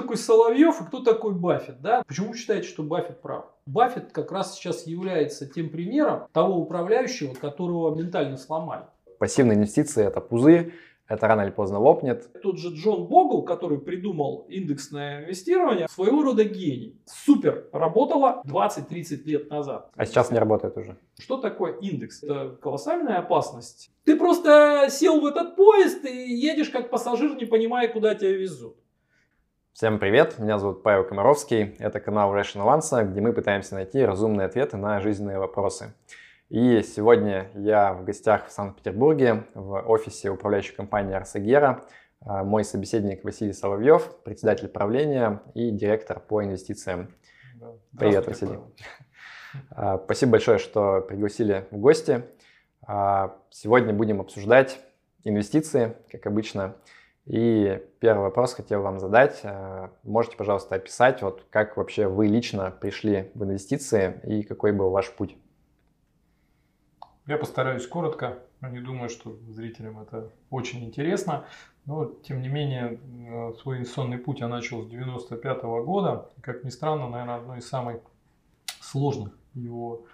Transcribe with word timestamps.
такой 0.00 0.16
Соловьев 0.16 0.80
и 0.80 0.84
кто 0.84 1.00
такой 1.00 1.34
Баффет? 1.34 1.80
Да? 1.80 2.02
Почему 2.06 2.34
считаете, 2.34 2.68
что 2.68 2.82
Баффет 2.82 3.20
прав? 3.20 3.44
Баффет 3.66 4.12
как 4.12 4.32
раз 4.32 4.54
сейчас 4.54 4.86
является 4.86 5.46
тем 5.46 5.70
примером 5.70 6.26
того 6.32 6.56
управляющего, 6.56 7.34
которого 7.34 7.94
ментально 7.94 8.36
сломали. 8.36 8.84
Пассивные 9.18 9.56
инвестиции– 9.56 10.04
это 10.06 10.20
пузырь, 10.20 10.72
это 11.06 11.26
рано 11.26 11.42
или 11.42 11.50
поздно 11.50 11.78
лопнет. 11.78 12.30
Тот 12.40 12.58
же 12.58 12.68
Джон 12.68 13.06
Богл, 13.06 13.42
который 13.42 13.78
придумал 13.78 14.46
индексное 14.48 15.24
инвестирование, 15.24 15.88
своего 15.88 16.22
рода 16.22 16.44
гений. 16.44 16.98
Супер, 17.04 17.66
работала 17.72 18.42
20-30 18.46 19.24
лет 19.24 19.50
назад. 19.50 19.90
А 19.96 20.06
сейчас 20.06 20.30
не 20.30 20.38
работает 20.38 20.76
уже. 20.78 20.96
Что 21.18 21.36
такое 21.36 21.74
индекс? 21.74 22.22
Это 22.22 22.56
колоссальная 22.62 23.18
опасность. 23.18 23.90
Ты 24.04 24.16
просто 24.16 24.86
сел 24.88 25.20
в 25.20 25.26
этот 25.26 25.56
поезд 25.56 26.04
и 26.06 26.32
едешь 26.32 26.70
как 26.70 26.90
пассажир, 26.90 27.34
не 27.36 27.44
понимая, 27.44 27.88
куда 27.88 28.14
тебя 28.14 28.32
везут. 28.32 28.76
Всем 29.80 29.98
привет, 29.98 30.38
меня 30.38 30.58
зовут 30.58 30.82
Павел 30.82 31.04
Комаровский, 31.04 31.74
это 31.78 32.00
канал 32.00 32.36
Rational 32.36 32.66
Answer, 32.78 33.02
где 33.10 33.22
мы 33.22 33.32
пытаемся 33.32 33.76
найти 33.76 34.04
разумные 34.04 34.44
ответы 34.44 34.76
на 34.76 35.00
жизненные 35.00 35.38
вопросы. 35.38 35.94
И 36.50 36.82
сегодня 36.82 37.50
я 37.54 37.94
в 37.94 38.04
гостях 38.04 38.48
в 38.48 38.52
Санкт-Петербурге 38.52 39.44
в 39.54 39.80
офисе 39.88 40.28
управляющей 40.28 40.74
компании 40.74 41.14
Арсагера. 41.14 41.82
А, 42.20 42.44
мой 42.44 42.62
собеседник 42.62 43.24
Василий 43.24 43.54
Соловьев, 43.54 44.16
председатель 44.22 44.68
правления 44.68 45.40
и 45.54 45.70
директор 45.70 46.20
по 46.20 46.44
инвестициям. 46.44 47.14
Привет, 47.98 48.26
Василий. 48.26 48.58
А, 49.70 49.96
спасибо 50.04 50.32
большое, 50.32 50.58
что 50.58 51.00
пригласили 51.00 51.64
в 51.70 51.78
гости. 51.78 52.26
А, 52.82 53.34
сегодня 53.48 53.94
будем 53.94 54.20
обсуждать 54.20 54.78
инвестиции, 55.24 55.96
как 56.12 56.26
обычно. 56.26 56.76
И 57.26 57.82
первый 58.00 58.22
вопрос 58.22 58.54
хотел 58.54 58.82
вам 58.82 58.98
задать. 58.98 59.42
Можете, 60.02 60.36
пожалуйста, 60.36 60.76
описать, 60.76 61.22
вот 61.22 61.46
как 61.50 61.76
вообще 61.76 62.08
вы 62.08 62.26
лично 62.26 62.70
пришли 62.70 63.30
в 63.34 63.44
инвестиции 63.44 64.20
и 64.24 64.42
какой 64.42 64.72
был 64.72 64.90
ваш 64.90 65.10
путь? 65.10 65.36
Я 67.26 67.38
постараюсь 67.38 67.86
коротко. 67.86 68.38
Не 68.60 68.80
думаю, 68.80 69.08
что 69.08 69.36
зрителям 69.48 70.00
это 70.00 70.30
очень 70.50 70.84
интересно. 70.84 71.44
Но, 71.86 72.06
тем 72.06 72.42
не 72.42 72.48
менее, 72.48 72.98
э, 72.98 73.54
свой 73.62 73.78
инвестиционный 73.78 74.18
путь 74.18 74.40
я 74.40 74.48
начал 74.48 74.82
с 74.82 74.88
95 74.88 75.62
-го 75.62 75.84
года. 75.84 76.28
Как 76.40 76.64
ни 76.64 76.70
странно, 76.70 77.08
наверное, 77.08 77.36
одной 77.36 77.58
из 77.58 77.68
самых 77.68 78.00
сложных 78.80 79.32
его 79.54 80.06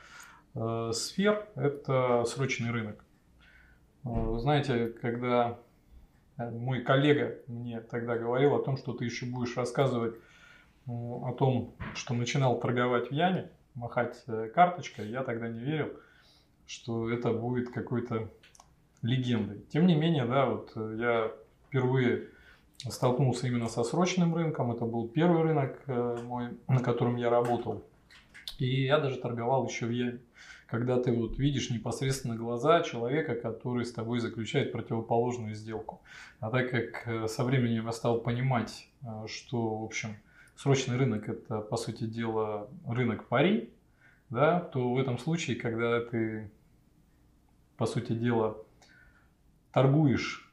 э, 0.55 0.91
сфер– 0.93 1.49
это 1.55 2.25
срочный 2.25 2.71
рынок. 2.71 3.05
Э, 4.05 4.09
вы 4.09 4.39
знаете, 4.39 4.89
когда 4.89 5.49
э, 5.49 5.57
мой 6.39 6.83
коллега 6.83 7.39
мне 7.47 7.81
тогда 7.81 8.17
говорил 8.17 8.55
о 8.55 8.63
том, 8.63 8.77
что 8.77 8.93
ты 8.93 9.05
еще 9.05 9.27
будешь 9.27 9.57
рассказывать 9.57 10.17
о 10.87 11.33
том, 11.39 11.75
что 11.95 12.15
начинал 12.15 12.61
торговать 12.61 13.09
в 13.09 13.13
яме, 13.13 13.51
махать 13.75 14.25
карточкой, 14.55 15.09
я 15.09 15.23
тогда 15.23 15.49
не 15.49 15.61
верил– 15.61 15.91
что 16.67 17.11
это 17.11 17.33
будет 17.33 17.71
какой-то 17.71 18.31
легендой. 19.03 19.65
Тем 19.71 19.87
не 19.87 19.95
менее, 19.95 20.25
да, 20.25 20.47
вот 20.47 20.73
э, 20.75 20.97
я 20.99 21.33
впервые 21.67 22.29
столкнулся 22.79 23.47
именно 23.47 23.69
со 23.69 23.85
срочным 23.85 24.35
рынком. 24.35 24.73
Это 24.73 24.85
был 24.85 25.09
первый 25.09 25.43
рынок 25.43 25.81
э, 25.87 26.19
мой, 26.25 26.59
на 26.67 26.81
котором 26.81 27.17
я 27.17 27.31
работал. 27.31 27.85
И 28.59 28.85
я 28.85 28.99
даже 28.99 29.17
торговал 29.19 29.67
еще 29.67 29.87
в 29.87 29.91
яме. 29.91 30.21
Когда 30.67 31.01
ты 31.01 31.13
вот 31.13 31.39
видишь 31.39 31.71
непосредственно 31.71 32.35
глаза 32.35 32.83
человека, 32.83 33.37
который 33.37 33.85
с 33.85 33.93
тобой 33.93 34.19
заключает 34.19 34.73
противоположную 34.73 35.55
сделку. 35.55 36.03
А 36.41 36.51
так 36.51 36.71
как 36.71 37.07
э, 37.07 37.29
со 37.29 37.45
временем 37.45 37.87
я 37.87 37.93
стал 37.93 38.21
понимать, 38.21 38.89
что, 39.29 39.79
в 39.79 39.85
общем, 39.85 40.17
срочный 40.57 40.97
рынок 40.97 41.29
это, 41.29 41.61
по 41.61 41.77
сути 41.77 42.05
дела, 42.05 42.69
рынок 42.87 43.29
пари, 43.29 43.71
да, 44.31 44.61
то 44.61 44.93
в 44.93 44.99
этом 44.99 45.19
случае, 45.19 45.57
когда 45.57 46.01
ты 46.01 46.51
по 47.77 47.87
сути 47.87 48.13
дела, 48.13 48.57
торгуешь 49.73 50.51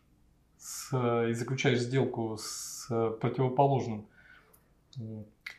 с, 0.57 1.27
и 1.29 1.33
заключаешь 1.33 1.79
сделку 1.79 2.37
с 2.37 2.87
противоположным, 3.21 4.07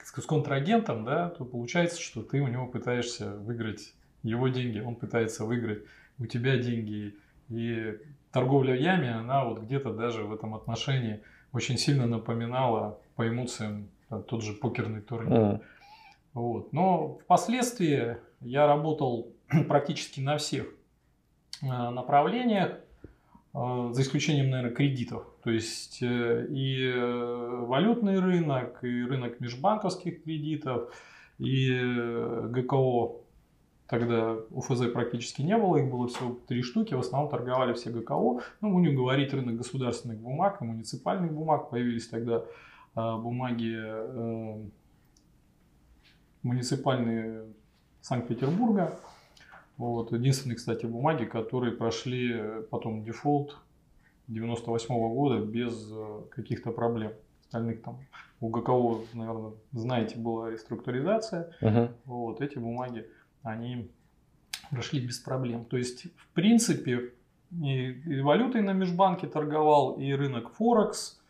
с 0.02 0.26
контрагентом, 0.26 1.04
да, 1.04 1.30
то 1.30 1.44
получается, 1.44 2.00
что 2.00 2.22
ты 2.22 2.40
у 2.40 2.48
него 2.48 2.66
пытаешься 2.66 3.34
выиграть 3.36 3.94
его 4.24 4.48
деньги, 4.48 4.80
он 4.80 4.96
пытается 4.96 5.44
выиграть 5.44 5.84
у 6.18 6.26
тебя 6.26 6.58
деньги. 6.58 7.14
И 7.50 7.98
торговля 8.32 8.74
в 8.74 8.80
яме, 8.80 9.12
она 9.12 9.44
вот 9.44 9.60
где-то 9.60 9.92
даже 9.92 10.24
в 10.24 10.34
этом 10.34 10.54
отношении 10.54 11.20
очень 11.52 11.78
сильно 11.78 12.06
напоминала 12.06 12.98
по 13.14 13.28
эмоциям 13.28 13.88
тот 14.08 14.42
же 14.42 14.54
покерный 14.54 15.02
турнир. 15.02 15.32
Mm. 15.32 15.60
Вот. 16.34 16.72
Но 16.72 17.18
впоследствии 17.24 18.16
я 18.40 18.66
работал 18.66 19.28
практически 19.68 20.20
на 20.20 20.38
всех 20.38 20.66
Э, 21.62 21.90
направлениях, 21.90 22.80
э, 23.54 23.88
за 23.92 24.02
исключением, 24.02 24.50
наверное, 24.50 24.74
кредитов. 24.74 25.24
То 25.42 25.50
есть 25.50 26.02
э, 26.02 26.46
и 26.50 26.92
валютный 26.92 28.18
рынок, 28.18 28.82
и 28.82 29.02
рынок 29.04 29.40
межбанковских 29.40 30.24
кредитов, 30.24 30.92
и 31.38 31.70
ГКО. 32.48 33.23
Тогда 33.86 34.36
УФЗ 34.50 34.92
практически 34.92 35.42
не 35.42 35.56
было, 35.58 35.76
их 35.76 35.90
было 35.90 36.08
всего 36.08 36.38
три 36.46 36.62
штуки, 36.62 36.94
в 36.94 37.00
основном 37.00 37.30
торговали 37.30 37.74
все 37.74 37.90
ГКО. 37.90 38.40
Ну, 38.60 38.72
будем 38.72 38.96
говорить 38.96 39.32
рынок 39.34 39.56
государственных 39.56 40.18
бумаг 40.18 40.62
и 40.62 40.64
муниципальных 40.64 41.32
бумаг. 41.32 41.68
Появились 41.68 42.08
тогда 42.08 42.44
бумаги 42.94 43.76
муниципальные 46.44 47.46
Санкт-Петербурга. 48.00 48.94
Вот. 49.76 50.12
Единственные, 50.12 50.56
кстати, 50.56 50.86
бумаги, 50.86 51.24
которые 51.24 51.72
прошли 51.72 52.32
э, 52.32 52.62
потом 52.70 53.02
дефолт 53.02 53.56
98 54.28 54.94
-го 54.94 55.14
года 55.14 55.40
без 55.40 55.90
э, 55.90 56.20
каких-то 56.30 56.70
проблем. 56.70 57.12
Остальных 57.40 57.82
там 57.82 57.98
у 58.40 58.50
ГКО, 58.50 59.00
наверное, 59.14 59.52
знаете, 59.72 60.18
была 60.18 60.50
реструктуризация. 60.50 61.50
Uh-huh. 61.60 61.90
Вот 62.04 62.40
эти 62.40 62.58
бумаги, 62.58 63.06
они 63.44 63.88
прошли 64.70 65.00
без 65.00 65.18
проблем. 65.18 65.64
То 65.66 65.76
есть, 65.76 66.06
в 66.16 66.26
принципе, 66.34 67.12
и, 67.62 68.20
валютой 68.20 68.62
на 68.62 68.72
межбанке 68.72 69.28
торговал, 69.28 69.92
и 69.92 70.12
рынок 70.12 70.52
Форекс 70.54 71.20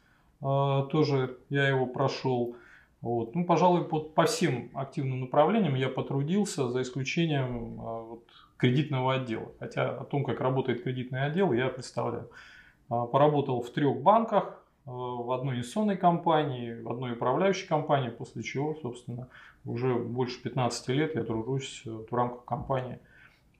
э, 0.41 0.45
тоже 0.91 1.37
я 1.51 1.69
его 1.69 1.87
прошел. 1.87 2.57
Вот. 3.03 3.35
Ну, 3.35 3.45
пожалуй, 3.45 3.85
по, 3.85 4.01
по 4.01 4.25
всем 4.25 4.71
активным 4.73 5.21
направлениям 5.21 5.75
я 5.75 5.91
потрудился, 5.91 6.71
за 6.71 6.81
исключением 6.81 7.79
а, 7.79 8.01
вот, 8.01 8.25
кредитного 8.57 9.17
отдела. 9.17 9.53
Хотя 9.59 9.91
о 9.91 10.05
том, 10.05 10.25
как 10.25 10.41
работает 10.41 10.83
кредитный 10.83 11.27
отдел, 11.27 11.53
я 11.53 11.69
представляю. 11.69 12.31
А, 12.89 13.05
поработал 13.05 13.61
в 13.61 13.69
трех 13.71 14.01
банках, 14.01 14.65
в 14.87 15.33
одной 15.33 15.57
инвестиционной 15.57 15.97
компании, 15.97 16.81
в 16.81 16.91
одной 16.91 17.13
управляющей 17.13 17.67
компании, 17.67 18.11
после 18.11 18.43
чего, 18.43 18.75
собственно, 18.75 19.29
уже 19.65 19.95
больше 19.95 20.43
15 20.43 20.89
лет 20.89 21.15
я 21.15 21.25
тружусь 21.25 21.83
в 21.85 22.15
рамках 22.15 22.45
компании 22.45 22.99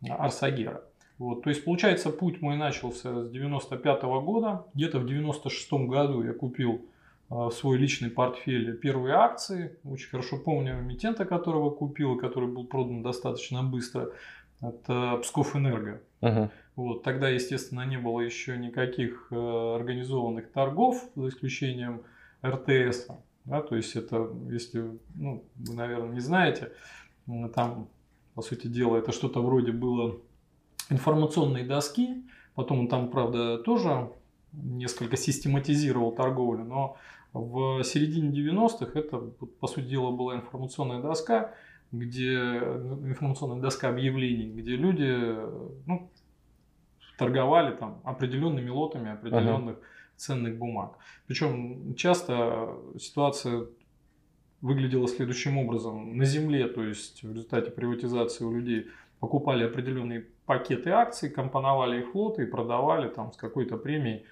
Арсагера. 0.09 0.83
Вот, 1.19 1.45
то 1.45 1.51
есть, 1.51 1.65
получается, 1.65 2.11
путь 2.11 2.41
мой 2.43 2.57
начался 2.57 3.25
с 3.25 3.31
95 3.31 4.03
-го 4.03 4.21
года. 4.21 4.67
Где-то 4.75 4.99
в 4.99 5.07
96 5.07 5.87
году 5.87 6.23
я 6.23 6.33
купил 6.33 6.85
в 7.29 7.51
свой 7.51 7.79
личный 7.79 8.11
портфель 8.11 8.77
первые 8.77 9.15
акции. 9.15 9.77
Очень 9.85 10.11
хорошо 10.11 10.39
помню 10.39 10.81
эмитента, 10.81 11.25
которого 11.25 11.71
купил, 11.71 12.19
который 12.19 12.49
был 12.49 12.65
продан 12.67 13.03
достаточно 13.03 13.63
быстро. 13.63 14.11
Это 14.61 15.19
Псков 15.23 15.57
Энерго. 15.57 16.01
Uh-huh. 16.21 16.51
Вот, 16.77 17.03
тогда, 17.03 17.29
естественно, 17.29 17.87
не 17.87 17.99
было 17.99 18.21
еще 18.21 18.57
никаких 18.57 19.29
э, 19.31 19.37
организованных 19.37 20.51
торгов, 20.51 21.03
за 21.15 21.29
исключением 21.29 22.03
РТС. 22.45 23.09
Да, 23.45 23.61
то 23.61 23.77
есть 23.77 23.95
это, 23.95 24.31
если 24.51 24.99
ну, 25.15 25.45
вы, 25.57 25.75
наверное, 25.75 26.15
не 26.15 26.21
знаете, 26.21 26.73
там, 27.55 27.89
по 28.35 28.43
сути 28.43 28.67
дела, 28.67 28.97
это 28.97 29.13
что-то 29.13 29.43
вроде 29.43 29.73
было 29.73 30.17
информационной 30.91 31.65
доски. 31.65 32.25
Потом 32.55 32.81
он 32.81 32.89
там, 32.89 33.11
правда, 33.11 33.59
тоже 33.59 34.11
несколько 34.53 35.17
систематизировал 35.17 36.13
торговлю, 36.13 36.65
но 36.65 36.97
в 37.33 37.83
середине 37.83 38.31
90-х 38.31 38.99
это, 38.99 39.19
по 39.19 39.67
сути 39.67 39.87
дела, 39.87 40.11
была 40.13 40.37
информационная 40.37 41.03
доска, 41.03 41.55
где 41.91 42.35
информационная 42.35 43.61
доска 43.61 43.89
объявлений, 43.89 44.51
где 44.53 44.77
люди 44.77 45.37
ну, 45.87 46.11
торговали 47.19 47.77
там 47.77 48.01
определенными 48.05 48.71
лотами 48.71 49.13
определенных 49.13 49.77
ага. 49.77 49.87
Ценных 50.17 50.57
бумаг. 50.57 50.99
Причем 51.27 51.95
часто 51.95 52.77
ситуация 52.99 53.67
выглядела 54.61 55.09
следующим 55.09 55.59
образом. 55.59 56.17
На 56.17 56.25
земле, 56.25 56.69
то 56.69 56.83
есть 56.83 57.23
в 57.23 57.33
результате 57.33 57.71
приватизации 57.71 58.45
у 58.45 58.53
людей 58.53 58.87
покупали 59.21 59.65
определенные 59.65 60.27
пакеты 60.47 60.91
акций, 60.91 61.31
компоновали 61.31 62.01
их 62.01 62.15
лоты 62.15 62.45
и 62.45 62.47
продавали 62.47 63.09
там 63.09 63.33
с 63.33 63.37
какой-то 63.37 63.77
премией 63.77 64.25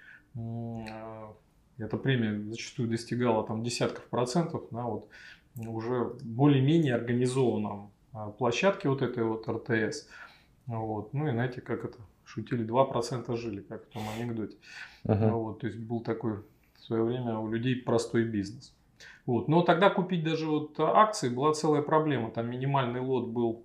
эта 1.79 1.96
премия 1.96 2.38
зачастую 2.50 2.88
достигала 2.88 3.46
там 3.46 3.62
десятков 3.62 4.05
процентов 4.05 4.70
на 4.70 4.87
вот 4.87 5.08
уже 5.56 6.14
более-менее 6.23 6.94
организованном 6.94 7.90
а, 8.12 8.31
площадке 8.31 8.88
вот 8.88 9.02
этой 9.02 9.25
вот 9.25 9.49
РТС. 9.49 10.08
Вот. 10.67 11.12
Ну 11.12 11.29
и 11.29 11.32
знаете, 11.32 11.61
как 11.61 11.84
это 11.84 11.99
шутили, 12.32 12.64
2% 12.67 13.37
жили, 13.37 13.61
как 13.61 13.84
в 13.84 13.93
том 13.93 14.02
анекдоте. 14.17 14.56
Uh-huh. 15.05 15.31
Вот, 15.31 15.61
то 15.61 15.67
есть 15.67 15.79
был 15.79 16.00
такой 16.00 16.38
в 16.75 16.84
свое 16.84 17.05
время 17.05 17.38
у 17.38 17.50
людей 17.50 17.76
простой 17.76 18.25
бизнес. 18.25 18.75
Вот. 19.26 19.49
Но 19.49 19.62
тогда 19.62 19.90
купить 19.90 20.25
даже 20.25 20.46
вот 20.46 20.79
акции 20.79 21.29
была 21.29 21.52
целая 21.52 21.82
проблема. 21.82 22.31
Там 22.31 22.50
минимальный 22.50 23.00
лот 23.00 23.29
был, 23.29 23.64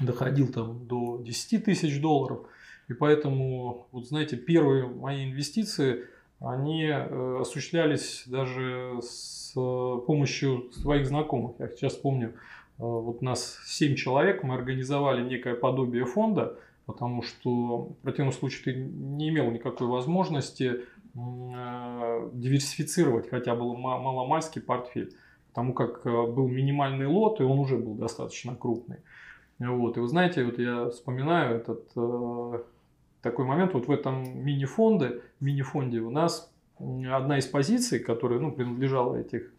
доходил 0.00 0.52
там 0.52 0.86
до 0.86 1.18
10 1.24 1.64
тысяч 1.64 2.00
долларов. 2.00 2.46
И 2.88 2.92
поэтому, 2.92 3.86
вот 3.92 4.06
знаете, 4.06 4.36
первые 4.36 4.86
мои 4.86 5.30
инвестиции, 5.30 6.04
они 6.38 6.84
э, 6.84 7.38
осуществлялись 7.40 8.24
даже 8.26 8.98
с 9.00 9.52
помощью 9.54 10.70
своих 10.72 11.06
знакомых. 11.06 11.52
Я 11.58 11.68
сейчас 11.68 11.94
помню, 11.94 12.28
э, 12.28 12.32
вот 12.78 13.22
нас 13.22 13.58
7 13.64 13.94
человек, 13.94 14.42
мы 14.42 14.54
организовали 14.54 15.22
некое 15.22 15.54
подобие 15.54 16.04
фонда, 16.04 16.58
потому 16.86 17.22
что 17.22 17.76
в 17.78 17.94
противном 18.02 18.32
случае 18.32 18.64
ты 18.64 18.74
не 18.74 19.30
имел 19.30 19.50
никакой 19.50 19.86
возможности 19.86 20.80
э, 21.14 22.30
диверсифицировать 22.32 23.28
хотя 23.30 23.54
бы 23.54 23.76
маломальский 23.76 24.60
портфель, 24.60 25.14
потому 25.48 25.72
как 25.72 26.04
э, 26.04 26.10
был 26.10 26.48
минимальный 26.48 27.06
лот, 27.06 27.40
и 27.40 27.44
он 27.44 27.58
уже 27.58 27.78
был 27.78 27.94
достаточно 27.94 28.54
крупный. 28.54 28.98
Вот. 29.58 29.96
И 29.96 30.00
вы 30.00 30.08
знаете, 30.08 30.44
вот 30.44 30.58
я 30.58 30.90
вспоминаю 30.90 31.56
этот 31.56 31.90
э, 31.96 32.58
такой 33.22 33.46
момент, 33.46 33.72
вот 33.72 33.86
в 33.86 33.90
этом 33.90 34.44
мини-фонде, 34.44 35.22
мини-фонде 35.40 36.00
у 36.00 36.10
нас 36.10 36.52
одна 36.78 37.38
из 37.38 37.46
позиций, 37.46 37.98
которая 37.98 38.40
ну, 38.40 38.50
принадлежала 38.50 39.14
этих, 39.14 39.52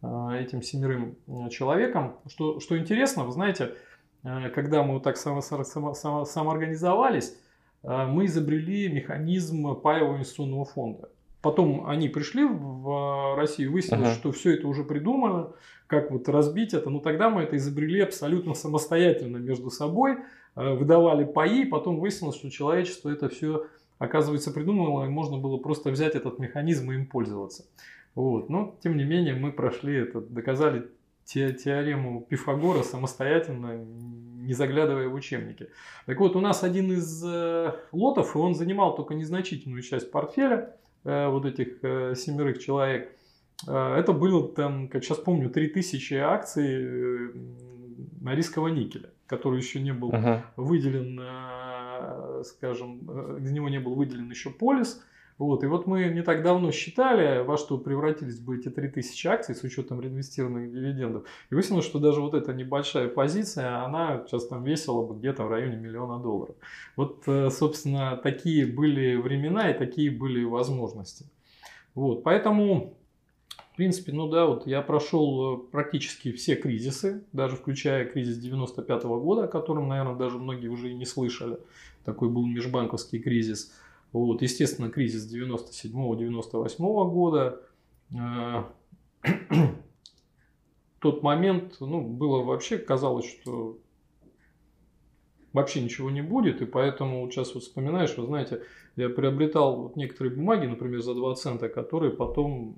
этим 0.00 0.62
семерым 0.62 1.16
человекам, 1.50 2.16
что, 2.28 2.60
что 2.60 2.78
интересно, 2.78 3.24
вы 3.24 3.32
знаете, 3.32 3.74
когда 4.22 4.82
мы 4.82 4.94
вот 4.94 5.02
так 5.02 5.16
само, 5.16 5.40
само, 5.40 5.94
само, 5.94 6.24
самоорганизовались, 6.24 7.36
э, 7.82 8.06
мы 8.06 8.26
изобрели 8.26 8.88
механизм 8.88 9.74
паевого 9.76 10.16
инвестиционного 10.16 10.64
фонда. 10.64 11.08
Потом 11.42 11.88
они 11.88 12.08
пришли 12.08 12.44
в 12.44 13.36
Россию, 13.36 13.72
выяснилось, 13.72 14.06
ага. 14.06 14.14
что 14.14 14.30
все 14.30 14.54
это 14.54 14.68
уже 14.68 14.84
придумано, 14.84 15.50
как 15.88 16.12
вот 16.12 16.28
разбить 16.28 16.72
это. 16.72 16.88
Но 16.88 17.00
тогда 17.00 17.30
мы 17.30 17.42
это 17.42 17.56
изобрели 17.56 18.00
абсолютно 18.00 18.54
самостоятельно 18.54 19.38
между 19.38 19.68
собой, 19.68 20.18
э, 20.54 20.74
выдавали 20.74 21.24
паи, 21.24 21.64
потом 21.64 21.98
выяснилось, 21.98 22.36
что 22.36 22.48
человечество 22.48 23.10
это 23.10 23.28
все, 23.28 23.66
оказывается, 23.98 24.52
придумало, 24.52 25.04
и 25.04 25.08
можно 25.08 25.36
было 25.36 25.56
просто 25.56 25.90
взять 25.90 26.14
этот 26.14 26.38
механизм 26.38 26.92
и 26.92 26.94
им 26.94 27.06
пользоваться. 27.06 27.64
Вот. 28.14 28.48
Но, 28.48 28.76
тем 28.80 28.96
не 28.96 29.04
менее, 29.04 29.34
мы 29.34 29.50
прошли 29.50 29.96
это, 29.96 30.20
доказали 30.20 30.88
те, 31.24 31.52
теорему 31.52 32.26
Пифагора 32.28 32.82
самостоятельно, 32.82 33.84
не 34.42 34.54
заглядывая 34.54 35.08
в 35.08 35.14
учебники. 35.14 35.68
Так 36.06 36.18
вот, 36.18 36.36
у 36.36 36.40
нас 36.40 36.64
один 36.64 36.92
из 36.92 37.22
э, 37.24 37.72
лотов, 37.92 38.34
и 38.34 38.38
он 38.38 38.54
занимал 38.54 38.94
только 38.96 39.14
незначительную 39.14 39.82
часть 39.82 40.10
портфеля 40.10 40.76
э, 41.04 41.28
вот 41.28 41.46
этих 41.46 41.82
э, 41.82 42.14
семерых 42.16 42.58
человек. 42.58 43.16
Э, 43.68 43.94
это 43.96 44.12
было 44.12 44.48
там, 44.48 44.88
как 44.88 45.04
сейчас 45.04 45.18
помню, 45.18 45.48
3000 45.48 46.14
акций 46.14 46.66
э, 46.68 47.32
на 48.20 48.34
рискового 48.34 48.68
никеля, 48.68 49.10
который 49.26 49.58
еще 49.58 49.80
не 49.80 49.92
был 49.92 50.10
uh-huh. 50.10 50.42
выделен, 50.56 51.20
э, 51.22 52.42
скажем, 52.44 53.00
э, 53.08 53.38
из 53.42 53.52
него 53.52 53.68
не 53.68 53.78
был 53.78 53.94
выделен 53.94 54.28
еще 54.28 54.50
полис. 54.50 55.02
Вот, 55.42 55.64
и 55.64 55.66
вот 55.66 55.88
мы 55.88 56.04
не 56.04 56.22
так 56.22 56.44
давно 56.44 56.70
считали, 56.70 57.42
во 57.42 57.56
что 57.56 57.76
превратились 57.76 58.38
бы 58.38 58.58
эти 58.58 58.68
3000 58.68 59.26
акций 59.26 59.56
с 59.56 59.64
учетом 59.64 60.00
реинвестированных 60.00 60.70
дивидендов. 60.70 61.24
И 61.50 61.54
выяснилось, 61.56 61.84
что 61.84 61.98
даже 61.98 62.20
вот 62.20 62.34
эта 62.34 62.52
небольшая 62.52 63.08
позиция, 63.08 63.84
она 63.84 64.24
сейчас 64.24 64.46
там 64.46 64.62
весила 64.62 65.04
бы 65.04 65.18
где-то 65.18 65.42
в 65.42 65.50
районе 65.50 65.78
миллиона 65.78 66.22
долларов. 66.22 66.54
Вот, 66.94 67.24
э, 67.26 67.50
собственно, 67.50 68.16
такие 68.22 68.66
были 68.66 69.16
времена 69.16 69.68
и 69.72 69.76
такие 69.76 70.12
были 70.12 70.44
возможности. 70.44 71.26
Вот, 71.96 72.22
поэтому, 72.22 72.94
в 73.72 73.76
принципе, 73.76 74.12
ну 74.12 74.28
да, 74.28 74.46
вот 74.46 74.68
я 74.68 74.80
прошел 74.80 75.56
э, 75.56 75.58
практически 75.72 76.30
все 76.30 76.54
кризисы, 76.54 77.24
даже 77.32 77.56
включая 77.56 78.04
кризис 78.04 78.38
95 78.38 79.04
-го 79.06 79.20
года, 79.20 79.44
о 79.46 79.48
котором, 79.48 79.88
наверное, 79.88 80.14
даже 80.14 80.38
многие 80.38 80.68
уже 80.68 80.90
и 80.90 80.94
не 80.94 81.04
слышали. 81.04 81.58
Такой 82.04 82.28
был 82.28 82.46
межбанковский 82.46 83.18
кризис. 83.18 83.72
Вот, 84.12 84.42
естественно, 84.42 84.90
кризис 84.90 85.32
97-98 85.32 87.10
года. 87.10 87.62
Э, 88.14 88.64
тот 90.98 91.22
момент, 91.22 91.76
ну, 91.80 92.02
было 92.02 92.42
вообще, 92.42 92.78
казалось, 92.78 93.26
что 93.26 93.78
вообще 95.52 95.82
ничего 95.82 96.10
не 96.10 96.22
будет, 96.22 96.62
и 96.62 96.66
поэтому 96.66 97.22
вот 97.22 97.32
сейчас 97.32 97.54
вот 97.54 97.62
вспоминаешь, 97.62 98.16
вы 98.16 98.26
знаете, 98.26 98.62
я 98.96 99.08
приобретал 99.08 99.76
вот 99.76 99.96
некоторые 99.96 100.34
бумаги, 100.34 100.66
например, 100.66 101.00
за 101.00 101.14
2 101.14 101.34
цента, 101.34 101.68
которые 101.68 102.12
потом, 102.12 102.76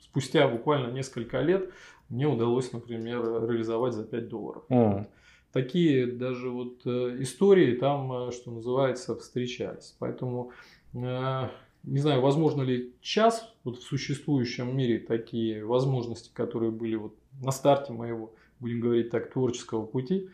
спустя 0.00 0.48
буквально 0.48 0.92
несколько 0.92 1.40
лет, 1.40 1.70
мне 2.08 2.26
удалось, 2.28 2.72
например, 2.72 3.22
реализовать 3.48 3.94
за 3.94 4.04
5 4.04 4.28
долларов. 4.28 4.64
Mm 4.68 5.06
такие 5.52 6.06
даже 6.06 6.50
вот 6.50 6.82
э, 6.84 7.16
истории 7.20 7.76
там, 7.76 8.28
э, 8.28 8.32
что 8.32 8.50
называется, 8.50 9.16
встречались. 9.16 9.96
Поэтому 9.98 10.52
э, 10.94 11.48
не 11.84 11.98
знаю, 11.98 12.20
возможно 12.20 12.62
ли 12.62 12.94
сейчас 13.00 13.54
вот 13.64 13.78
в 13.78 13.82
существующем 13.82 14.76
мире 14.76 14.98
такие 14.98 15.64
возможности, 15.64 16.30
которые 16.32 16.70
были 16.70 16.96
вот 16.96 17.14
на 17.42 17.52
старте 17.52 17.92
моего, 17.92 18.32
будем 18.60 18.80
говорить 18.80 19.10
так, 19.10 19.30
творческого 19.30 19.86
пути, 19.86 20.30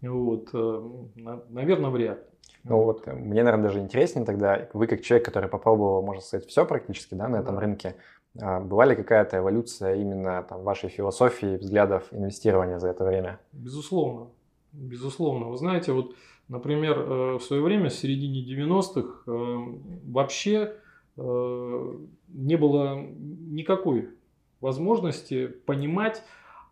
вот, 0.00 0.52
наверное, 0.52 1.90
вряд 1.90 2.18
ли. 2.18 2.24
Ну 2.64 2.82
вот, 2.82 3.06
мне, 3.06 3.42
наверное, 3.42 3.64
даже 3.64 3.80
интереснее 3.80 4.24
тогда, 4.24 4.68
вы 4.72 4.86
как 4.86 5.02
человек, 5.02 5.26
который 5.26 5.48
попробовал, 5.48 6.02
можно 6.02 6.22
сказать, 6.22 6.46
все 6.46 6.64
практически, 6.64 7.14
да, 7.14 7.28
на 7.28 7.36
этом 7.36 7.56
да. 7.56 7.60
рынке, 7.60 7.96
а, 8.40 8.60
была 8.60 8.84
ли 8.84 8.96
какая-то 8.96 9.38
эволюция 9.38 9.94
именно 9.96 10.42
там 10.42 10.62
вашей 10.62 10.88
философии, 10.88 11.56
взглядов 11.56 12.04
инвестирования 12.10 12.78
за 12.78 12.88
это 12.88 13.04
время? 13.04 13.38
Безусловно. 13.52 14.28
Безусловно. 14.74 15.46
Вы 15.46 15.56
знаете, 15.56 15.92
вот, 15.92 16.14
например, 16.48 16.98
э, 16.98 17.34
в 17.34 17.40
свое 17.40 17.62
время, 17.62 17.90
в 17.90 17.94
середине 17.94 18.42
90-х, 18.42 19.22
э, 19.26 19.58
вообще 20.06 20.76
э, 21.16 21.96
не 22.28 22.56
было 22.56 22.96
никакой 22.96 24.10
возможности 24.60 25.46
понимать 25.46 26.22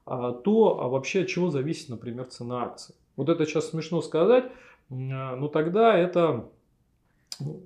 а, 0.04 0.32
то, 0.32 0.80
а 0.80 0.88
вообще 0.88 1.22
от 1.22 1.28
чего 1.28 1.50
зависит, 1.50 1.90
например, 1.90 2.24
цена 2.24 2.64
акций. 2.64 2.94
Вот 3.16 3.28
это 3.28 3.46
сейчас 3.46 3.70
смешно 3.70 4.00
сказать, 4.00 4.50
но 4.88 5.46
тогда 5.48 5.96
это 5.96 6.48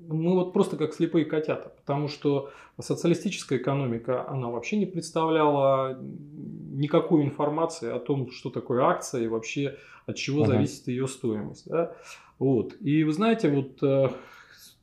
мы 0.08 0.34
вот 0.34 0.52
просто 0.52 0.76
как 0.76 0.94
слепые 0.94 1.24
котята, 1.24 1.72
потому 1.76 2.08
что 2.08 2.50
социалистическая 2.80 3.58
экономика, 3.58 4.28
она 4.28 4.48
вообще 4.48 4.76
не 4.76 4.86
представляла 4.86 5.98
никакой 6.00 7.22
информации 7.22 7.90
о 7.90 7.98
том, 7.98 8.30
что 8.30 8.50
такое 8.50 8.82
акция 8.82 9.22
и 9.22 9.28
вообще 9.28 9.76
от 10.06 10.16
чего 10.16 10.44
uh-huh. 10.44 10.48
зависит 10.48 10.88
ее 10.88 11.06
стоимость. 11.08 11.68
Да? 11.68 11.92
Вот. 12.38 12.74
И 12.80 13.02
вы 13.04 13.12
знаете, 13.12 13.48
вот 13.48 13.82
э, 13.82 14.08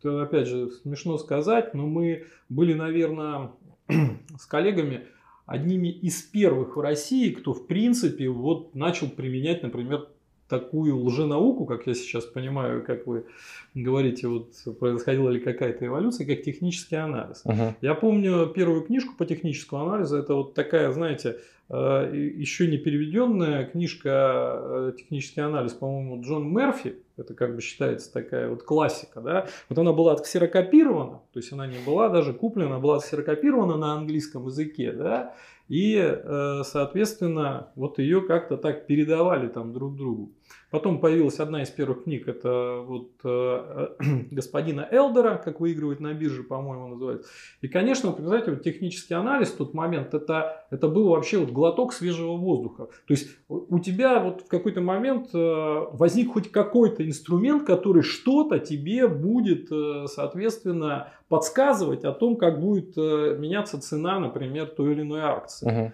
опять 0.04 0.48
же 0.48 0.72
смешно 0.72 1.18
сказать, 1.18 1.74
но 1.74 1.88
мы 1.88 2.26
были, 2.50 2.74
наверное, 2.74 3.52
с 4.38 4.46
коллегами 4.46 5.08
одними 5.46 5.90
из 5.90 6.22
первых 6.22 6.78
в 6.78 6.80
России, 6.80 7.32
кто 7.32 7.54
в 7.54 7.68
принципе 7.68 8.30
вот 8.30 8.76
начал 8.76 9.10
применять, 9.10 9.62
например, 9.62 10.08
такую 10.54 10.98
лженауку, 11.00 11.66
как 11.66 11.88
я 11.88 11.96
сейчас 11.96 12.26
понимаю, 12.26 12.84
как 12.86 13.08
вы 13.08 13.26
говорите, 13.74 14.28
вот 14.28 14.54
происходила 14.80 15.32
ли 15.32 15.40
какая-то 15.40 15.88
эволюция, 15.88 16.28
как 16.28 16.44
технический 16.44 16.96
анализ. 16.96 17.44
Uh-huh. 17.44 17.74
Я 17.82 17.96
помню 17.96 18.48
первую 18.48 18.82
книжку 18.82 19.16
по 19.18 19.26
техническому 19.26 19.84
анализу, 19.84 20.18
это 20.18 20.36
вот 20.36 20.54
такая, 20.54 20.92
знаете, 20.92 21.40
э, 21.70 22.34
еще 22.38 22.68
не 22.68 22.78
переведенная 22.78 23.66
книжка 23.66 24.12
э, 24.12 24.94
«Технический 25.00 25.42
анализ», 25.42 25.74
по-моему, 25.74 26.22
Джон 26.22 26.54
Мерфи, 26.54 26.98
это 27.18 27.34
как 27.34 27.56
бы 27.56 27.62
считается 27.62 28.14
такая 28.14 28.48
вот 28.48 28.62
классика, 28.62 29.22
да, 29.22 29.48
вот 29.70 29.80
она 29.80 29.92
была 29.92 30.16
ксерокопирована, 30.18 31.22
то 31.34 31.40
есть 31.40 31.52
она 31.52 31.66
не 31.66 31.80
была 31.84 32.10
даже 32.10 32.34
куплена, 32.34 32.78
была 32.78 33.00
ксерокопирована 33.00 33.76
на 33.76 33.94
английском 33.94 34.46
языке, 34.46 34.92
да, 34.92 35.34
и, 35.70 35.96
э, 35.98 36.62
соответственно, 36.66 37.70
вот 37.76 37.98
ее 37.98 38.22
как-то 38.22 38.58
так 38.58 38.86
передавали 38.86 39.48
там 39.48 39.74
друг 39.74 39.96
другу. 39.96 40.32
Потом 40.74 41.00
появилась 41.00 41.40
одна 41.40 41.62
из 41.62 41.70
первых 41.70 42.06
книг, 42.06 42.28
это 42.28 42.84
вот 42.84 43.12
э, 43.24 43.90
господина 44.32 44.88
Элдера, 44.90 45.38
как 45.38 45.60
выигрывать 45.60 46.00
на 46.00 46.16
бирже, 46.16 46.42
по-моему, 46.42 46.88
называется. 46.88 47.30
И, 47.62 47.68
конечно, 47.68 48.10
вы 48.10 48.28
знаете, 48.28 48.50
вот 48.50 48.64
технический 48.64 49.14
анализ 49.14 49.50
в 49.50 49.58
тот 49.58 49.76
момент, 49.76 50.16
это, 50.16 50.66
это 50.72 50.88
был 50.88 51.10
вообще 51.10 51.38
вот 51.38 51.52
глоток 51.52 51.94
свежего 51.94 52.38
воздуха. 52.38 52.88
То 53.06 53.14
есть 53.14 53.30
у 53.48 53.78
тебя 53.78 54.18
вот 54.18 54.42
в 54.42 54.48
какой-то 54.48 54.82
момент 54.82 55.30
э, 55.36 55.38
возник 55.38 56.34
хоть 56.34 56.50
какой-то 56.50 57.08
инструмент, 57.08 57.68
который 57.68 58.02
что-то 58.02 58.58
тебе 58.58 59.08
будет, 59.08 59.72
э, 59.72 60.08
соответственно, 60.08 61.10
подсказывать 61.30 62.04
о 62.04 62.14
том, 62.14 62.36
как 62.36 62.60
будет 62.60 62.98
э, 62.98 63.38
меняться 63.38 63.80
цена, 63.80 64.20
например, 64.20 64.66
той 64.66 64.94
или 64.94 65.02
иной 65.02 65.22
акции. 65.22 65.70
Uh-huh. 65.70 65.92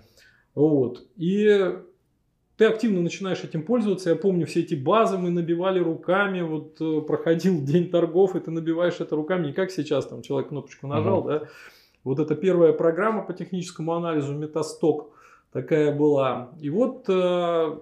Вот. 0.56 1.04
И 1.18 1.76
ты 2.60 2.66
активно 2.66 3.02
начинаешь 3.02 3.42
этим 3.42 3.64
пользоваться. 3.64 4.10
Я 4.10 4.18
помню 4.18 4.46
все 4.46 4.60
эти 4.60 4.76
базы 4.76 5.18
мы 5.18 5.30
набивали 5.30 5.80
руками. 5.80 6.42
Вот 6.42 6.76
э, 6.82 7.00
проходил 7.08 7.62
день 7.64 7.90
торгов, 7.90 8.36
и 8.36 8.42
ты 8.42 8.52
набиваешь 8.52 9.00
это 9.00 9.16
руками. 9.16 9.48
Не 9.48 9.54
как 9.54 9.72
сейчас, 9.72 10.06
там 10.08 10.22
человек 10.22 10.50
кнопочку 10.50 10.86
нажал, 10.86 11.20
угу. 11.20 11.30
да. 11.30 11.44
Вот 12.04 12.20
это 12.20 12.36
первая 12.36 12.74
программа 12.74 13.24
по 13.24 13.32
техническому 13.32 13.94
анализу 13.94 14.34
Метасток 14.34 15.08
такая 15.54 15.96
была. 15.96 16.52
И 16.60 16.70
вот 16.70 17.06
э, 17.08 17.78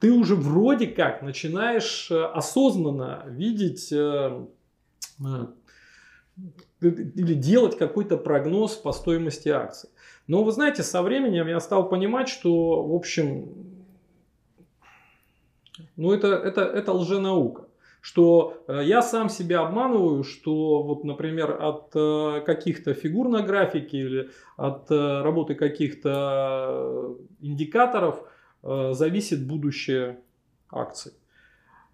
ты 0.00 0.12
уже 0.12 0.34
вроде 0.34 0.86
как 0.86 1.20
начинаешь 1.20 2.10
э, 2.10 2.24
осознанно 2.24 3.24
видеть 3.26 3.92
э, 3.92 4.46
э, 5.20 5.46
или 6.80 7.34
делать 7.34 7.76
какой-то 7.76 8.16
прогноз 8.16 8.76
по 8.76 8.92
стоимости 8.92 9.50
акций. 9.50 9.90
Но 10.28 10.44
вы 10.44 10.52
знаете, 10.52 10.82
со 10.82 11.02
временем 11.02 11.48
я 11.48 11.58
стал 11.58 11.88
понимать, 11.88 12.28
что, 12.28 12.82
в 12.82 12.94
общем, 12.94 13.48
ну 15.96 16.12
это, 16.12 16.28
это, 16.28 16.60
это 16.62 16.92
лженаука. 16.92 17.64
Что 18.00 18.62
э, 18.68 18.82
я 18.84 19.02
сам 19.02 19.28
себя 19.28 19.60
обманываю, 19.60 20.22
что 20.22 20.82
вот, 20.82 21.02
например, 21.02 21.56
от 21.60 21.90
э, 21.94 22.42
каких-то 22.46 22.94
фигур 22.94 23.28
на 23.28 23.42
графике 23.42 23.98
или 23.98 24.30
от 24.56 24.90
э, 24.90 25.22
работы 25.22 25.54
каких-то 25.54 27.16
индикаторов 27.40 28.22
зависит 28.62 29.46
будущее 29.46 30.18
акций 30.68 31.12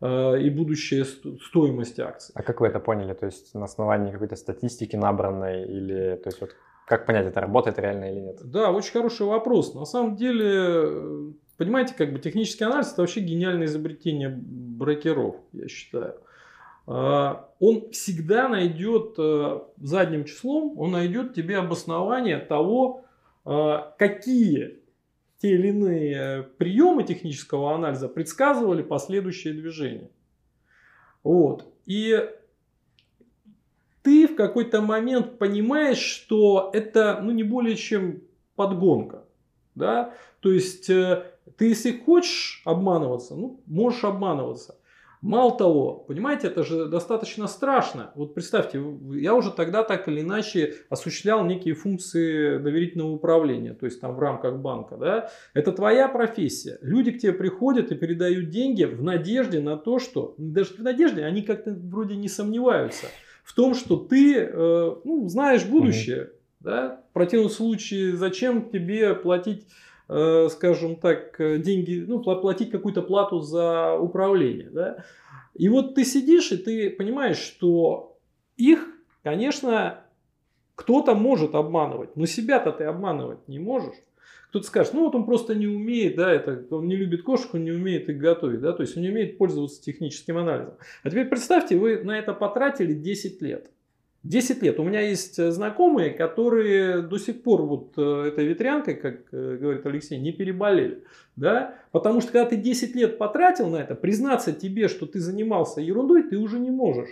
и 0.00 0.50
будущая 0.50 1.04
стоимость 1.04 2.00
акций. 2.00 2.32
А 2.34 2.42
как 2.42 2.62
вы 2.62 2.68
это 2.68 2.80
поняли? 2.80 3.12
То 3.12 3.26
есть 3.26 3.54
на 3.54 3.64
основании 3.64 4.10
какой-то 4.10 4.34
статистики 4.36 4.96
набранной 4.96 5.64
или 5.64 6.16
то 6.16 6.28
есть 6.28 6.40
вот 6.40 6.56
как 6.86 7.06
понять, 7.06 7.26
это 7.26 7.40
работает 7.40 7.78
реально 7.78 8.12
или 8.12 8.20
нет? 8.20 8.38
Да, 8.44 8.70
очень 8.70 8.92
хороший 8.92 9.26
вопрос. 9.26 9.74
На 9.74 9.86
самом 9.86 10.16
деле, 10.16 11.32
понимаете, 11.56 11.94
как 11.94 12.12
бы 12.12 12.18
технический 12.18 12.64
анализ 12.64 12.92
это 12.92 13.02
вообще 13.02 13.20
гениальное 13.20 13.66
изобретение 13.66 14.28
брокеров, 14.28 15.36
я 15.52 15.68
считаю. 15.68 16.16
А, 16.86 17.48
он 17.60 17.90
всегда 17.90 18.48
найдет 18.48 19.14
э, 19.18 19.60
задним 19.78 20.24
числом, 20.24 20.78
он 20.78 20.92
найдет 20.92 21.32
тебе 21.32 21.56
обоснование 21.56 22.38
того, 22.38 23.04
а, 23.46 23.94
какие 23.98 24.80
те 25.38 25.54
или 25.54 25.68
иные 25.68 26.42
приемы 26.42 27.04
технического 27.04 27.74
анализа 27.74 28.08
предсказывали 28.08 28.82
последующие 28.82 29.54
движения. 29.54 30.10
Вот. 31.22 31.66
И 31.86 32.28
ты 34.04 34.28
в 34.28 34.36
какой-то 34.36 34.82
момент 34.82 35.38
понимаешь, 35.38 35.98
что 35.98 36.70
это 36.74 37.20
ну, 37.22 37.32
не 37.32 37.42
более 37.42 37.74
чем 37.74 38.22
подгонка. 38.54 39.24
Да? 39.74 40.12
То 40.40 40.52
есть 40.52 40.90
э, 40.90 41.24
ты 41.56 41.68
если 41.68 41.98
хочешь 41.98 42.62
обманываться, 42.64 43.34
ну, 43.34 43.62
можешь 43.66 44.04
обманываться. 44.04 44.76
Мало 45.22 45.56
того, 45.56 46.04
понимаете, 46.06 46.48
это 46.48 46.64
же 46.64 46.84
достаточно 46.84 47.46
страшно. 47.46 48.12
Вот 48.14 48.34
представьте, 48.34 48.78
я 49.12 49.34
уже 49.34 49.52
тогда 49.52 49.82
так 49.82 50.06
или 50.06 50.20
иначе 50.20 50.74
осуществлял 50.90 51.42
некие 51.46 51.72
функции 51.72 52.58
доверительного 52.58 53.12
управления, 53.12 53.72
то 53.72 53.86
есть 53.86 54.02
там 54.02 54.16
в 54.16 54.18
рамках 54.18 54.58
банка. 54.58 54.98
Да? 54.98 55.30
Это 55.54 55.72
твоя 55.72 56.08
профессия. 56.08 56.78
Люди 56.82 57.10
к 57.10 57.20
тебе 57.20 57.32
приходят 57.32 57.90
и 57.90 57.94
передают 57.94 58.50
деньги 58.50 58.84
в 58.84 59.02
надежде 59.02 59.60
на 59.60 59.78
то, 59.78 59.98
что, 59.98 60.34
даже 60.36 60.74
в 60.74 60.80
надежде, 60.80 61.24
они 61.24 61.40
как-то 61.40 61.70
вроде 61.70 62.16
не 62.16 62.28
сомневаются 62.28 63.06
в 63.44 63.54
том, 63.54 63.74
что 63.74 63.96
ты 63.96 64.38
э, 64.38 64.94
ну, 65.04 65.28
знаешь 65.28 65.64
будущее. 65.64 66.22
Угу. 66.22 66.30
Да? 66.60 67.04
В 67.10 67.12
противном 67.12 67.50
случае, 67.50 68.16
зачем 68.16 68.70
тебе 68.70 69.14
платить, 69.14 69.68
э, 70.08 70.48
скажем 70.50 70.96
так, 70.96 71.36
деньги, 71.38 72.04
ну, 72.06 72.20
платить 72.20 72.70
какую-то 72.70 73.02
плату 73.02 73.40
за 73.40 73.94
управление. 73.94 74.70
Да? 74.70 75.04
И 75.54 75.68
вот 75.68 75.94
ты 75.94 76.04
сидишь, 76.04 76.50
и 76.50 76.56
ты 76.56 76.90
понимаешь, 76.90 77.38
что 77.38 78.18
их, 78.56 78.88
конечно, 79.22 80.00
кто-то 80.74 81.14
может 81.14 81.54
обманывать, 81.54 82.16
но 82.16 82.26
себя-то 82.26 82.72
ты 82.72 82.84
обманывать 82.84 83.46
не 83.46 83.58
можешь. 83.58 83.94
Кто-то 84.54 84.68
скажет, 84.68 84.94
ну 84.94 85.00
вот 85.00 85.16
он 85.16 85.26
просто 85.26 85.56
не 85.56 85.66
умеет, 85.66 86.14
да, 86.14 86.32
это, 86.32 86.64
он 86.70 86.86
не 86.86 86.94
любит 86.94 87.24
кошек, 87.24 87.52
он 87.54 87.64
не 87.64 87.72
умеет 87.72 88.08
их 88.08 88.18
готовить, 88.18 88.60
да, 88.60 88.72
то 88.72 88.82
есть 88.82 88.96
он 88.96 89.02
не 89.02 89.08
умеет 89.08 89.36
пользоваться 89.36 89.82
техническим 89.82 90.38
анализом. 90.38 90.74
А 91.02 91.10
теперь 91.10 91.26
представьте, 91.26 91.76
вы 91.76 92.04
на 92.04 92.16
это 92.16 92.32
потратили 92.34 92.92
10 92.92 93.42
лет. 93.42 93.72
10 94.22 94.62
лет. 94.62 94.78
У 94.78 94.84
меня 94.84 95.00
есть 95.00 95.42
знакомые, 95.42 96.10
которые 96.10 97.02
до 97.02 97.18
сих 97.18 97.42
пор 97.42 97.62
вот 97.62 97.94
э, 97.96 98.28
этой 98.28 98.46
ветрянкой, 98.46 98.94
как 98.94 99.22
э, 99.32 99.56
говорит 99.60 99.84
Алексей, 99.86 100.20
не 100.20 100.30
переболели. 100.30 101.02
Да? 101.34 101.74
Потому 101.90 102.20
что 102.20 102.30
когда 102.30 102.48
ты 102.48 102.56
10 102.56 102.94
лет 102.94 103.18
потратил 103.18 103.68
на 103.70 103.78
это, 103.78 103.96
признаться 103.96 104.52
тебе, 104.52 104.86
что 104.86 105.06
ты 105.06 105.18
занимался 105.18 105.80
ерундой, 105.80 106.22
ты 106.22 106.38
уже 106.38 106.60
не 106.60 106.70
можешь. 106.70 107.10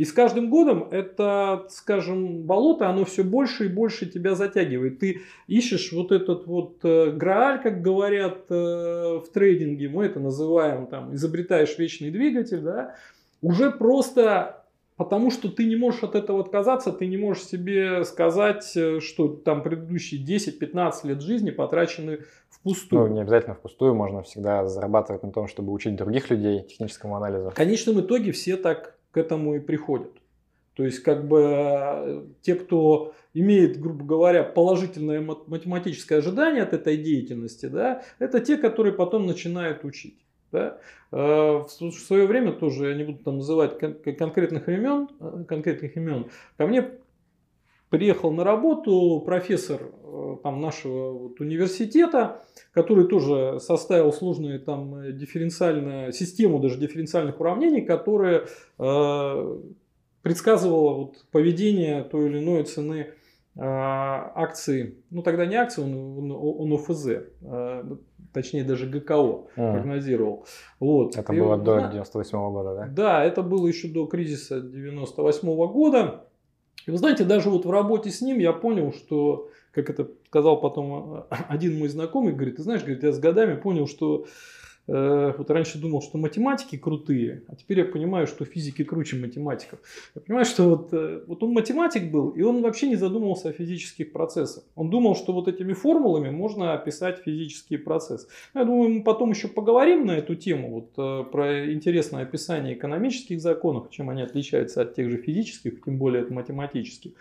И 0.00 0.04
с 0.06 0.14
каждым 0.14 0.48
годом 0.48 0.88
это, 0.90 1.66
скажем, 1.68 2.44
болото, 2.44 2.88
оно 2.88 3.04
все 3.04 3.22
больше 3.22 3.66
и 3.66 3.68
больше 3.68 4.06
тебя 4.06 4.34
затягивает. 4.34 4.98
Ты 4.98 5.20
ищешь 5.46 5.92
вот 5.92 6.10
этот 6.10 6.46
вот 6.46 6.78
э, 6.84 7.10
грааль, 7.10 7.62
как 7.62 7.82
говорят 7.82 8.46
э, 8.48 8.54
в 8.54 9.26
трейдинге, 9.30 9.90
мы 9.90 10.06
это 10.06 10.18
называем, 10.18 10.86
там, 10.86 11.14
изобретаешь 11.14 11.76
вечный 11.76 12.10
двигатель, 12.10 12.60
да, 12.60 12.94
уже 13.42 13.70
просто 13.70 14.64
потому, 14.96 15.30
что 15.30 15.50
ты 15.50 15.66
не 15.66 15.76
можешь 15.76 16.02
от 16.02 16.14
этого 16.14 16.40
отказаться, 16.40 16.92
ты 16.92 17.06
не 17.06 17.18
можешь 17.18 17.44
себе 17.44 18.02
сказать, 18.04 18.74
э, 18.76 19.00
что 19.00 19.28
там 19.28 19.62
предыдущие 19.62 20.24
10-15 20.24 21.08
лет 21.08 21.20
жизни 21.20 21.50
потрачены 21.50 22.20
впустую. 22.48 23.08
Ну, 23.08 23.14
не 23.16 23.20
обязательно 23.20 23.54
впустую, 23.54 23.94
можно 23.94 24.22
всегда 24.22 24.66
зарабатывать 24.66 25.22
на 25.24 25.30
том, 25.30 25.46
чтобы 25.46 25.74
учить 25.74 25.96
других 25.96 26.30
людей 26.30 26.62
техническому 26.62 27.16
анализу. 27.16 27.50
В 27.50 27.54
конечном 27.54 28.00
итоге 28.00 28.32
все 28.32 28.56
так 28.56 28.96
к 29.10 29.16
этому 29.16 29.56
и 29.56 29.60
приходят. 29.60 30.12
То 30.74 30.84
есть, 30.84 31.00
как 31.00 31.26
бы 31.26 32.28
те, 32.42 32.54
кто 32.54 33.14
имеет, 33.34 33.80
грубо 33.80 34.04
говоря, 34.04 34.44
положительное 34.44 35.20
математическое 35.20 36.16
ожидание 36.16 36.62
от 36.62 36.72
этой 36.72 36.96
деятельности, 36.96 37.66
да, 37.66 38.02
это 38.18 38.40
те, 38.40 38.56
которые 38.56 38.92
потом 38.92 39.26
начинают 39.26 39.84
учить. 39.84 40.18
Да? 40.52 40.78
Э, 41.12 41.64
в 41.68 41.92
свое 41.92 42.26
время 42.26 42.52
тоже, 42.52 42.88
я 42.88 42.94
не 42.94 43.04
буду 43.04 43.18
там 43.18 43.36
называть 43.36 43.78
конкретных 43.78 44.68
имен, 44.68 45.08
э, 45.20 45.44
конкретных 45.46 45.96
имен, 45.96 46.26
ко 46.56 46.66
мне 46.66 46.90
приехал 47.90 48.32
на 48.32 48.44
работу 48.44 49.22
профессор 49.26 49.92
там, 50.42 50.60
нашего 50.60 51.12
вот, 51.12 51.40
университета, 51.40 52.42
который 52.72 53.06
тоже 53.06 53.58
составил 53.60 54.12
сложную 54.12 54.60
там 54.60 55.16
дифференциальную 55.16 56.12
систему 56.12 56.60
даже 56.60 56.78
дифференциальных 56.78 57.40
уравнений, 57.40 57.82
которая 57.82 58.46
э, 58.78 59.58
предсказывала 60.22 60.94
вот, 60.94 61.24
поведение 61.30 62.04
той 62.04 62.26
или 62.26 62.38
иной 62.38 62.64
цены 62.64 62.94
э, 62.98 63.08
акции, 63.56 64.96
ну 65.10 65.22
тогда 65.22 65.46
не 65.46 65.56
акции, 65.56 65.82
он, 65.82 65.94
он, 65.94 66.32
он 66.32 66.72
ОФЗ, 66.74 67.06
э, 67.42 67.84
точнее 68.32 68.64
даже 68.64 68.86
ГКО 68.86 69.14
mm. 69.14 69.72
прогнозировал. 69.72 70.46
Вот. 70.78 71.16
Это 71.16 71.32
И, 71.32 71.40
было 71.40 71.56
до 71.56 71.80
98 71.90 72.38
-го 72.38 72.52
года, 72.52 72.74
да? 72.74 72.86
Да, 72.88 73.24
это 73.24 73.42
было 73.42 73.66
еще 73.66 73.88
до 73.88 74.06
кризиса 74.06 74.60
98 74.60 75.48
-го 75.48 75.72
года. 75.72 76.24
И 76.86 76.90
вы 76.90 76.98
знаете, 76.98 77.24
даже 77.24 77.50
вот 77.50 77.64
в 77.64 77.70
работе 77.70 78.10
с 78.10 78.20
ним 78.20 78.38
я 78.38 78.52
понял, 78.52 78.92
что 78.92 79.50
как 79.72 79.90
это 79.90 80.08
сказал 80.26 80.60
потом 80.60 81.24
э, 81.30 81.34
один 81.48 81.78
мой 81.78 81.88
знакомый, 81.88 82.32
говорит, 82.32 82.56
ты 82.56 82.62
знаешь, 82.62 82.82
говорит, 82.82 83.02
я 83.02 83.12
с 83.12 83.18
годами 83.18 83.54
понял, 83.54 83.86
что 83.86 84.26
вот 84.86 85.50
раньше 85.50 85.78
думал, 85.78 86.02
что 86.02 86.18
математики 86.18 86.76
крутые, 86.76 87.42
а 87.48 87.54
теперь 87.54 87.78
я 87.78 87.84
понимаю, 87.84 88.26
что 88.26 88.44
физики 88.44 88.82
круче 88.82 89.16
математиков. 89.16 89.78
Я 90.14 90.20
понимаю, 90.20 90.44
что 90.44 90.68
вот, 90.68 90.92
э, 90.92 91.22
вот 91.26 91.42
он 91.42 91.52
математик 91.52 92.10
был, 92.10 92.30
и 92.30 92.42
он 92.42 92.62
вообще 92.62 92.88
не 92.88 92.96
задумывался 92.96 93.50
о 93.50 93.52
физических 93.52 94.12
процессах. 94.12 94.64
Он 94.74 94.90
думал, 94.90 95.14
что 95.14 95.32
вот 95.32 95.48
этими 95.48 95.74
формулами 95.74 96.30
можно 96.30 96.74
описать 96.74 97.18
физические 97.18 97.78
процессы. 97.78 98.28
Я 98.54 98.64
думаю, 98.64 98.90
мы 98.90 99.02
потом 99.02 99.30
еще 99.30 99.48
поговорим 99.48 100.06
на 100.06 100.12
эту 100.12 100.34
тему, 100.34 100.70
вот, 100.70 100.92
э, 100.98 101.24
про 101.30 101.72
интересное 101.72 102.22
описание 102.22 102.74
экономических 102.74 103.40
законов, 103.40 103.90
чем 103.90 104.10
они 104.10 104.22
отличаются 104.22 104.82
от 104.82 104.94
тех 104.94 105.10
же 105.10 105.18
физических, 105.18 105.84
тем 105.84 105.98
более 105.98 106.22
от 106.22 106.30
математических. 106.30 107.12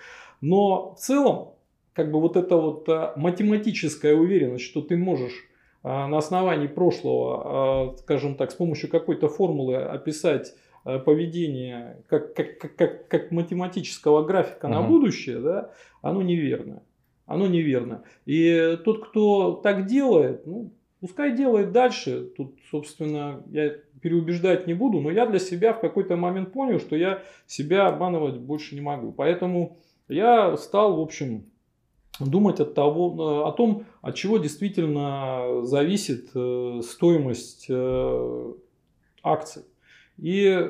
Но 0.42 0.96
в 0.96 1.00
целом 1.00 1.50
как 1.94 2.12
бы 2.12 2.22
вот 2.22 2.38
эта 2.38 2.56
вот 2.56 2.88
математическая 3.18 4.16
уверенность, 4.16 4.64
что 4.64 4.82
ты 4.82 4.96
можешь 4.96 5.49
на 5.84 6.18
основании 6.18 6.68
прошлого, 6.68 7.96
скажем 7.98 8.36
так, 8.36 8.52
с 8.52 8.56
помощью 8.56 8.90
какой-то 8.90 9.30
формулы 9.30 9.78
описать 9.78 10.54
поведение 10.84 12.04
как, 12.08 12.34
как, 12.34 12.76
как, 12.76 13.08
как 13.08 13.32
математического 13.32 14.24
графика 14.26 14.68
uh-huh. 14.68 14.72
на 14.72 14.82
будущее, 14.82 15.40
да, 15.40 15.72
оно 16.02 16.22
неверно. 16.22 16.84
Оно 17.26 17.46
неверно. 17.46 18.04
И 18.26 18.78
тот, 18.84 19.08
кто 19.08 19.54
так 19.54 19.86
делает, 19.86 20.48
ну, 20.48 20.72
пускай 21.00 21.36
делает 21.36 21.72
дальше. 21.72 22.32
Тут, 22.36 22.56
собственно, 22.72 23.44
я 23.52 23.76
переубеждать 24.02 24.66
не 24.66 24.74
буду, 24.74 25.00
но 25.00 25.12
я 25.12 25.28
для 25.28 25.38
себя 25.38 25.74
в 25.74 25.80
какой-то 25.80 26.16
момент 26.16 26.52
понял, 26.54 26.80
что 26.80 26.96
я 26.96 27.22
себя 27.46 27.88
обманывать 27.88 28.40
больше 28.40 28.74
не 28.74 28.82
могу. 28.82 29.12
Поэтому 29.12 29.78
я 30.08 30.58
стал, 30.58 30.98
в 30.98 31.02
общем, 31.02 31.46
думать 32.20 32.60
от 32.60 32.74
того, 32.74 33.46
о 33.48 33.52
том, 33.52 33.86
от 34.02 34.16
чего 34.16 34.38
действительно 34.38 35.64
зависит 35.64 36.30
э, 36.36 36.82
стоимость 36.84 37.68
э, 37.70 38.54
акций. 39.24 39.64
И 40.18 40.70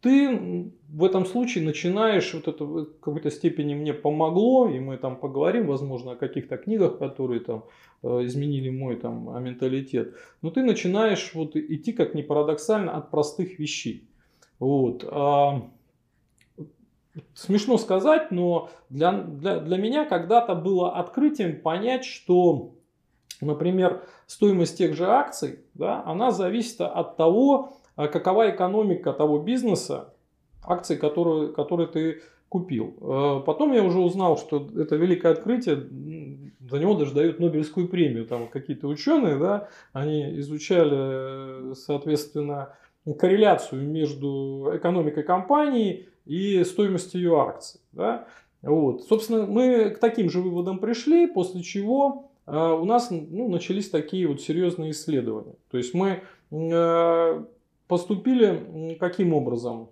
ты 0.00 0.70
в 0.88 1.04
этом 1.04 1.26
случае 1.26 1.64
начинаешь, 1.64 2.32
вот 2.34 2.48
это 2.48 2.64
в 2.64 2.84
какой-то 3.00 3.30
степени 3.30 3.74
мне 3.74 3.92
помогло, 3.92 4.68
и 4.68 4.78
мы 4.78 4.96
там 4.96 5.16
поговорим, 5.16 5.66
возможно, 5.66 6.12
о 6.12 6.16
каких-то 6.16 6.56
книгах, 6.56 6.98
которые 6.98 7.40
там 7.40 7.64
э, 8.02 8.24
изменили 8.24 8.70
мой 8.70 8.96
там 8.96 9.42
менталитет. 9.42 10.14
Но 10.42 10.50
ты 10.50 10.62
начинаешь 10.62 11.32
вот 11.34 11.56
идти, 11.56 11.92
как 11.92 12.14
ни 12.14 12.22
парадоксально, 12.22 12.96
от 12.96 13.10
простых 13.10 13.58
вещей. 13.58 14.08
Вот. 14.58 15.04
А, 17.16 17.20
смешно 17.34 17.78
сказать, 17.78 18.30
но 18.30 18.70
для, 18.88 19.12
для, 19.12 19.58
для 19.60 19.76
меня 19.76 20.04
когда-то 20.04 20.54
было 20.54 20.96
открытием 20.96 21.60
понять, 21.60 22.04
что, 22.04 22.74
например, 23.40 24.02
стоимость 24.26 24.78
тех 24.78 24.94
же 24.94 25.06
акций, 25.06 25.60
да, 25.74 26.02
она 26.04 26.30
зависит 26.30 26.80
от 26.80 27.16
того, 27.16 27.72
а 27.96 28.08
какова 28.08 28.50
экономика 28.50 29.12
того 29.12 29.38
бизнеса, 29.38 30.14
акций, 30.62 30.96
которые, 30.96 31.52
которые 31.52 31.88
ты 31.88 32.22
купил. 32.48 32.96
Э, 33.00 33.42
потом 33.44 33.72
я 33.72 33.82
уже 33.82 33.98
узнал, 33.98 34.38
что 34.38 34.68
это 34.76 34.96
великое 34.96 35.32
открытие, 35.32 35.88
за 36.68 36.78
него 36.78 36.94
даже 36.94 37.14
дают 37.14 37.40
Нобелевскую 37.40 37.88
премию. 37.88 38.26
Там 38.26 38.48
какие-то 38.48 38.88
ученые, 38.88 39.36
да, 39.36 39.68
они 39.92 40.38
изучали, 40.40 41.74
соответственно, 41.74 42.74
корреляцию 43.18 43.88
между 43.88 44.70
экономикой 44.74 45.22
компании 45.22 46.08
и 46.26 46.62
стоимостью 46.64 47.20
ее 47.20 47.40
акций. 47.40 47.80
Да. 47.92 48.26
Вот. 48.62 49.04
Собственно, 49.04 49.46
мы 49.46 49.90
к 49.90 49.98
таким 49.98 50.28
же 50.28 50.40
выводам 50.40 50.78
пришли, 50.78 51.26
после 51.26 51.62
чего 51.62 52.30
э, 52.46 52.56
у 52.56 52.84
нас 52.84 53.10
ну, 53.10 53.48
начались 53.48 53.88
такие 53.88 54.26
вот 54.26 54.40
серьезные 54.42 54.90
исследования. 54.90 55.54
То 55.70 55.78
есть 55.78 55.94
мы 55.94 56.22
э, 56.50 57.44
поступили 57.86 58.96
каким 58.98 59.32
образом? 59.32 59.90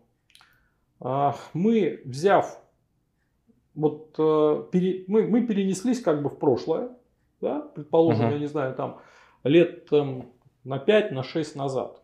А, 1.01 1.37
мы, 1.53 2.01
взяв, 2.05 2.61
вот 3.75 4.15
э, 4.19 4.65
мы, 5.07 5.27
мы 5.27 5.47
перенеслись 5.47 6.01
как 6.01 6.23
бы 6.23 6.31
в 6.31 6.39
прошлое, 6.39 6.91
да, 7.41 7.61
предположим, 7.61 8.27
uh-huh. 8.27 8.33
я 8.33 8.39
не 8.39 8.47
знаю, 8.47 8.75
там 8.75 9.01
лет 9.43 9.87
там, 9.87 10.33
на 10.65 10.79
5, 10.79 11.13
на 11.13 11.23
6 11.23 11.57
назад. 11.57 12.01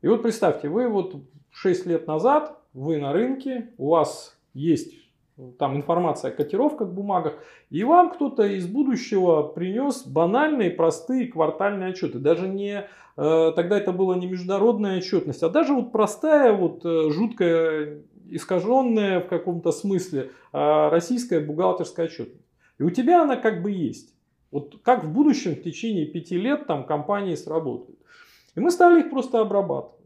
И 0.00 0.08
вот 0.08 0.22
представьте, 0.22 0.68
вы 0.68 0.88
вот 0.88 1.16
6 1.50 1.86
лет 1.86 2.06
назад, 2.06 2.63
вы 2.74 2.98
на 2.98 3.12
рынке, 3.12 3.70
у 3.78 3.90
вас 3.90 4.36
есть 4.52 4.92
там 5.58 5.76
информация 5.76 6.30
о 6.30 6.34
котировках, 6.34 6.92
бумагах, 6.92 7.34
и 7.70 7.82
вам 7.82 8.10
кто-то 8.12 8.44
из 8.44 8.66
будущего 8.66 9.42
принес 9.42 10.06
банальные, 10.06 10.70
простые 10.70 11.26
квартальные 11.28 11.90
отчеты. 11.90 12.18
Даже 12.18 12.46
не, 12.46 12.86
э, 13.16 13.52
тогда 13.56 13.78
это 13.78 13.92
была 13.92 14.16
не 14.16 14.26
международная 14.26 14.98
отчетность, 14.98 15.42
а 15.42 15.48
даже 15.48 15.72
вот 15.74 15.90
простая, 15.90 16.52
вот 16.52 16.84
э, 16.84 17.10
жуткая, 17.10 18.02
искаженная 18.28 19.20
в 19.20 19.28
каком-то 19.28 19.72
смысле 19.72 20.30
э, 20.52 20.88
российская 20.88 21.40
бухгалтерская 21.40 22.06
отчетность. 22.06 22.46
И 22.78 22.82
у 22.82 22.90
тебя 22.90 23.22
она 23.22 23.36
как 23.36 23.62
бы 23.62 23.70
есть. 23.70 24.14
Вот 24.50 24.76
как 24.82 25.04
в 25.04 25.12
будущем 25.12 25.56
в 25.56 25.62
течение 25.62 26.06
пяти 26.06 26.36
лет 26.36 26.66
там 26.66 26.84
компании 26.84 27.34
сработают. 27.34 27.98
И 28.54 28.60
мы 28.60 28.70
стали 28.70 29.00
их 29.00 29.10
просто 29.10 29.40
обрабатывать 29.40 30.03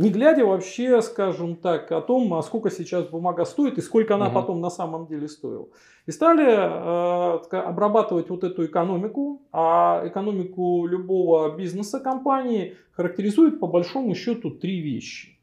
не 0.00 0.08
глядя 0.08 0.46
вообще, 0.46 1.02
скажем 1.02 1.56
так, 1.56 1.92
о 1.92 2.00
том, 2.00 2.32
а 2.32 2.42
сколько 2.42 2.70
сейчас 2.70 3.06
бумага 3.06 3.44
стоит 3.44 3.76
и 3.76 3.82
сколько 3.82 4.14
она 4.14 4.28
угу. 4.28 4.34
потом 4.34 4.60
на 4.62 4.70
самом 4.70 5.06
деле 5.06 5.28
стоила. 5.28 5.68
И 6.06 6.10
стали 6.10 6.46
э, 6.46 7.58
обрабатывать 7.58 8.30
вот 8.30 8.42
эту 8.42 8.64
экономику, 8.64 9.42
а 9.52 10.02
экономику 10.06 10.86
любого 10.86 11.54
бизнеса, 11.54 12.00
компании 12.00 12.78
характеризует 12.92 13.60
по 13.60 13.66
большому 13.66 14.14
счету 14.14 14.50
три 14.50 14.80
вещи. 14.80 15.38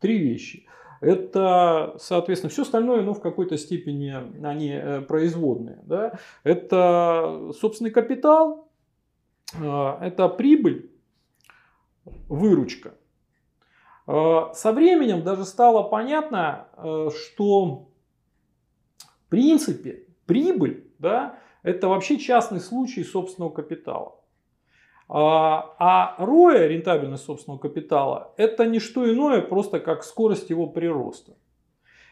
Три 0.00 0.18
вещи. 0.18 0.66
Это, 1.00 1.94
соответственно, 2.00 2.50
все 2.50 2.62
остальное, 2.62 3.02
ну, 3.02 3.14
в 3.14 3.20
какой-то 3.20 3.56
степени 3.56 4.12
они 4.44 4.72
э, 4.72 5.02
производные. 5.02 5.78
Да? 5.84 6.18
Это 6.42 7.52
собственный 7.60 7.92
капитал, 7.92 8.68
э, 9.54 9.98
это 10.00 10.28
прибыль, 10.28 10.90
выручка. 12.28 12.94
Э, 14.08 14.54
со 14.54 14.72
временем 14.72 15.22
даже 15.22 15.44
стало 15.44 15.82
понятно, 15.82 16.68
э, 16.76 17.10
что 17.14 17.88
в 18.96 19.28
принципе 19.28 20.06
прибыль 20.26 20.90
да, 20.98 21.38
это 21.62 21.88
вообще 21.88 22.18
частный 22.18 22.60
случай 22.60 23.04
собственного 23.04 23.50
капитала. 23.50 24.14
А, 25.10 25.74
а 25.78 26.16
ROE, 26.24 26.66
рентабельность 26.66 27.24
собственного 27.24 27.60
капитала, 27.60 28.32
это 28.36 28.66
не 28.66 28.78
что 28.78 29.10
иное, 29.10 29.42
просто 29.42 29.78
как 29.78 30.04
скорость 30.04 30.50
его 30.50 30.66
прироста. 30.66 31.36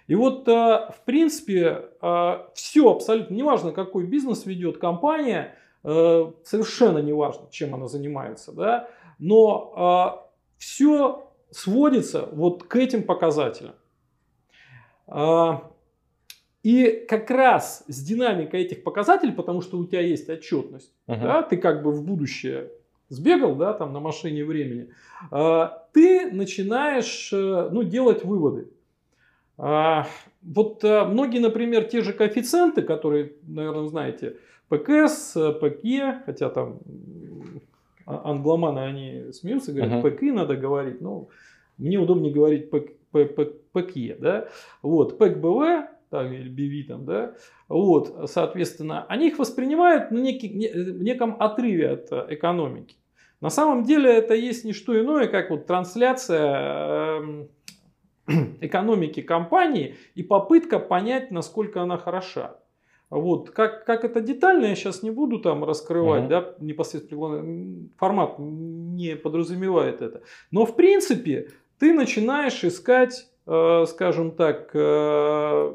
И 0.06 0.14
вот, 0.14 0.46
э, 0.46 0.52
в 0.52 1.02
принципе, 1.04 1.90
все 2.54 2.90
абсолютно, 2.90 3.34
неважно, 3.34 3.72
какой 3.72 4.04
бизнес 4.04 4.46
ведет 4.46 4.78
компания, 4.78 5.56
совершенно 5.82 6.98
неважно, 6.98 7.48
чем 7.50 7.74
она 7.74 7.86
занимается, 7.86 8.52
да, 8.52 8.88
но 9.18 10.30
все 10.58 11.25
сводится 11.56 12.28
вот 12.32 12.64
к 12.64 12.76
этим 12.76 13.02
показателям. 13.02 13.74
А, 15.06 15.70
и 16.62 17.06
как 17.08 17.30
раз 17.30 17.82
с 17.88 18.02
динамикой 18.02 18.62
этих 18.62 18.84
показателей, 18.84 19.32
потому 19.32 19.62
что 19.62 19.78
у 19.78 19.86
тебя 19.86 20.02
есть 20.02 20.28
отчетность, 20.28 20.92
uh-huh. 21.08 21.22
да, 21.22 21.42
ты 21.42 21.56
как 21.56 21.82
бы 21.82 21.92
в 21.92 22.04
будущее 22.04 22.70
сбегал, 23.08 23.54
да, 23.54 23.72
там 23.72 23.94
на 23.94 24.00
машине 24.00 24.44
времени, 24.44 24.90
а, 25.30 25.86
ты 25.92 26.30
начинаешь, 26.30 27.32
э, 27.32 27.68
ну, 27.72 27.84
делать 27.84 28.22
выводы. 28.22 28.68
А, 29.56 30.06
вот 30.42 30.84
э, 30.84 31.04
многие, 31.04 31.38
например, 31.38 31.84
те 31.84 32.02
же 32.02 32.12
коэффициенты, 32.12 32.82
которые, 32.82 33.32
наверное, 33.46 33.86
знаете, 33.86 34.36
ПКС, 34.68 35.32
ПКЕ, 35.60 36.22
хотя 36.26 36.50
там 36.50 36.80
англоманы, 38.06 38.80
они 38.80 39.32
смеются, 39.32 39.72
говорят, 39.72 40.04
uh-huh. 40.04 40.10
ПК 40.10 40.22
надо 40.22 40.56
говорить, 40.56 41.00
ну, 41.00 41.28
мне 41.76 41.98
удобнее 41.98 42.32
говорить 42.32 42.70
ПКЕ, 42.70 44.16
да, 44.18 44.48
вот, 44.82 45.18
ПК 45.18 45.36
БВ, 45.36 45.88
так, 46.10 46.32
или 46.32 46.50
BV 46.50 46.86
там, 46.86 47.04
да, 47.04 47.34
вот, 47.68 48.30
соответственно, 48.30 49.04
они 49.08 49.28
их 49.28 49.38
воспринимают 49.38 50.10
в, 50.10 50.14
некий, 50.14 50.48
в 50.48 51.02
неком 51.02 51.36
отрыве 51.40 51.90
от 51.90 52.12
э, 52.12 52.26
экономики. 52.30 52.96
На 53.40 53.50
самом 53.50 53.82
деле 53.82 54.10
это 54.10 54.34
есть 54.34 54.64
не 54.64 54.72
что 54.72 54.98
иное, 54.98 55.26
как 55.26 55.50
вот 55.50 55.66
трансляция 55.66 57.18
эм, 57.18 57.48
экономики 58.60 59.20
компании 59.20 59.96
и 60.14 60.22
попытка 60.22 60.78
понять, 60.78 61.30
насколько 61.30 61.82
она 61.82 61.98
хороша. 61.98 62.56
Вот. 63.10 63.50
Как, 63.50 63.84
как 63.84 64.04
это 64.04 64.20
детально, 64.20 64.66
я 64.66 64.74
сейчас 64.74 65.02
не 65.02 65.10
буду 65.10 65.38
там 65.38 65.64
раскрывать, 65.64 66.24
uh-huh. 66.24 66.28
да, 66.28 66.54
непосредственно 66.58 67.88
формат 67.96 68.36
не 68.38 69.14
подразумевает 69.16 70.02
это. 70.02 70.22
Но 70.50 70.66
в 70.66 70.74
принципе 70.74 71.50
ты 71.78 71.92
начинаешь 71.92 72.64
искать, 72.64 73.28
э, 73.46 73.84
скажем 73.86 74.32
так, 74.32 74.70
э, 74.74 75.74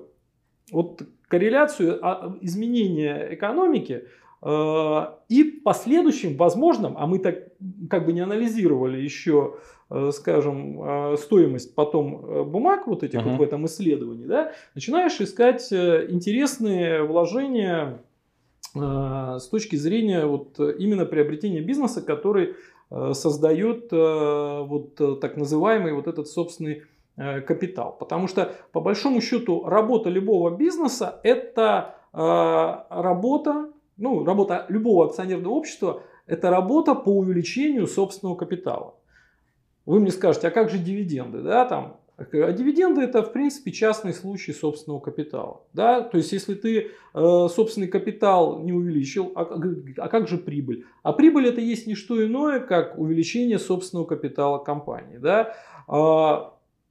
вот 0.71 1.01
корреляцию 1.27 1.99
а, 2.01 2.37
изменения 2.41 3.33
экономики 3.33 4.03
э, 4.03 4.07
и 4.43 5.43
последующим 5.63 6.35
возможным, 6.35 6.95
а 6.97 7.05
мы 7.05 7.19
так 7.19 7.49
как 7.89 8.07
бы 8.07 8.13
не 8.13 8.21
анализировали 8.21 8.99
еще 8.99 9.57
Э, 9.93 10.11
скажем, 10.13 10.81
э, 10.81 11.17
стоимость 11.17 11.75
потом 11.75 12.25
э, 12.25 12.43
бумаг 12.43 12.87
вот 12.87 13.03
этих 13.03 13.19
uh-huh. 13.19 13.31
вот 13.31 13.39
в 13.39 13.41
этом 13.41 13.65
исследовании, 13.65 14.25
да, 14.25 14.53
начинаешь 14.73 15.19
искать 15.19 15.71
интересные 15.71 17.03
вложения 17.03 18.01
с 18.73 19.49
точки 19.51 19.75
зрения 19.75 20.25
вот 20.25 20.57
именно 20.57 21.05
приобретения 21.05 21.59
бизнеса, 21.59 22.01
который 22.01 22.55
создает 22.89 23.91
вот 23.91 25.19
так 25.19 25.35
называемый 25.35 25.91
вот 25.91 26.07
этот 26.07 26.29
собственный 26.29 26.83
капитал. 27.17 27.97
Потому 27.99 28.29
что 28.29 28.53
по 28.71 28.79
большому 28.79 29.19
счету 29.19 29.65
работа 29.65 30.09
любого 30.09 30.55
бизнеса 30.55 31.19
это 31.23 31.95
работа 32.13 33.73
ну, 34.01 34.25
работа 34.25 34.65
любого 34.67 35.05
акционерного 35.05 35.53
общества– 35.53 36.03
это 36.27 36.49
работа 36.49 36.95
по 36.95 37.09
увеличению 37.09 37.87
собственного 37.87 38.35
капитала. 38.35 38.95
Вы 39.85 39.99
мне 39.99 40.11
скажете, 40.11 40.47
а 40.47 40.51
как 40.51 40.69
же 40.69 40.77
дивиденды? 40.77 41.41
Да, 41.41 41.65
там, 41.65 41.97
а 42.17 42.51
дивиденды 42.51 43.01
это, 43.01 43.23
в 43.23 43.31
принципе, 43.31 43.71
частный 43.71 44.13
случай 44.13 44.53
собственного 44.53 44.99
капитала. 44.99 45.61
Да? 45.73 46.01
То 46.01 46.17
есть, 46.17 46.31
если 46.31 46.53
ты 46.53 46.91
э, 47.13 47.47
собственный 47.53 47.87
капитал 47.87 48.59
не 48.59 48.73
увеличил, 48.73 49.31
а, 49.35 49.41
а 49.97 50.07
как 50.07 50.27
же 50.27 50.37
прибыль? 50.37 50.85
А 51.03 51.13
прибыль 51.13 51.47
это 51.47 51.61
есть 51.61 51.87
не 51.87 51.95
что 51.95 52.23
иное, 52.25 52.59
как 52.59 52.97
увеличение 52.97 53.59
собственного 53.59 54.05
капитала 54.05 54.59
компании. 54.59 55.17
Да? 55.17 55.55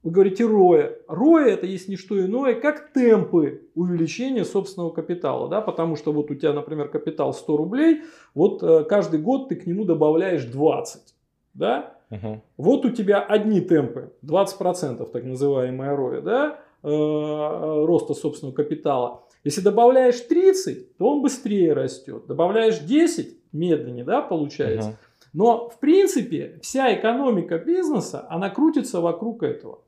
Вы 0.02 0.12
говорите 0.12 0.46
роя. 0.46 0.96
Роя 1.08 1.48
это 1.48 1.66
есть 1.66 1.88
не 1.88 1.96
что 1.96 2.18
иное, 2.18 2.54
как 2.54 2.92
темпы 2.92 3.68
увеличения 3.74 4.44
собственного 4.44 4.90
капитала. 4.90 5.48
Да? 5.48 5.60
Потому 5.60 5.96
что 5.96 6.12
вот 6.12 6.30
у 6.30 6.34
тебя, 6.34 6.54
например, 6.54 6.88
капитал 6.88 7.34
100 7.34 7.56
рублей, 7.56 8.02
вот 8.34 8.62
э, 8.62 8.84
каждый 8.84 9.20
год 9.20 9.50
ты 9.50 9.56
к 9.56 9.66
нему 9.66 9.84
добавляешь 9.84 10.44
20. 10.44 11.14
Да? 11.52 11.94
Угу. 12.10 12.40
Вот 12.56 12.84
у 12.86 12.90
тебя 12.90 13.20
одни 13.20 13.60
темпы, 13.60 14.12
20% 14.24 15.10
так 15.10 15.24
называемая 15.24 15.94
роя, 15.94 16.20
да, 16.22 16.60
э, 16.82 16.88
роста 16.88 18.14
собственного 18.14 18.54
капитала. 18.54 19.22
Если 19.44 19.60
добавляешь 19.60 20.20
30, 20.20 20.96
то 20.96 21.08
он 21.08 21.22
быстрее 21.22 21.72
растет. 21.72 22.26
Добавляешь 22.26 22.78
10, 22.78 23.36
медленнее, 23.52 24.04
да, 24.04 24.22
получается. 24.22 24.90
Угу. 24.90 24.96
Но, 25.32 25.68
в 25.68 25.78
принципе, 25.78 26.58
вся 26.62 26.94
экономика 26.94 27.58
бизнеса, 27.58 28.26
она 28.28 28.50
крутится 28.50 29.00
вокруг 29.00 29.42
этого. 29.42 29.80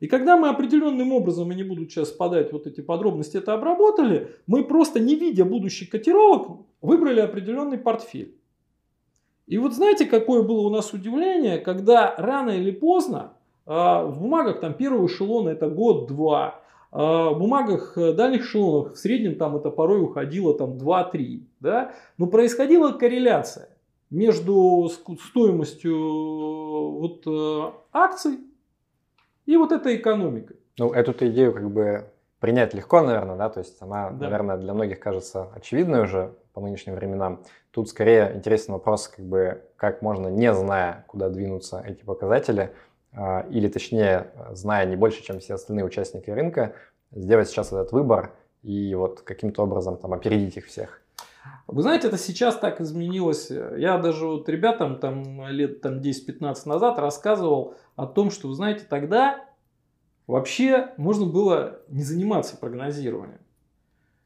И 0.00 0.06
когда 0.06 0.36
мы 0.36 0.48
определенным 0.48 1.12
образом, 1.12 1.50
я 1.50 1.56
не 1.56 1.62
буду 1.64 1.88
сейчас 1.88 2.10
подать 2.10 2.52
вот 2.52 2.66
эти 2.66 2.80
подробности, 2.80 3.36
это 3.36 3.54
обработали, 3.54 4.36
мы 4.46 4.64
просто 4.64 5.00
не 5.00 5.16
видя 5.16 5.44
будущих 5.44 5.90
котировок, 5.90 6.60
выбрали 6.80 7.20
определенный 7.20 7.78
портфель. 7.78 8.34
И 9.46 9.58
вот 9.58 9.72
знаете, 9.72 10.04
какое 10.04 10.42
было 10.42 10.60
у 10.60 10.70
нас 10.70 10.92
удивление, 10.92 11.58
когда 11.58 12.14
рано 12.16 12.50
или 12.50 12.70
поздно 12.70 13.32
а, 13.66 14.04
в 14.04 14.20
бумагах 14.20 14.60
там 14.60 14.74
первого 14.74 15.06
эшелона 15.06 15.48
это 15.48 15.68
год-два, 15.68 16.60
а, 16.92 17.30
в 17.30 17.38
бумагах 17.38 17.96
э, 17.96 18.12
дальних 18.12 18.42
эшелонов 18.42 18.92
в 18.92 18.98
среднем 18.98 19.36
там 19.36 19.56
это 19.56 19.70
порой 19.70 20.02
уходило 20.02 20.56
там 20.56 20.72
2-3, 20.76 21.40
да, 21.60 21.92
но 22.18 22.26
происходила 22.26 22.92
корреляция 22.92 23.70
между 24.10 24.88
стоимостью 24.88 25.98
вот 26.98 27.26
э, 27.26 27.72
акций 27.92 28.38
и 29.46 29.56
вот 29.56 29.72
этой 29.72 29.96
экономикой. 29.96 30.56
Ну, 30.78 30.92
эту 30.92 31.12
идею 31.28 31.52
как 31.52 31.70
бы 31.70 32.10
принять 32.40 32.74
легко, 32.74 33.02
наверное, 33.02 33.36
да, 33.36 33.48
то 33.48 33.60
есть 33.60 33.80
она, 33.80 34.10
да. 34.10 34.24
наверное, 34.26 34.56
для 34.56 34.74
многих 34.74 35.00
кажется 35.00 35.48
очевидной 35.54 36.02
уже 36.02 36.34
по 36.52 36.60
нынешним 36.60 36.94
временам. 36.94 37.42
Тут 37.70 37.88
скорее 37.88 38.32
интересный 38.34 38.72
вопрос, 38.72 39.08
как 39.08 39.24
бы, 39.24 39.62
как 39.76 40.02
можно, 40.02 40.28
не 40.28 40.52
зная, 40.54 41.04
куда 41.08 41.28
двинутся 41.28 41.82
эти 41.86 42.04
показатели, 42.04 42.72
а, 43.12 43.46
или 43.50 43.68
точнее, 43.68 44.30
зная 44.52 44.86
не 44.86 44.96
больше, 44.96 45.22
чем 45.22 45.40
все 45.40 45.54
остальные 45.54 45.84
участники 45.84 46.30
рынка, 46.30 46.74
сделать 47.10 47.48
сейчас 47.48 47.68
этот 47.68 47.92
выбор 47.92 48.32
и 48.62 48.94
вот 48.94 49.22
каким-то 49.22 49.62
образом 49.62 49.96
там 49.96 50.12
опередить 50.12 50.56
их 50.56 50.66
всех. 50.66 51.02
Вы 51.66 51.82
знаете, 51.82 52.08
это 52.08 52.16
сейчас 52.16 52.56
так 52.56 52.80
изменилось. 52.80 53.50
Я 53.50 53.98
даже 53.98 54.26
вот 54.26 54.48
ребятам 54.48 54.98
там 54.98 55.48
лет 55.48 55.80
там 55.80 56.00
10-15 56.00 56.54
назад 56.66 56.98
рассказывал 56.98 57.74
о 57.96 58.06
том, 58.06 58.30
что, 58.30 58.48
вы 58.48 58.54
знаете, 58.54 58.86
тогда 58.88 59.44
вообще 60.26 60.92
можно 60.96 61.26
было 61.26 61.80
не 61.88 62.02
заниматься 62.02 62.56
прогнозированием. 62.56 63.40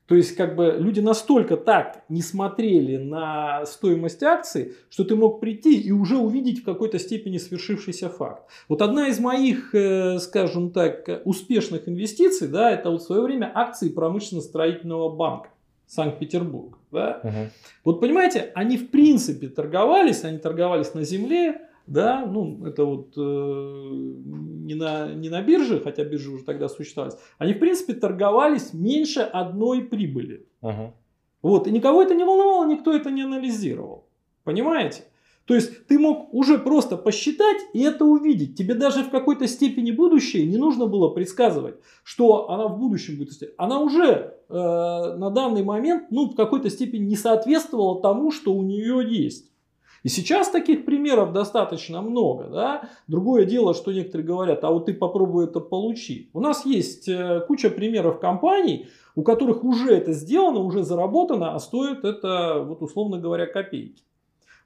То 0.07 0.17
есть, 0.17 0.37
как 0.37 0.57
бы 0.57 0.77
люди 0.79 1.01
настолько 1.01 1.57
так 1.57 2.05
не 2.09 2.23
смотрели 2.23 2.97
на 2.97 3.65
стоимость 3.65 4.23
акций, 4.23 4.75
что 4.91 5.05
ты 5.05 5.17
мог 5.17 5.41
прийти 5.41 5.81
и 5.81 5.91
уже 5.91 6.19
увидеть 6.19 6.61
в 6.61 6.65
какой-то 6.65 6.99
степени 6.99 7.39
свершившийся 7.39 8.11
факт. 8.11 8.43
Вот 8.69 8.83
одна 8.83 9.09
из 9.09 9.19
моих, 9.21 9.75
э, 9.75 10.19
скажем 10.19 10.71
так, 10.71 11.23
успешных 11.25 11.89
инвестиций, 11.89 12.49
да, 12.49 12.71
это 12.71 12.91
вот 12.91 13.01
в 13.01 13.05
свое 13.07 13.23
время 13.23 13.51
акции 13.55 13.89
промышленно-строительного 13.89 15.09
банка 15.09 15.49
Санкт-Петербург. 15.87 16.82
Да? 16.93 17.21
Угу. 17.25 17.51
Вот 17.85 18.01
понимаете, 18.01 18.53
они 18.55 18.77
в 18.77 18.91
принципе 18.91 19.49
торговались, 19.49 20.25
они 20.25 20.39
торговались 20.39 20.95
на 20.95 21.03
земле, 21.03 21.63
да, 21.87 22.25
ну, 22.25 22.65
это 22.65 22.85
вот 22.85 23.15
э, 23.17 23.21
не, 23.21 24.75
на, 24.75 25.13
не 25.13 25.29
на 25.29 25.43
бирже, 25.43 25.81
хотя 25.81 26.05
биржи 26.05 26.31
уже 26.31 26.45
тогда 26.45 26.69
существовали, 26.69 27.15
они, 27.39 27.55
в 27.55 27.59
принципе, 27.59 27.95
торговались 27.95 28.73
меньше 28.73 29.21
одной 29.21 29.83
прибыли. 29.83 30.47
Uh-huh. 30.63 30.93
Вот, 31.41 31.67
и 31.67 31.73
никого 31.73 32.03
это 32.03 32.15
не 32.15 32.25
волновало, 32.25 32.67
никто 32.67 32.95
это 32.95 33.11
не 33.11 33.23
анализировал. 33.23 34.07
Понимаете? 34.45 35.05
То 35.47 35.55
есть 35.55 35.87
ты 35.87 35.99
мог 35.99 36.33
уже 36.33 36.59
просто 36.59 36.97
посчитать 36.97 37.59
и 37.73 37.83
это 37.83 38.05
увидеть. 38.05 38.57
Тебе 38.57 38.75
даже 38.75 39.03
в 39.03 39.11
какой-то 39.11 39.47
степени 39.49 39.91
будущее 39.91 40.47
не 40.47 40.57
нужно 40.57 40.87
было 40.87 41.09
предсказывать, 41.09 41.77
что 42.05 42.49
она 42.51 42.69
в 42.69 42.79
будущем 42.79 43.19
будет. 43.19 43.33
Она 43.57 43.81
уже 43.81 44.35
э, 44.49 44.55
на 44.55 45.31
данный 45.31 45.65
момент 45.65 46.05
ну, 46.11 46.31
в 46.31 46.37
какой-то 46.37 46.71
степени 46.71 47.07
не 47.07 47.17
соответствовала 47.17 48.01
тому, 48.01 48.31
что 48.31 48.55
у 48.55 48.63
нее 48.63 49.03
есть. 49.05 49.53
И 50.03 50.09
сейчас 50.09 50.49
таких 50.49 50.85
примеров 50.85 51.33
достаточно 51.33 52.03
много. 52.03 52.49
Да? 52.49 52.89
Другое 53.07 53.45
дело, 53.45 53.73
что 53.75 53.93
некоторые 53.93 54.27
говорят, 54.27 54.65
а 54.65 54.71
вот 54.71 54.87
ты 54.87 54.95
попробуй 54.95 55.45
это 55.45 55.61
получи. 55.61 56.31
У 56.33 56.41
нас 56.41 56.67
есть 56.67 57.09
э, 57.09 57.41
куча 57.47 57.71
примеров 57.71 58.19
компаний, 58.19 58.87
у 59.15 59.23
которых 59.23 59.65
уже 59.65 59.93
это 59.95 60.13
сделано, 60.13 60.61
уже 60.61 60.83
заработано, 60.83 61.55
а 61.55 61.59
стоит 61.61 62.05
это, 62.05 62.65
вот 62.67 62.83
условно 62.83 63.19
говоря, 63.19 63.47
копейки. 63.47 64.03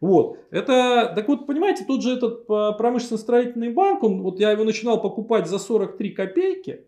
Вот. 0.01 0.39
Это, 0.51 1.13
так 1.15 1.29
вот, 1.29 1.47
понимаете, 1.47 1.85
тот 1.85 2.03
же 2.03 2.17
этот 2.17 2.49
э, 2.49 2.73
промышленно-строительный 2.79 3.73
банк, 3.73 4.03
он, 4.03 4.23
вот 4.23 4.39
я 4.41 4.51
его 4.51 4.65
начинал 4.65 5.01
покупать 5.01 5.49
за 5.49 5.59
43 5.59 6.11
копейки, 6.11 6.87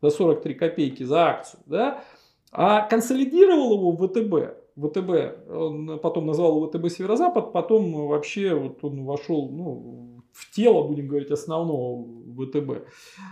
за 0.00 0.10
43 0.10 0.54
копейки 0.54 1.02
за 1.02 1.26
акцию, 1.26 1.60
да, 1.66 2.04
а 2.52 2.82
консолидировал 2.82 3.74
его 3.74 3.92
в 3.92 4.06
ВТБ 4.06 4.66
ВТБ, 4.76 5.48
он 5.50 5.98
потом 6.00 6.26
назвал 6.26 6.56
его 6.56 6.68
ВТБ 6.68 6.90
Северо-Запад, 6.90 7.52
потом 7.52 8.08
вообще 8.08 8.54
вот 8.54 8.84
он 8.84 9.04
вошел 9.04 9.48
ну, 9.50 10.22
в 10.32 10.54
тело, 10.54 10.86
будем 10.86 11.08
говорить, 11.08 11.30
основного 11.30 12.04
ВТБ. 12.36 12.86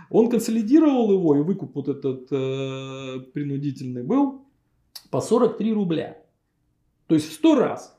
Он 0.09 0.29
консолидировал 0.29 1.11
его, 1.11 1.35
и 1.35 1.41
выкуп 1.41 1.75
вот 1.75 1.87
этот 1.87 2.27
э, 2.31 3.19
принудительный 3.31 4.01
был 4.01 4.41
по 5.11 5.21
43 5.21 5.73
рубля. 5.73 6.17
То 7.05 7.13
есть 7.13 7.29
в 7.29 7.33
100 7.33 7.55
раз. 7.55 7.94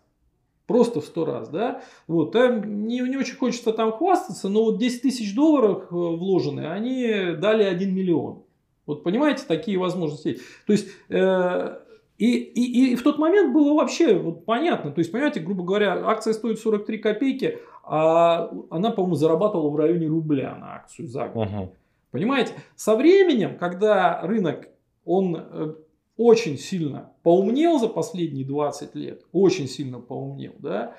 Просто 0.66 1.00
в 1.00 1.04
100 1.04 1.24
раз, 1.24 1.48
да. 1.48 1.82
Вот, 2.08 2.34
не, 2.34 3.00
не 3.00 3.16
очень 3.16 3.36
хочется 3.36 3.72
там 3.72 3.92
хвастаться, 3.92 4.48
но 4.48 4.64
вот 4.64 4.78
10 4.78 5.02
тысяч 5.02 5.34
долларов 5.34 5.84
э, 5.90 5.94
вложены, 5.94 6.66
они 6.66 7.34
дали 7.38 7.62
1 7.62 7.94
миллион. 7.94 8.42
Вот 8.84 9.02
понимаете, 9.02 9.44
такие 9.46 9.78
возможности. 9.78 10.40
То 10.66 10.72
есть 10.72 10.88
э, 11.08 11.76
и, 12.18 12.32
и, 12.34 12.92
и 12.92 12.96
в 12.96 13.02
тот 13.02 13.18
момент 13.18 13.52
было 13.52 13.74
вообще 13.74 14.18
вот 14.18 14.44
понятно, 14.44 14.90
то 14.90 15.00
есть, 15.00 15.12
понимаете, 15.12 15.40
грубо 15.40 15.64
говоря, 15.64 16.06
акция 16.06 16.32
стоит 16.32 16.58
43 16.58 16.98
копейки, 16.98 17.58
а 17.84 18.50
она, 18.70 18.90
по-моему, 18.90 19.14
зарабатывала 19.16 19.68
в 19.70 19.76
районе 19.76 20.06
рубля 20.06 20.56
на 20.56 20.76
акцию 20.76 21.08
за 21.08 21.28
год. 21.28 21.48
Угу. 21.48 21.72
Понимаете, 22.10 22.54
со 22.74 22.96
временем, 22.96 23.58
когда 23.58 24.20
рынок, 24.22 24.68
он 25.04 25.36
э, 25.36 25.74
очень 26.16 26.58
сильно 26.58 27.12
поумнел 27.22 27.78
за 27.78 27.88
последние 27.88 28.44
20 28.44 28.94
лет, 28.94 29.22
очень 29.32 29.68
сильно 29.68 30.00
поумнел, 30.00 30.54
да, 30.58 30.96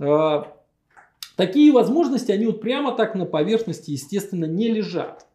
э, 0.00 0.42
такие 1.36 1.72
возможности, 1.72 2.32
они 2.32 2.46
вот 2.46 2.60
прямо 2.60 2.92
так 2.96 3.14
на 3.14 3.26
поверхности, 3.26 3.92
естественно, 3.92 4.46
не 4.46 4.68
лежат. 4.68 5.26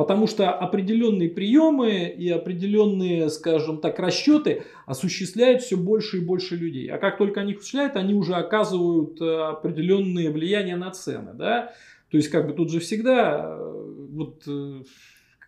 Потому 0.00 0.26
что 0.26 0.50
определенные 0.50 1.28
приемы 1.28 2.06
и 2.06 2.30
определенные, 2.30 3.28
скажем 3.28 3.82
так, 3.82 3.98
расчеты 3.98 4.62
осуществляют 4.86 5.60
все 5.60 5.76
больше 5.76 6.16
и 6.16 6.24
больше 6.24 6.56
людей. 6.56 6.88
А 6.88 6.96
как 6.96 7.18
только 7.18 7.42
они 7.42 7.52
осуществляют, 7.52 7.96
они 7.96 8.14
уже 8.14 8.32
оказывают 8.32 9.20
э, 9.20 9.24
определенные 9.24 10.30
влияния 10.30 10.76
на 10.76 10.90
цены. 10.90 11.34
Да? 11.34 11.74
То 12.10 12.16
есть, 12.16 12.30
как 12.30 12.46
бы 12.46 12.54
тут 12.54 12.70
же 12.70 12.80
всегда, 12.80 13.44
э, 13.44 13.94
вот 14.12 14.42
э, 14.46 14.84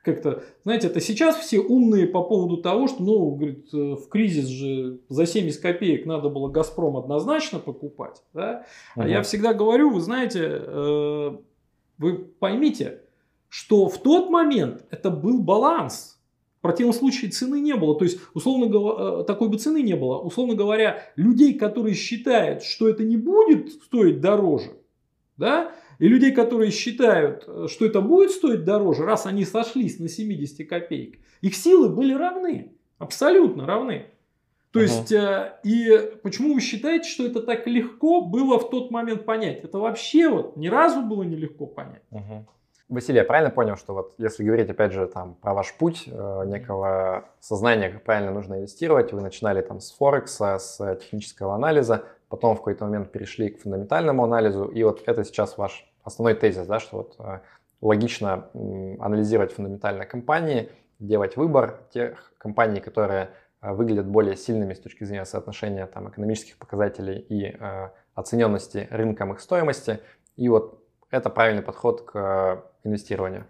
как-то, 0.03 0.43
знаете, 0.65 0.89
это 0.89 1.01
сейчас 1.01 1.37
все 1.37 1.61
умные 1.61 2.07
по 2.07 2.23
поводу 2.23 2.57
того, 2.59 2.89
что, 2.89 3.03
ну, 3.03 3.31
говорит, 3.31 3.73
в 3.73 4.09
кризис 4.09 4.47
же 4.47 5.01
за 5.09 5.27
70 5.27 5.61
копеек 5.61 6.07
надо 6.07 6.29
было 6.29 6.49
Газпром 6.49 6.97
однозначно 6.97 7.59
покупать. 7.59 8.23
Да? 8.35 8.67
А 8.97 9.09
я 9.09 9.23
всегда 9.23 9.55
говорю, 9.55 9.91
вы 9.91 10.01
знаете, 10.01 11.41
вы 11.99 12.19
поймите, 12.41 13.03
что 13.53 13.87
в 13.87 13.99
тот 13.99 14.31
момент 14.31 14.85
это 14.91 15.11
был 15.11 15.43
баланс. 15.43 16.19
В 16.59 16.63
противном 16.63 16.95
случае 16.95 17.31
цены 17.31 17.61
не 17.61 17.75
было. 17.75 17.99
То 17.99 18.05
есть, 18.05 18.19
условно 18.35 18.67
говоря, 18.67 19.21
э, 19.21 19.25
такой 19.25 19.49
бы 19.49 19.59
цены 19.59 19.83
не 19.83 19.95
было. 19.95 20.19
Условно 20.19 20.55
говоря, 20.55 21.03
людей, 21.17 21.55
которые 21.55 21.95
считают, 21.95 22.63
что 22.63 22.89
это 22.89 23.05
не 23.05 23.17
будет 23.17 23.73
стоить 23.73 24.21
дороже, 24.21 24.71
да, 25.37 25.73
и 26.03 26.09
людей, 26.09 26.33
которые 26.33 26.73
считают, 26.73 27.45
э, 27.47 27.69
что 27.69 27.87
это 27.87 28.01
будет 28.01 28.33
стоить 28.33 28.65
дороже, 28.65 29.05
раз 29.05 29.25
они 29.25 29.45
сошлись 29.45 30.01
на 30.01 30.09
70 30.09 30.69
копеек, 30.69 31.21
их 31.43 31.55
силы 31.55 31.91
были 31.91 32.13
равны, 32.13 32.73
абсолютно 32.99 33.67
равны. 33.67 34.07
То 34.73 34.81
uh-huh. 34.81 34.83
есть, 34.83 35.13
э, 35.13 35.53
и 35.63 36.11
почему 36.25 36.55
вы 36.55 36.61
считаете, 36.61 37.09
что 37.09 37.25
это 37.25 37.41
так 37.41 37.69
легко 37.69 38.21
было 38.21 38.59
в 38.59 38.69
тот 38.69 38.91
момент 38.91 39.25
понять? 39.25 39.63
Это 39.63 39.79
вообще 39.79 40.29
вот 40.29 40.57
ни 40.57 40.67
разу 40.67 41.03
было 41.03 41.23
нелегко 41.23 41.67
понять. 41.67 42.03
Uh-huh. 42.11 42.47
Василий, 42.89 43.19
я 43.19 43.25
правильно 43.25 43.51
понял, 43.51 43.77
что 43.77 43.95
вот 43.95 44.15
если 44.19 44.43
говорить 44.43 44.71
опять 44.71 44.93
же 44.93 45.07
там 45.07 45.37
про 45.37 45.55
ваш 45.55 45.73
путь 45.75 46.09
э, 46.09 46.43
некого 46.47 47.29
сознания, 47.39 47.91
как 47.91 48.03
правильно 48.03 48.33
нужно 48.33 48.55
инвестировать, 48.55 49.13
вы 49.13 49.21
начинали 49.21 49.63
там 49.63 49.79
с 49.79 49.93
Форекса, 49.93 50.59
с 50.59 50.97
технического 50.97 51.55
анализа, 51.55 52.07
потом 52.29 52.57
в 52.57 52.59
какой-то 52.59 52.87
момент 52.87 53.13
перешли 53.13 53.51
к 53.51 53.61
фундаментальному 53.61 54.25
анализу, 54.25 54.65
и 54.65 54.83
вот 54.83 55.05
это 55.07 55.23
сейчас 55.23 55.57
ваш 55.57 55.87
основной 56.05 56.35
тезис, 56.35 56.67
да, 56.67 56.81
что 56.81 56.99
вот 56.99 57.17
э, 57.19 57.41
логично 57.81 58.49
анализировать 59.01 59.53
фундаментальные 59.53 60.07
компании, 60.07 60.71
делать 60.99 61.37
выбор 61.37 61.81
тех 61.93 62.33
компаний, 62.39 62.81
которые 62.81 63.31
э, 63.61 63.73
выглядят 63.73 64.07
более 64.07 64.37
сильными 64.37 64.75
с 64.75 64.81
точки 64.81 65.05
зрения 65.05 65.25
соотношения 65.25 65.87
там, 65.87 66.09
экономических 66.09 66.57
показателей 66.57 67.19
и 67.19 67.57
э, 67.59 67.91
оцененности 68.15 68.89
рынком 68.91 69.33
их 69.33 69.41
стоимости. 69.41 70.01
И 70.37 70.49
вот 70.49 70.83
это 71.11 71.31
правильный 71.31 71.63
подход 71.63 72.03
к 72.03 72.65
инвестированию. 72.85 73.47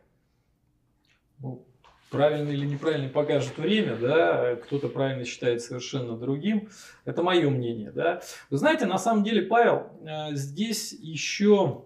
Ну, 1.38 1.64
правильно 2.10 2.50
или 2.50 2.66
неправильно 2.66 3.08
покажет 3.08 3.56
время, 3.56 3.96
да, 3.96 4.56
кто-то 4.56 4.88
правильно 4.88 5.24
считает 5.24 5.62
совершенно 5.62 6.16
другим. 6.16 6.68
Это 7.04 7.22
мое 7.22 7.48
мнение, 7.48 7.90
да. 7.92 8.20
Вы 8.50 8.58
знаете, 8.58 8.86
на 8.86 8.98
самом 8.98 9.24
деле, 9.24 9.42
Павел, 9.42 9.90
здесь 10.32 10.92
еще 10.92 11.84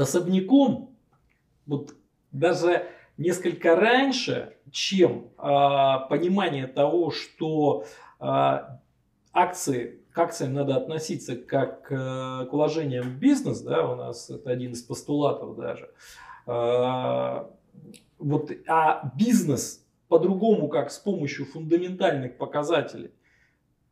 особняком, 0.00 0.96
вот 1.66 1.94
даже 2.32 2.86
несколько 3.16 3.76
раньше, 3.76 4.54
чем 4.70 5.28
а, 5.36 6.00
понимание 6.00 6.66
того, 6.66 7.10
что 7.10 7.84
а, 8.18 8.80
акции, 9.32 10.00
к 10.12 10.18
акциям 10.18 10.54
надо 10.54 10.76
относиться 10.76 11.36
как 11.36 11.88
а, 11.90 12.46
к 12.46 12.52
вложениям 12.52 13.04
в 13.04 13.18
бизнес, 13.18 13.60
да, 13.60 13.86
у 13.90 13.96
нас 13.96 14.30
это 14.30 14.50
один 14.50 14.72
из 14.72 14.82
постулатов 14.82 15.56
даже, 15.56 15.90
а, 16.46 17.50
вот, 18.18 18.50
а 18.66 19.12
бизнес 19.16 19.84
по-другому, 20.08 20.68
как 20.68 20.90
с 20.90 20.98
помощью 20.98 21.46
фундаментальных 21.46 22.36
показателей, 22.36 23.10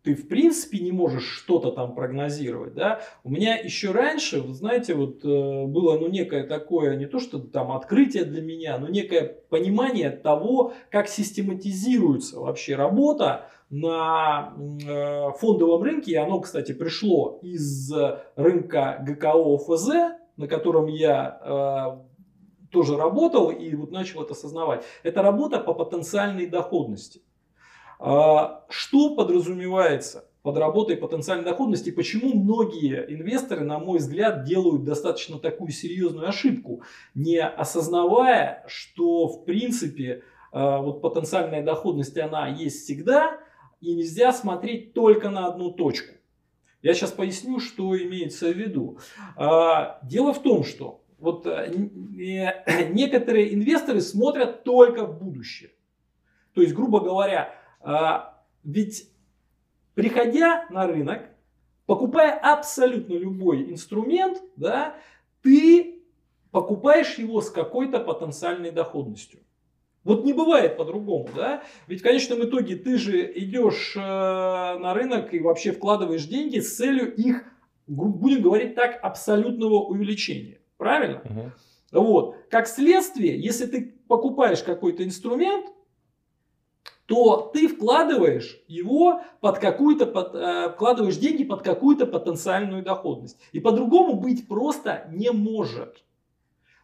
ты 0.07 0.15
в 0.15 0.29
принципе 0.29 0.79
не 0.79 0.93
можешь 0.93 1.25
что-то 1.25 1.73
там 1.73 1.93
прогнозировать, 1.93 2.75
да. 2.75 3.01
У 3.25 3.31
меня 3.31 3.57
еще 3.57 3.91
раньше, 3.91 4.41
вы 4.41 4.55
знаете, 4.55 4.95
вот 4.95 5.25
э, 5.25 5.65
было 5.67 5.99
ну 5.99 6.07
некое 6.07 6.45
такое, 6.45 6.95
не 6.95 7.07
то 7.07 7.19
что 7.19 7.41
там 7.41 7.73
открытие 7.73 8.25
для 8.25 8.41
меня, 8.41 8.79
но 8.79 8.87
некое 8.87 9.25
понимание 9.51 10.11
того, 10.11 10.75
как 10.93 11.09
систематизируется 11.09 12.39
вообще 12.39 12.77
работа 12.77 13.49
на 13.69 14.55
э, 14.57 15.33
фондовом 15.41 15.83
рынке. 15.83 16.13
И 16.13 16.15
оно, 16.15 16.39
кстати, 16.39 16.71
пришло 16.71 17.41
из 17.43 17.93
рынка 18.37 19.05
ГКО 19.05 19.59
ФЗ, 19.59 19.89
на 20.37 20.47
котором 20.47 20.87
я 20.87 21.99
э, 22.01 22.71
тоже 22.71 22.97
работал 22.97 23.51
и 23.51 23.75
вот 23.75 23.91
начал 23.91 24.23
это 24.23 24.35
осознавать. 24.35 24.85
Это 25.03 25.23
работа 25.23 25.59
по 25.59 25.75
потенциальной 25.75 26.47
доходности. 26.47 27.23
А, 27.99 28.65
что 28.69 29.15
подразумевается 29.15 30.29
под 30.43 30.59
работой 30.59 30.97
потенциальной 30.97 31.45
доходности? 31.45 31.91
Почему 31.91 32.35
многие 32.35 33.07
инвесторы, 33.09 33.65
на 33.65 33.79
мой 33.79 33.99
взгляд, 33.99 34.45
делают 34.45 34.85
достаточно 34.85 35.39
такую 35.39 35.71
серьезную 35.71 36.29
ошибку, 36.29 36.83
не 37.15 37.41
осознавая, 37.41 38.65
что 38.67 39.29
в 39.29 39.45
принципе 39.45 40.23
а, 40.53 40.79
вот 40.81 41.01
потенциальная 41.03 41.63
доходность 41.63 42.17
она 42.19 42.49
есть 42.49 42.85
всегда, 42.85 43.39
и 43.81 43.95
нельзя 43.95 44.33
смотреть 44.33 44.95
только 44.95 45.31
на 45.31 45.47
одну 45.47 45.71
точку. 45.71 46.15
Я 46.83 46.95
сейчас 46.95 47.11
поясню, 47.11 47.59
что 47.59 47.97
имеется 47.97 48.49
в 48.49 48.57
виду. 48.57 48.99
А, 49.37 49.99
дело 50.03 50.33
в 50.33 50.43
том, 50.43 50.65
что 50.65 51.03
вот 51.19 51.47
э, 51.47 51.69
некоторые 52.91 53.55
инвесторы 53.55 54.01
смотрят 54.01 54.65
только 54.65 55.05
в 55.05 55.19
будущее. 55.19 55.71
То 56.55 56.63
есть, 56.63 56.75
грубо 56.75 57.01
говоря, 57.01 57.55
ведь 58.65 59.11
приходя 59.95 60.67
на 60.71 60.87
рынок, 60.87 61.23
покупая 61.87 62.39
абсолютно 62.39 63.15
любой 63.15 63.71
инструмент, 63.71 64.43
да, 64.57 64.97
ты 65.43 66.03
покупаешь 66.51 67.19
его 67.19 67.41
с 67.41 67.51
какой-то 67.51 68.01
потенциальной 68.01 68.71
доходностью. 68.71 69.41
Вот 70.05 70.25
не 70.25 70.33
бывает 70.33 70.77
по-другому, 70.77 71.29
да? 71.35 71.65
Ведь 71.89 72.01
в 72.01 72.03
конечном 72.05 72.45
итоге 72.45 72.77
ты 72.77 72.97
же 72.97 73.31
идешь 73.35 73.95
э, 73.97 74.01
на 74.01 74.95
рынок 74.95 75.35
и 75.35 75.41
вообще 75.41 75.73
вкладываешь 75.73 76.27
деньги 76.27 76.61
с 76.61 76.77
целью 76.77 77.13
их, 77.13 77.45
будем 77.89 78.41
говорить 78.41 78.77
так, 78.77 79.01
абсолютного 79.03 79.81
увеличения. 79.83 80.61
Правильно? 80.77 81.23
Угу. 81.25 82.01
Вот. 82.03 82.37
Как 82.51 82.69
следствие, 82.69 83.41
если 83.41 83.67
ты 83.67 83.95
покупаешь 84.07 84.63
какой-то 84.63 85.05
инструмент, 85.05 85.67
то 87.07 87.51
ты 87.53 87.69
вкладываешь 87.69 88.61
его 88.67 89.23
под 89.41 89.59
какую-то, 89.59 90.07
под, 90.07 90.35
э, 90.35 90.71
вкладываешь 90.75 91.17
деньги 91.17 91.45
под 91.45 91.63
какую-то 91.63 92.07
потенциальную 92.07 92.83
доходность. 92.83 93.39
И 93.53 93.61
по-другому 93.61 94.15
быть 94.15 94.49
просто 94.49 95.07
не 95.13 95.31
может. 95.31 96.03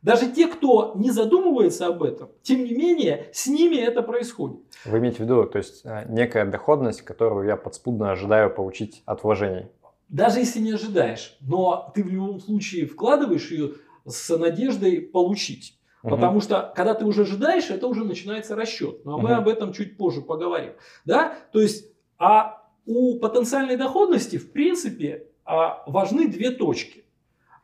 Даже 0.03 0.31
те, 0.33 0.49
кто 0.49 0.95
не 0.97 1.11
задумывается 1.11 1.87
об 1.87 2.03
этом, 2.03 2.31
тем 2.43 2.65
не 2.65 2.73
менее, 2.73 3.27
с 3.33 3.47
ними 3.47 3.77
это 3.77 4.03
происходит. 4.03 4.59
Вы 4.85 4.99
имеете 4.99 5.19
в 5.19 5.21
виду, 5.21 5.45
то 5.45 5.59
есть 5.59 5.83
э, 5.85 6.07
некая 6.09 6.45
доходность, 6.45 7.03
которую 7.03 7.47
я 7.47 7.57
подспудно 7.57 8.11
ожидаю 8.11 8.53
получить 8.53 9.03
от 9.07 9.23
вложений? 9.23 9.67
Даже 10.09 10.41
если 10.41 10.61
не 10.61 10.73
ожидаешь, 10.73 11.37
но 11.41 11.91
ты 11.95 12.03
в 12.03 12.09
любом 12.09 12.41
случае 12.41 12.87
вкладываешь 12.87 13.51
ее 13.51 13.75
с 14.05 14.37
надеждой 14.37 15.01
получить. 15.01 15.79
Потому 16.03 16.41
что, 16.41 16.73
когда 16.75 16.95
ты 16.95 17.05
уже 17.05 17.23
ожидаешь, 17.23 17.71
это 17.71 17.87
уже 17.87 18.05
начинается 18.05 18.57
расчет. 18.57 19.05
Но 19.05 19.19
мы 19.19 19.35
об 19.35 19.49
этом 19.49 19.73
чуть 19.73 19.97
позже 19.97 20.21
поговорим. 20.21 20.73
Да? 21.05 21.35
То 21.53 21.61
есть, 21.61 21.93
а 22.19 22.63
у 22.87 23.19
потенциальной 23.19 23.77
доходности, 23.77 24.37
в 24.37 24.53
принципе, 24.53 25.29
а, 25.45 25.85
важны 25.87 26.29
две 26.29 26.51
точки. 26.51 27.05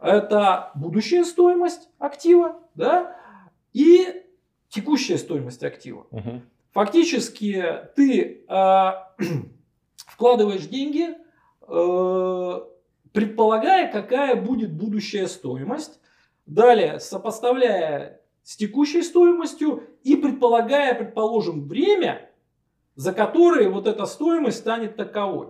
Это 0.01 0.71
будущая 0.77 1.25
стоимость 1.25 1.89
актива 1.99 2.61
да? 2.75 3.17
и 3.73 4.23
текущая 4.69 5.19
стоимость 5.19 5.65
актива. 5.65 6.07
Угу. 6.11 6.43
Фактически 6.73 7.65
ты 7.97 8.45
э, 8.47 8.91
вкладываешь 9.97 10.67
деньги, 10.67 11.09
э, 11.67 12.61
предполагая, 13.13 13.91
какая 13.91 14.37
будет 14.37 14.73
будущая 14.73 15.27
стоимость. 15.27 15.99
Далее, 16.47 17.01
сопоставляя 17.01 18.18
с 18.49 18.57
текущей 18.57 19.03
стоимостью 19.03 19.83
и 20.05 20.17
предполагая, 20.17 20.95
предположим, 20.95 21.69
время, 21.69 22.31
за 22.95 23.13
которое 23.13 23.69
вот 23.69 23.87
эта 23.87 24.07
стоимость 24.07 24.61
станет 24.61 24.97
таковой. 24.97 25.49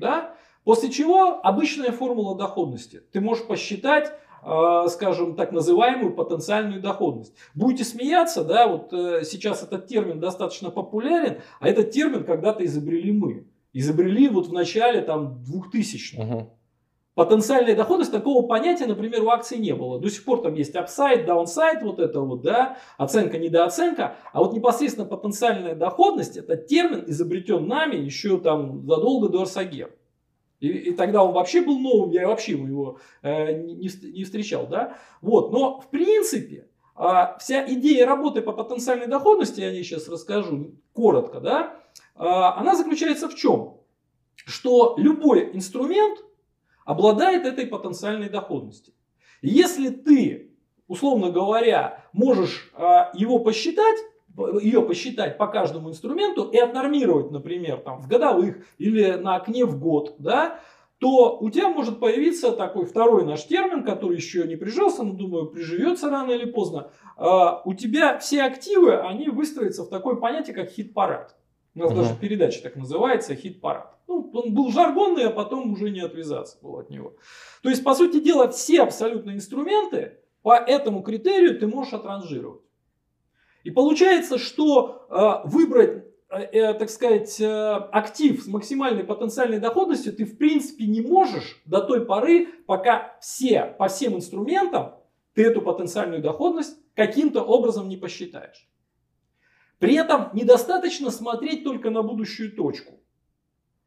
Да? 0.00 0.34
После 0.64 0.90
чего 0.90 1.38
обычная 1.46 1.92
формула 1.92 2.36
доходности. 2.36 3.00
Ты 3.12 3.20
можешь 3.20 3.46
посчитать, 3.46 4.12
э, 4.44 4.86
скажем, 4.88 5.36
так 5.36 5.52
называемую 5.52 6.16
потенциальную 6.16 6.82
доходность. 6.82 7.32
Будете 7.54 7.84
смеяться, 7.84 8.42
да, 8.42 8.66
вот 8.66 8.92
э, 8.92 9.22
сейчас 9.22 9.62
этот 9.62 9.86
термин 9.86 10.18
достаточно 10.18 10.72
популярен, 10.72 11.42
а 11.60 11.68
этот 11.68 11.92
термин 11.92 12.24
когда-то 12.24 12.64
изобрели 12.64 13.12
мы. 13.12 13.46
Изобрели 13.72 14.28
вот 14.28 14.48
в 14.48 14.52
начале 14.52 15.02
там 15.02 15.44
2000-х. 15.44 16.20
Угу. 16.20 16.50
Потенциальная 17.14 17.76
доходность 17.76 18.10
такого 18.10 18.46
понятия, 18.46 18.86
например, 18.86 19.22
у 19.22 19.28
акций 19.28 19.58
не 19.58 19.74
было. 19.74 20.00
До 20.00 20.08
сих 20.08 20.24
пор 20.24 20.40
там 20.40 20.54
есть 20.54 20.74
апсайд, 20.74 21.26
даунсайд, 21.26 21.82
вот 21.82 21.98
это 21.98 22.20
вот, 22.20 22.40
да, 22.40 22.78
оценка, 22.96 23.36
недооценка. 23.36 24.16
А 24.32 24.38
вот 24.38 24.54
непосредственно 24.54 25.06
потенциальная 25.06 25.74
доходность, 25.74 26.38
это 26.38 26.56
термин, 26.56 27.04
изобретен 27.06 27.66
нами 27.66 27.96
еще 27.96 28.40
там 28.40 28.86
задолго 28.86 29.28
до 29.28 29.42
Арсагеры. 29.42 29.90
И, 30.60 30.68
и 30.68 30.92
тогда 30.92 31.22
он 31.22 31.32
вообще 31.34 31.60
был 31.60 31.78
новым, 31.78 32.12
я 32.12 32.28
вообще 32.28 32.52
его 32.52 32.98
э, 33.22 33.60
не, 33.60 33.90
не 34.12 34.24
встречал, 34.24 34.66
да. 34.66 34.96
Вот, 35.20 35.52
но 35.52 35.80
в 35.80 35.90
принципе, 35.90 36.68
э, 36.96 37.12
вся 37.38 37.66
идея 37.74 38.06
работы 38.06 38.40
по 38.40 38.52
потенциальной 38.52 39.08
доходности, 39.08 39.60
я 39.60 39.70
не 39.70 39.82
сейчас 39.82 40.08
расскажу 40.08 40.76
коротко, 40.94 41.40
да, 41.40 41.76
э, 42.14 42.20
она 42.20 42.74
заключается 42.74 43.28
в 43.28 43.34
чем? 43.34 43.80
Что 44.36 44.94
любой 44.96 45.50
инструмент, 45.52 46.24
обладает 46.84 47.46
этой 47.46 47.66
потенциальной 47.66 48.28
доходностью. 48.28 48.94
Если 49.40 49.90
ты, 49.90 50.52
условно 50.86 51.30
говоря, 51.30 52.04
можешь 52.12 52.70
а, 52.74 53.10
его 53.14 53.38
посчитать, 53.38 53.98
ее 54.60 54.82
посчитать 54.82 55.36
по 55.36 55.46
каждому 55.46 55.90
инструменту 55.90 56.48
и 56.48 56.58
отнормировать, 56.58 57.30
например, 57.30 57.78
там, 57.78 58.00
в 58.00 58.08
годовых 58.08 58.64
или 58.78 59.12
на 59.12 59.36
окне 59.36 59.64
в 59.64 59.78
год, 59.78 60.14
да, 60.18 60.60
то 60.98 61.36
у 61.40 61.50
тебя 61.50 61.68
может 61.68 61.98
появиться 61.98 62.52
такой 62.52 62.86
второй 62.86 63.24
наш 63.24 63.44
термин, 63.44 63.82
который 63.82 64.16
еще 64.16 64.46
не 64.46 64.54
прижился, 64.54 65.02
но 65.02 65.12
думаю, 65.12 65.48
приживется 65.48 66.08
рано 66.08 66.30
или 66.30 66.44
поздно. 66.44 66.92
А, 67.16 67.60
у 67.64 67.74
тебя 67.74 68.18
все 68.18 68.44
активы, 68.44 68.96
они 68.96 69.28
выстроятся 69.28 69.82
в 69.82 69.88
такое 69.88 70.14
понятие, 70.14 70.54
как 70.54 70.70
хит-парад. 70.70 71.36
У 71.74 71.80
нас 71.80 71.90
угу. 71.90 72.02
даже 72.02 72.14
передача 72.14 72.62
так 72.62 72.76
называется, 72.76 73.34
хит-парад. 73.34 73.96
Ну, 74.12 74.30
он 74.34 74.52
был 74.52 74.70
жаргонный, 74.70 75.24
а 75.24 75.30
потом 75.30 75.72
уже 75.72 75.88
не 75.88 76.00
отвязаться 76.00 76.58
было 76.60 76.80
от 76.80 76.90
него. 76.90 77.16
То 77.62 77.70
есть, 77.70 77.82
по 77.82 77.94
сути 77.94 78.20
дела, 78.20 78.50
все 78.50 78.82
абсолютно 78.82 79.30
инструменты 79.30 80.18
по 80.42 80.54
этому 80.54 81.02
критерию 81.02 81.58
ты 81.58 81.66
можешь 81.66 81.94
отранжировать. 81.94 82.60
И 83.64 83.70
получается, 83.70 84.36
что 84.36 85.06
э, 85.08 85.48
выбрать, 85.48 86.04
э, 86.28 86.40
э, 86.42 86.74
так 86.74 86.90
сказать, 86.90 87.40
э, 87.40 87.46
актив 87.46 88.42
с 88.42 88.46
максимальной 88.48 89.04
потенциальной 89.04 89.60
доходностью 89.60 90.12
ты 90.12 90.26
в 90.26 90.36
принципе 90.36 90.86
не 90.86 91.00
можешь 91.00 91.62
до 91.64 91.80
той 91.80 92.04
поры, 92.04 92.48
пока 92.66 93.16
все, 93.20 93.74
по 93.78 93.88
всем 93.88 94.16
инструментам 94.16 94.96
ты 95.32 95.44
эту 95.44 95.62
потенциальную 95.62 96.20
доходность 96.20 96.76
каким-то 96.94 97.42
образом 97.42 97.88
не 97.88 97.96
посчитаешь. 97.96 98.68
При 99.78 99.94
этом 99.94 100.28
недостаточно 100.34 101.10
смотреть 101.10 101.64
только 101.64 101.88
на 101.88 102.02
будущую 102.02 102.54
точку. 102.54 103.01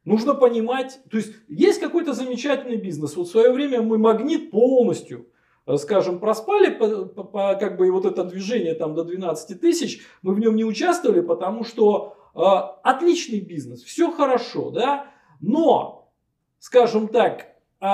Нужно 0.05 0.35
понимать, 0.35 0.99
то 1.09 1.17
есть 1.17 1.33
есть 1.47 1.79
какой-то 1.79 2.13
замечательный 2.13 2.77
бизнес. 2.77 3.15
Вот 3.15 3.27
в 3.27 3.31
свое 3.31 3.51
время 3.51 3.81
мы 3.81 3.97
магнит 3.97 4.51
полностью, 4.51 5.27
э, 5.65 5.77
скажем, 5.77 6.19
проспали, 6.19 6.69
по, 6.69 7.05
по, 7.05 7.23
по, 7.23 7.55
как 7.55 7.77
бы 7.77 7.91
вот 7.91 8.05
это 8.05 8.23
движение 8.23 8.75
там 8.75 8.93
до 8.93 9.03
12 9.03 9.59
тысяч, 9.59 10.05
мы 10.21 10.35
в 10.35 10.39
нем 10.39 10.55
не 10.55 10.63
участвовали, 10.63 11.21
потому 11.21 11.63
что 11.63 12.17
э, 12.35 12.39
отличный 12.83 13.39
бизнес, 13.39 13.81
все 13.81 14.11
хорошо, 14.11 14.69
да, 14.69 15.07
но, 15.41 16.11
скажем 16.59 17.07
так, 17.07 17.47
э, 17.81 17.87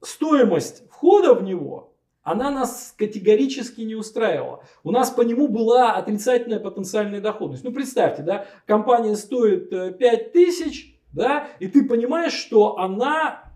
стоимость 0.00 0.88
входа 0.88 1.34
в 1.34 1.42
него, 1.42 1.92
она 2.22 2.50
нас 2.50 2.94
категорически 2.96 3.82
не 3.82 3.94
устраивала. 3.94 4.64
У 4.84 4.90
нас 4.90 5.10
по 5.10 5.22
нему 5.22 5.48
была 5.48 5.94
отрицательная 5.94 6.60
потенциальная 6.60 7.20
доходность. 7.20 7.64
Ну, 7.64 7.72
представьте, 7.72 8.22
да, 8.22 8.46
компания 8.66 9.16
стоит 9.16 9.68
5 9.68 10.00
э, 10.00 10.30
тысяч, 10.30 10.99
да, 11.12 11.48
и 11.58 11.68
ты 11.68 11.84
понимаешь, 11.86 12.32
что 12.32 12.78
она 12.78 13.52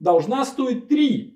должна 0.00 0.44
стоить 0.44 0.88
3. 0.88 1.34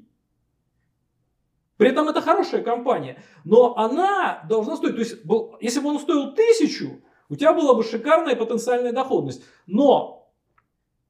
При 1.76 1.88
этом 1.88 2.08
это 2.08 2.20
хорошая 2.20 2.62
компания, 2.62 3.22
но 3.44 3.76
она 3.76 4.44
должна 4.48 4.76
стоить, 4.76 4.94
то 4.94 5.00
есть, 5.00 5.16
если 5.60 5.80
бы 5.80 5.88
он 5.88 5.98
стоил 5.98 6.28
1000, 6.28 7.02
у 7.28 7.34
тебя 7.34 7.52
была 7.52 7.74
бы 7.74 7.82
шикарная 7.82 8.36
потенциальная 8.36 8.92
доходность. 8.92 9.42
Но 9.66 10.30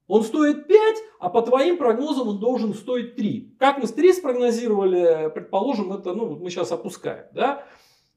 он 0.07 0.23
стоит 0.23 0.67
5, 0.67 0.97
а 1.21 1.31
по 1.31 1.43
твоим 1.43 1.79
прогнозам 1.79 2.29
он 2.29 2.39
должен 2.39 2.75
стоить 2.75 3.17
3. 3.17 3.57
Как 3.59 3.79
мы 3.79 3.87
с 3.87 3.93
3 3.93 4.13
спрогнозировали, 4.13 5.31
предположим, 5.35 5.93
это 5.93 6.15
ну, 6.15 6.37
мы 6.37 6.51
сейчас 6.51 6.71
опускаем. 6.73 7.27
Да? 7.33 7.67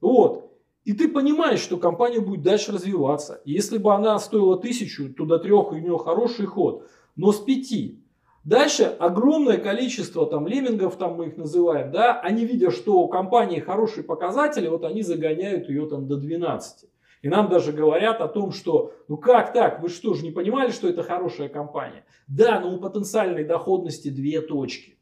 Вот. 0.02 0.55
И 0.86 0.94
ты 0.94 1.08
понимаешь, 1.08 1.60
что 1.60 1.78
компания 1.78 2.20
будет 2.20 2.44
дальше 2.44 2.72
развиваться. 2.72 3.42
если 3.44 3.80
бы 3.80 3.94
она 3.94 4.18
стоила 4.20 4.58
тысячу, 4.58 5.12
то 5.14 5.26
до 5.26 5.40
трех 5.40 5.72
у 5.72 5.76
нее 5.76 5.98
хороший 5.98 6.46
ход. 6.46 6.88
Но 7.16 7.32
с 7.32 7.40
пяти. 7.40 8.04
Дальше 8.44 8.84
огромное 9.00 9.58
количество 9.58 10.28
там 10.28 10.48
леммингов, 10.48 10.98
там 10.98 11.16
мы 11.16 11.28
их 11.28 11.38
называем, 11.38 11.92
да, 11.92 12.22
они 12.22 12.46
видя, 12.46 12.70
что 12.70 13.00
у 13.00 13.08
компании 13.08 13.60
хорошие 13.60 14.04
показатели, 14.04 14.68
вот 14.68 14.84
они 14.84 15.02
загоняют 15.02 15.68
ее 15.68 15.88
там 15.88 16.08
до 16.08 16.18
12. 16.18 16.88
И 17.24 17.28
нам 17.28 17.50
даже 17.50 17.72
говорят 17.72 18.22
о 18.22 18.28
том, 18.28 18.52
что 18.52 18.94
ну 19.08 19.18
как 19.18 19.52
так, 19.54 19.82
вы 19.82 19.90
что 19.90 20.14
же 20.14 20.24
не 20.24 20.30
понимали, 20.30 20.70
что 20.70 20.88
это 20.88 21.02
хорошая 21.02 21.50
компания? 21.50 22.06
Да, 22.28 22.60
но 22.60 22.76
у 22.76 22.80
потенциальной 22.80 23.44
доходности 23.44 24.10
две 24.10 24.42
точки. 24.42 25.00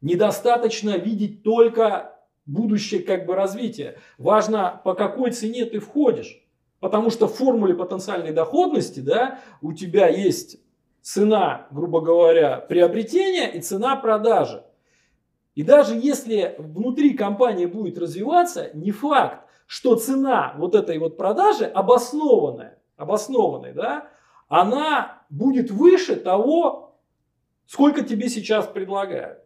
Недостаточно 0.00 0.96
видеть 0.96 1.42
только 1.42 2.15
будущее 2.46 3.02
как 3.02 3.26
бы 3.26 3.34
развитие. 3.34 3.98
Важно, 4.18 4.80
по 4.84 4.94
какой 4.94 5.32
цене 5.32 5.64
ты 5.66 5.80
входишь. 5.80 6.42
Потому 6.80 7.10
что 7.10 7.26
в 7.26 7.34
формуле 7.34 7.74
потенциальной 7.74 8.32
доходности 8.32 9.00
да, 9.00 9.40
у 9.60 9.72
тебя 9.72 10.08
есть 10.08 10.60
цена, 11.00 11.66
грубо 11.70 12.00
говоря, 12.00 12.58
приобретения 12.58 13.50
и 13.50 13.60
цена 13.60 13.96
продажи. 13.96 14.64
И 15.54 15.62
даже 15.62 15.94
если 15.94 16.54
внутри 16.58 17.14
компании 17.14 17.66
будет 17.66 17.98
развиваться, 17.98 18.70
не 18.74 18.90
факт, 18.90 19.46
что 19.66 19.96
цена 19.96 20.54
вот 20.58 20.74
этой 20.74 20.98
вот 20.98 21.16
продажи 21.16 21.64
обоснованная, 21.64 22.78
обоснованная, 22.96 23.72
да, 23.72 24.08
она 24.48 25.22
будет 25.30 25.70
выше 25.70 26.16
того, 26.16 26.98
сколько 27.66 28.02
тебе 28.02 28.28
сейчас 28.28 28.66
предлагают. 28.66 29.38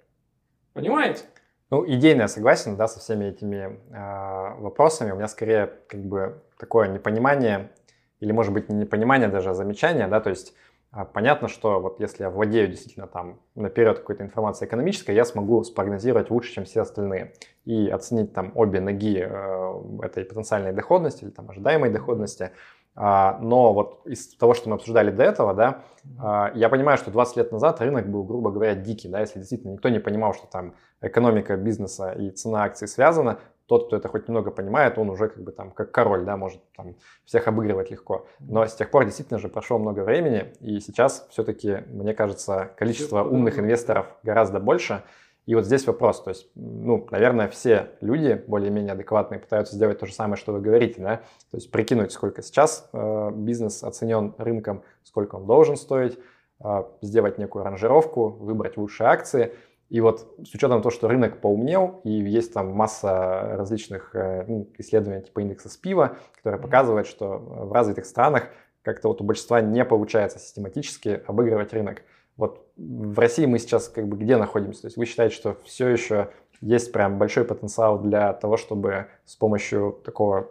Понимаете? 0.72 1.24
Ну, 1.70 1.84
идейно 1.86 2.22
я 2.22 2.28
согласен, 2.28 2.76
да, 2.76 2.88
со 2.88 2.98
всеми 2.98 3.26
этими 3.26 3.78
э, 3.90 4.60
вопросами. 4.60 5.12
У 5.12 5.16
меня 5.16 5.28
скорее 5.28 5.72
как 5.86 6.00
бы 6.00 6.42
такое 6.58 6.88
непонимание, 6.88 7.70
или 8.18 8.32
может 8.32 8.52
быть 8.52 8.68
не 8.68 8.74
непонимание 8.74 9.28
даже, 9.28 9.50
а 9.50 9.54
замечание, 9.54 10.08
да, 10.08 10.20
то 10.20 10.30
есть 10.30 10.52
э, 10.92 11.04
понятно, 11.12 11.46
что 11.46 11.78
вот 11.78 12.00
если 12.00 12.24
я 12.24 12.30
владею 12.30 12.66
действительно 12.66 13.06
там 13.06 13.38
наперед 13.54 14.00
какой-то 14.00 14.24
информацией 14.24 14.66
экономической, 14.66 15.14
я 15.14 15.24
смогу 15.24 15.62
спрогнозировать 15.62 16.28
лучше, 16.30 16.54
чем 16.54 16.64
все 16.64 16.80
остальные 16.80 17.34
и 17.64 17.88
оценить 17.88 18.32
там 18.32 18.50
обе 18.56 18.80
ноги 18.80 19.24
э, 19.24 19.82
этой 20.02 20.24
потенциальной 20.24 20.72
доходности 20.72 21.22
или 21.22 21.30
там 21.30 21.48
ожидаемой 21.50 21.90
доходности. 21.90 22.42
А, 22.42 22.50
но 22.94 23.72
вот 23.72 24.06
из 24.06 24.36
того, 24.36 24.54
что 24.54 24.68
мы 24.68 24.74
обсуждали 24.74 25.10
до 25.10 25.22
этого, 25.22 25.54
да, 25.54 25.84
а, 26.18 26.52
я 26.54 26.68
понимаю, 26.68 26.98
что 26.98 27.10
20 27.10 27.36
лет 27.36 27.52
назад 27.52 27.80
рынок 27.80 28.08
был, 28.08 28.24
грубо 28.24 28.50
говоря, 28.50 28.74
дикий, 28.74 29.08
да, 29.08 29.20
если 29.20 29.38
действительно 29.38 29.72
никто 29.72 29.88
не 29.88 30.00
понимал, 30.00 30.34
что 30.34 30.46
там 30.46 30.74
экономика 31.00 31.56
бизнеса 31.56 32.12
и 32.12 32.30
цена 32.30 32.64
акций 32.64 32.88
связана, 32.88 33.38
тот, 33.66 33.86
кто 33.86 33.96
это 33.96 34.08
хоть 34.08 34.26
немного 34.26 34.50
понимает, 34.50 34.98
он 34.98 35.10
уже 35.10 35.28
как 35.28 35.44
бы 35.44 35.52
там 35.52 35.70
как 35.70 35.92
король, 35.92 36.24
да, 36.24 36.36
может 36.36 36.60
там 36.74 36.96
всех 37.24 37.46
обыгрывать 37.46 37.92
легко. 37.92 38.26
Но 38.40 38.66
с 38.66 38.74
тех 38.74 38.90
пор 38.90 39.04
действительно 39.04 39.38
же 39.38 39.48
прошло 39.48 39.78
много 39.78 40.00
времени, 40.00 40.52
и 40.58 40.80
сейчас 40.80 41.26
все-таки, 41.30 41.84
мне 41.86 42.12
кажется, 42.12 42.72
количество 42.76 43.22
умных 43.22 43.60
инвесторов 43.60 44.06
гораздо 44.24 44.58
больше, 44.58 45.04
и 45.46 45.54
вот 45.54 45.64
здесь 45.64 45.86
вопрос, 45.86 46.22
то 46.22 46.30
есть, 46.30 46.48
ну, 46.54 47.06
наверное, 47.10 47.48
все 47.48 47.90
люди 48.00 48.42
более-менее 48.46 48.92
адекватные 48.92 49.40
пытаются 49.40 49.74
сделать 49.74 49.98
то 49.98 50.06
же 50.06 50.12
самое, 50.12 50.36
что 50.36 50.52
вы 50.52 50.60
говорите, 50.60 51.00
да, 51.00 51.16
то 51.50 51.56
есть 51.56 51.70
прикинуть, 51.70 52.12
сколько 52.12 52.42
сейчас 52.42 52.88
э, 52.92 53.30
бизнес 53.34 53.82
оценен 53.82 54.34
рынком, 54.38 54.82
сколько 55.02 55.36
он 55.36 55.46
должен 55.46 55.76
стоить, 55.76 56.18
э, 56.62 56.84
сделать 57.02 57.38
некую 57.38 57.64
ранжировку, 57.64 58.28
выбрать 58.28 58.76
лучшие 58.76 59.08
акции. 59.08 59.52
И 59.88 60.00
вот 60.00 60.36
с 60.44 60.54
учетом 60.54 60.82
того, 60.82 60.92
что 60.92 61.08
рынок 61.08 61.40
поумнел, 61.40 62.00
и 62.04 62.10
есть 62.12 62.54
там 62.54 62.70
масса 62.70 63.56
различных 63.56 64.14
э, 64.14 64.44
ну, 64.46 64.68
исследований 64.78 65.22
типа 65.22 65.40
индекса 65.40 65.68
СПИВа, 65.68 66.16
которые 66.36 66.60
показывают, 66.60 67.08
что 67.08 67.38
в 67.38 67.72
развитых 67.72 68.04
странах 68.04 68.44
как-то 68.82 69.08
вот 69.08 69.20
у 69.20 69.24
большинства 69.24 69.60
не 69.60 69.84
получается 69.84 70.38
систематически 70.38 71.22
обыгрывать 71.26 71.72
рынок. 71.72 72.02
Вот 72.36 72.66
в 72.76 73.18
России 73.18 73.46
мы 73.46 73.58
сейчас 73.58 73.88
как 73.88 74.08
бы 74.08 74.16
где 74.16 74.36
находимся? 74.36 74.82
То 74.82 74.86
есть 74.86 74.96
вы 74.96 75.06
считаете, 75.06 75.34
что 75.34 75.56
все 75.64 75.88
еще 75.88 76.30
есть 76.60 76.92
прям 76.92 77.18
большой 77.18 77.44
потенциал 77.44 77.98
для 77.98 78.32
того, 78.32 78.56
чтобы 78.56 79.06
с 79.24 79.36
помощью 79.36 80.00
такого 80.04 80.50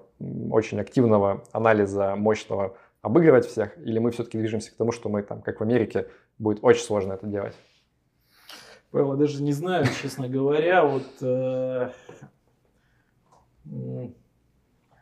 очень 0.51 0.79
активного 0.79 1.43
анализа 1.51 2.15
мощного 2.15 2.75
обыгрывать 3.01 3.45
всех? 3.45 3.77
Или 3.79 3.99
мы 3.99 4.11
все-таки 4.11 4.37
движемся 4.37 4.71
к 4.71 4.75
тому, 4.75 4.91
что 4.91 5.09
мы 5.09 5.23
там, 5.23 5.41
как 5.41 5.59
в 5.59 5.63
Америке, 5.63 6.07
будет 6.37 6.59
очень 6.63 6.83
сложно 6.83 7.13
это 7.13 7.27
делать? 7.27 7.55
Павел, 8.91 9.13
я 9.13 9.19
даже 9.19 9.43
не 9.43 9.53
знаю, 9.53 9.85
честно 10.01 10.27
говоря, 10.27 10.83
вот 10.83 11.05
э, 11.21 11.91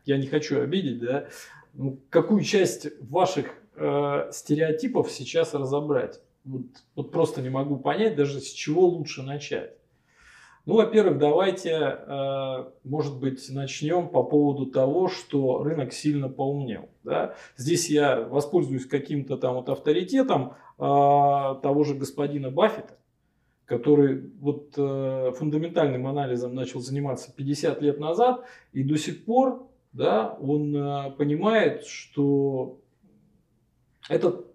я 0.05 0.17
не 0.17 0.27
хочу 0.27 0.61
обидеть, 0.61 0.99
да, 0.99 1.27
ну, 1.73 1.97
какую 2.09 2.43
часть 2.43 2.87
ваших 3.01 3.47
э, 3.75 4.29
стереотипов 4.31 5.09
сейчас 5.09 5.53
разобрать 5.53 6.21
вот, 6.47 6.65
вот 6.95 7.11
просто 7.11 7.41
не 7.41 7.49
могу 7.49 7.77
понять 7.77 8.15
даже 8.15 8.39
с 8.39 8.51
чего 8.51 8.85
лучше 8.87 9.21
начать. 9.21 9.73
Ну, 10.65 10.75
во-первых, 10.75 11.17
давайте, 11.17 11.71
э, 11.71 12.65
может 12.83 13.19
быть, 13.19 13.49
начнем 13.49 14.09
по 14.09 14.21
поводу 14.23 14.65
того, 14.65 15.07
что 15.07 15.63
рынок 15.63 15.93
сильно 15.93 16.27
поумнел. 16.27 16.89
Да? 17.05 17.35
Здесь 17.55 17.89
я 17.89 18.19
воспользуюсь 18.19 18.85
каким-то 18.85 19.37
там 19.37 19.55
вот 19.55 19.69
авторитетом 19.69 20.51
э, 20.51 20.53
того 20.77 21.85
же 21.85 21.95
господина 21.95 22.51
Баффета, 22.51 22.97
который 23.63 24.29
вот 24.41 24.73
э, 24.75 25.31
фундаментальным 25.37 26.05
анализом 26.05 26.53
начал 26.53 26.81
заниматься 26.81 27.33
50 27.33 27.81
лет 27.81 27.97
назад, 27.97 28.43
и 28.73 28.83
до 28.83 28.97
сих 28.97 29.23
пор 29.23 29.69
да, 29.93 30.37
он 30.41 31.15
понимает, 31.17 31.85
что 31.85 32.77
этот 34.09 34.45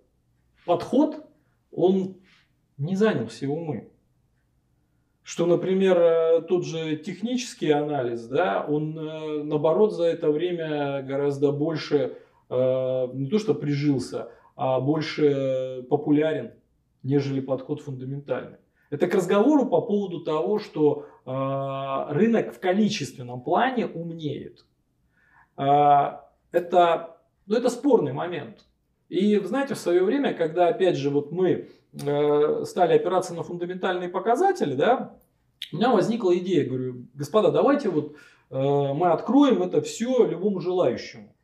подход 0.66 1.26
он 1.72 2.16
не 2.78 2.94
занял 2.94 3.26
все 3.26 3.48
умы. 3.48 3.88
Что, 5.22 5.46
например, 5.46 5.98
э, 5.98 6.42
тот 6.42 6.64
же 6.64 6.96
технический 6.96 7.70
анализ, 7.70 8.26
да, 8.26 8.64
он 8.68 8.98
э, 8.98 9.42
наоборот 9.44 9.92
за 9.92 10.04
это 10.04 10.30
время 10.30 11.02
гораздо 11.02 11.52
больше, 11.52 12.18
э, 12.50 13.08
не 13.14 13.28
то 13.28 13.38
что 13.38 13.54
прижился, 13.54 14.30
а 14.56 14.80
больше 14.80 15.86
популярен, 15.88 16.52
нежели 17.04 17.40
подход 17.40 17.80
фундаментальный. 17.80 18.58
Это 18.90 19.06
к 19.06 19.14
разговору 19.14 19.66
по 19.66 19.80
поводу 19.80 20.20
того, 20.22 20.58
что 20.58 21.06
рынок 21.24 22.52
в 22.52 22.60
количественном 22.60 23.40
плане 23.40 23.86
умнеет. 23.86 24.66
Это, 25.56 27.16
ну, 27.46 27.56
это 27.56 27.70
спорный 27.70 28.12
момент. 28.12 28.66
И, 29.12 29.38
знаете, 29.40 29.74
в 29.74 29.78
свое 29.78 30.02
время, 30.04 30.32
когда, 30.32 30.68
опять 30.68 30.96
же, 30.96 31.10
вот 31.10 31.32
мы 31.32 31.68
э, 31.92 32.64
стали 32.64 32.94
опираться 32.94 33.34
на 33.34 33.42
фундаментальные 33.42 34.08
показатели, 34.08 34.74
да, 34.74 35.18
у 35.70 35.76
меня 35.76 35.90
возникла 35.90 36.34
идея, 36.38 36.66
говорю, 36.66 37.04
господа, 37.12 37.50
давайте 37.50 37.90
вот 37.90 38.16
э, 38.48 38.56
мы 38.56 39.10
откроем 39.10 39.62
это 39.62 39.82
все 39.82 40.24
любому 40.24 40.60
желающему. 40.60 41.36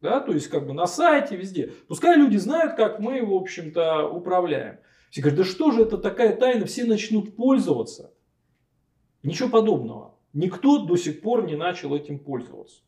Да, 0.00 0.20
то 0.20 0.30
есть 0.30 0.46
как 0.46 0.68
бы 0.68 0.74
на 0.74 0.86
сайте, 0.86 1.34
везде. 1.34 1.72
Пускай 1.88 2.16
люди 2.16 2.36
знают, 2.36 2.76
как 2.76 3.00
мы, 3.00 3.26
в 3.26 3.34
общем-то, 3.34 4.08
управляем. 4.08 4.78
Все 5.10 5.20
говорят, 5.20 5.38
да 5.38 5.44
что 5.44 5.72
же 5.72 5.82
это 5.82 5.98
такая 5.98 6.36
тайна, 6.36 6.66
все 6.66 6.84
начнут 6.84 7.34
пользоваться. 7.34 8.12
Ничего 9.24 9.48
подобного. 9.48 10.14
Никто 10.32 10.86
до 10.86 10.94
сих 10.94 11.20
пор 11.20 11.46
не 11.46 11.56
начал 11.56 11.96
этим 11.96 12.20
пользоваться. 12.20 12.82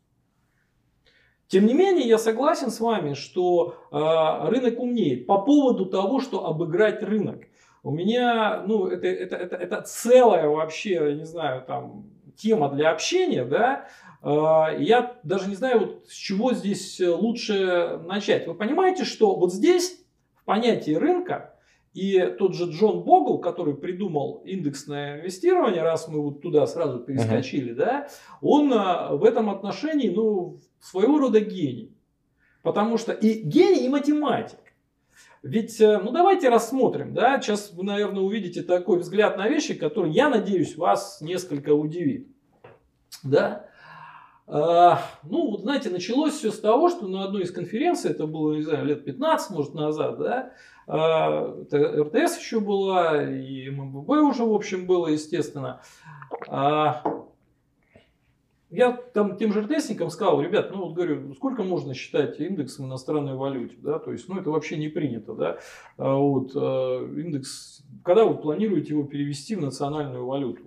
Тем 1.51 1.67
не 1.67 1.75
менее, 1.75 2.07
я 2.07 2.17
согласен 2.17 2.71
с 2.71 2.79
вами, 2.79 3.15
что 3.15 3.75
э, 3.91 4.49
рынок 4.51 4.79
умнеет 4.79 5.27
по 5.27 5.41
поводу 5.41 5.85
того, 5.85 6.21
что 6.21 6.47
обыграть 6.47 7.03
рынок. 7.03 7.41
У 7.83 7.91
меня, 7.91 8.63
ну, 8.69 8.87
это, 8.87 9.09
это, 9.09 9.35
это, 9.35 9.57
это 9.57 9.83
целая 9.83 10.47
вообще, 10.47 10.93
я 10.93 11.15
не 11.15 11.25
знаю, 11.25 11.65
там, 11.67 12.05
тема 12.37 12.69
для 12.71 12.93
общения, 12.93 13.45
да, 13.45 13.89
э, 14.23 14.29
я 14.79 15.17
даже 15.25 15.49
не 15.49 15.57
знаю, 15.57 15.81
вот 15.81 16.07
с 16.07 16.15
чего 16.15 16.53
здесь 16.53 17.01
лучше 17.01 17.99
начать. 18.07 18.47
Вы 18.47 18.55
понимаете, 18.55 19.05
что 19.05 19.35
вот 19.35 19.53
здесь, 19.53 20.05
в 20.37 20.45
понятии 20.45 20.93
рынка, 20.93 21.57
и 21.93 22.21
тот 22.39 22.55
же 22.55 22.71
Джон 22.71 23.03
Богл, 23.03 23.39
который 23.39 23.75
придумал 23.75 24.43
индексное 24.45 25.21
инвестирование, 25.21 25.83
раз 25.83 26.07
мы 26.07 26.21
вот 26.21 26.41
туда 26.41 26.67
сразу 26.67 27.01
перескочили, 27.01 27.73
uh-huh. 27.73 27.77
да, 27.77 28.09
он 28.41 28.73
а, 28.73 29.15
в 29.15 29.25
этом 29.25 29.51
отношении, 29.51 30.09
ну, 30.09 30.61
своего 30.79 31.19
рода 31.19 31.41
гений. 31.41 31.93
Потому 32.63 32.97
что 32.97 33.13
и 33.13 33.43
гений, 33.43 33.87
и 33.87 33.89
математик. 33.89 34.59
Ведь, 35.43 35.81
э, 35.81 35.99
ну 35.99 36.13
давайте 36.13 36.51
рассмотрим, 36.51 37.15
да, 37.15 37.41
сейчас 37.41 37.73
вы, 37.73 37.85
наверное, 37.85 38.23
увидите 38.23 38.63
такой 38.63 38.99
взгляд 38.99 39.39
на 39.39 39.49
вещи, 39.49 39.75
который, 39.75 40.13
я 40.13 40.29
надеюсь, 40.29 40.77
вас 40.77 41.21
несколько 41.23 41.73
удивит. 41.73 42.29
Да? 43.25 43.70
А, 44.53 45.01
ну, 45.23 45.57
знаете, 45.59 45.91
началось 45.91 46.35
все 46.35 46.51
с 46.51 46.59
того, 46.59 46.89
что 46.89 47.07
на 47.07 47.23
одной 47.23 47.43
из 47.45 47.53
конференций, 47.53 48.11
это 48.11 48.27
было, 48.27 48.55
не 48.55 48.63
знаю, 48.63 48.85
лет 48.85 49.05
15, 49.05 49.51
может, 49.51 49.75
назад, 49.75 50.19
да, 50.19 50.53
а, 50.89 51.55
РТС 51.73 52.39
еще 52.41 52.59
была, 52.59 53.23
и 53.23 53.71
МББ 53.71 54.09
уже, 54.11 54.43
в 54.43 54.53
общем, 54.53 54.87
было, 54.87 55.07
естественно. 55.07 55.83
А, 56.49 57.01
я 58.71 58.91
там 58.91 59.37
тем 59.37 59.53
же 59.53 59.63
РТСникам 59.63 60.11
сказал, 60.11 60.41
ребят, 60.41 60.73
ну 60.73 60.87
вот 60.87 60.95
говорю, 60.95 61.33
сколько 61.35 61.63
можно 61.63 61.95
считать 61.95 62.41
индексом 62.41 62.87
иностранной 62.87 63.37
валюте, 63.37 63.77
да, 63.79 64.01
то 64.01 64.11
есть, 64.11 64.29
ну 64.29 64.37
это 64.37 64.51
вообще 64.51 64.77
не 64.79 64.89
принято, 64.89 65.35
да, 65.35 65.59
вот, 65.97 66.57
индекс, 66.57 67.85
когда 68.05 68.25
вы 68.25 68.37
планируете 68.37 68.95
его 68.95 69.05
перевести 69.05 69.55
в 69.55 69.61
национальную 69.61 70.27
валюту, 70.27 70.63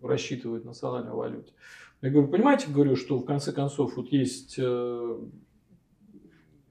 рассчитывать 0.00 0.64
национальную 0.64 1.16
валюту. 1.16 1.52
Я 2.00 2.10
говорю, 2.10 2.28
понимаете, 2.28 2.70
говорю, 2.70 2.94
что 2.94 3.18
в 3.18 3.24
конце 3.24 3.52
концов 3.52 3.96
вот 3.96 4.12
есть 4.12 4.54
э, 4.58 5.18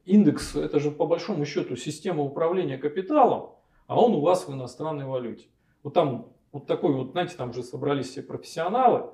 индекс, 0.05 0.55
это 0.55 0.79
же 0.79 0.89
по 0.89 1.05
большому 1.05 1.45
счету 1.45 1.75
система 1.75 2.23
управления 2.23 2.77
капиталом, 2.77 3.55
а 3.87 4.01
он 4.01 4.13
у 4.13 4.21
вас 4.21 4.47
в 4.47 4.53
иностранной 4.53 5.05
валюте. 5.05 5.47
Вот 5.83 5.93
там 5.93 6.31
вот 6.53 6.65
такой 6.65 6.93
вот, 6.93 7.11
знаете, 7.11 7.35
там 7.35 7.53
же 7.53 7.61
собрались 7.61 8.07
все 8.07 8.21
профессионалы, 8.21 9.11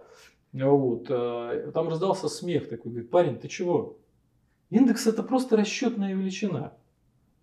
вот, 0.51 1.07
э, 1.09 1.71
там 1.73 1.89
раздался 1.89 2.29
смех 2.29 2.69
такой, 2.69 2.91
говорит, 2.91 3.09
парень, 3.09 3.39
ты 3.39 3.47
чего? 3.47 3.97
Индекс 4.69 5.07
это 5.07 5.23
просто 5.23 5.57
расчетная 5.57 6.13
величина. 6.13 6.73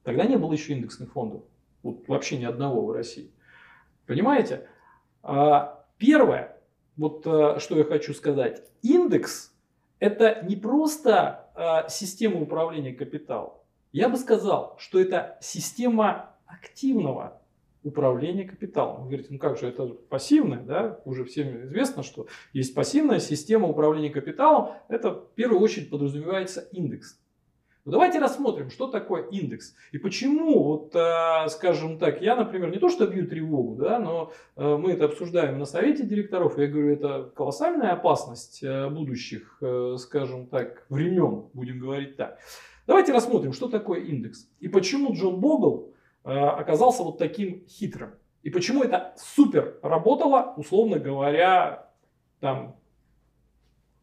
Тогда 0.04 0.24
не 0.24 0.36
было 0.36 0.52
еще 0.52 0.74
индексных 0.74 1.12
фондов. 1.12 1.42
Вот 1.82 2.06
вообще 2.08 2.38
ни 2.38 2.44
одного 2.44 2.86
в 2.86 2.92
России. 2.92 3.32
Понимаете? 4.06 4.68
А 5.22 5.86
первое, 5.98 6.49
вот 7.00 7.26
э, 7.26 7.58
что 7.58 7.78
я 7.78 7.84
хочу 7.84 8.12
сказать. 8.12 8.62
Индекс 8.82 9.54
это 10.00 10.42
не 10.42 10.54
просто 10.54 11.50
э, 11.56 11.88
система 11.88 12.42
управления 12.42 12.92
капиталом. 12.92 13.54
Я 13.90 14.10
бы 14.10 14.18
сказал, 14.18 14.76
что 14.78 15.00
это 15.00 15.38
система 15.40 16.36
активного 16.46 17.40
управления 17.82 18.44
капиталом. 18.44 19.02
Вы 19.02 19.08
говорите, 19.08 19.28
ну 19.30 19.38
как 19.38 19.56
же, 19.56 19.66
это 19.66 19.86
пассивное, 19.86 20.60
да? 20.60 21.00
Уже 21.06 21.24
всем 21.24 21.62
известно, 21.62 22.02
что 22.02 22.26
есть 22.52 22.74
пассивная 22.74 23.18
система 23.18 23.66
управления 23.66 24.10
капиталом. 24.10 24.74
Это 24.88 25.12
в 25.12 25.34
первую 25.34 25.62
очередь 25.62 25.88
подразумевается 25.88 26.60
индекс. 26.72 27.18
Но 27.84 27.92
давайте 27.92 28.18
рассмотрим, 28.18 28.68
что 28.70 28.88
такое 28.88 29.22
индекс 29.28 29.74
и 29.92 29.98
почему, 29.98 30.62
вот, 30.62 30.94
э, 30.94 31.48
скажем 31.48 31.98
так, 31.98 32.20
я, 32.20 32.36
например, 32.36 32.70
не 32.70 32.78
то 32.78 32.90
что 32.90 33.06
бью 33.06 33.26
тревогу, 33.26 33.76
да, 33.76 33.98
но 33.98 34.32
э, 34.56 34.76
мы 34.76 34.92
это 34.92 35.06
обсуждаем 35.06 35.58
на 35.58 35.64
совете 35.64 36.04
директоров, 36.04 36.58
я 36.58 36.66
говорю, 36.66 36.92
это 36.92 37.32
колоссальная 37.34 37.92
опасность 37.92 38.62
э, 38.62 38.88
будущих, 38.90 39.62
скажем 39.98 40.46
так, 40.46 40.84
времен, 40.90 41.46
будем 41.54 41.78
говорить 41.78 42.16
так. 42.16 42.38
Давайте 42.86 43.12
рассмотрим, 43.12 43.52
что 43.54 43.68
такое 43.68 44.00
индекс 44.00 44.48
и 44.58 44.68
почему 44.68 45.14
Джон 45.14 45.40
Богл 45.40 45.94
оказался 46.22 47.02
вот 47.02 47.16
таким 47.16 47.64
хитрым. 47.66 48.10
И 48.42 48.50
почему 48.50 48.82
это 48.82 49.14
супер 49.16 49.78
работало, 49.82 50.54
условно 50.56 50.98
говоря, 50.98 51.90
там 52.40 52.76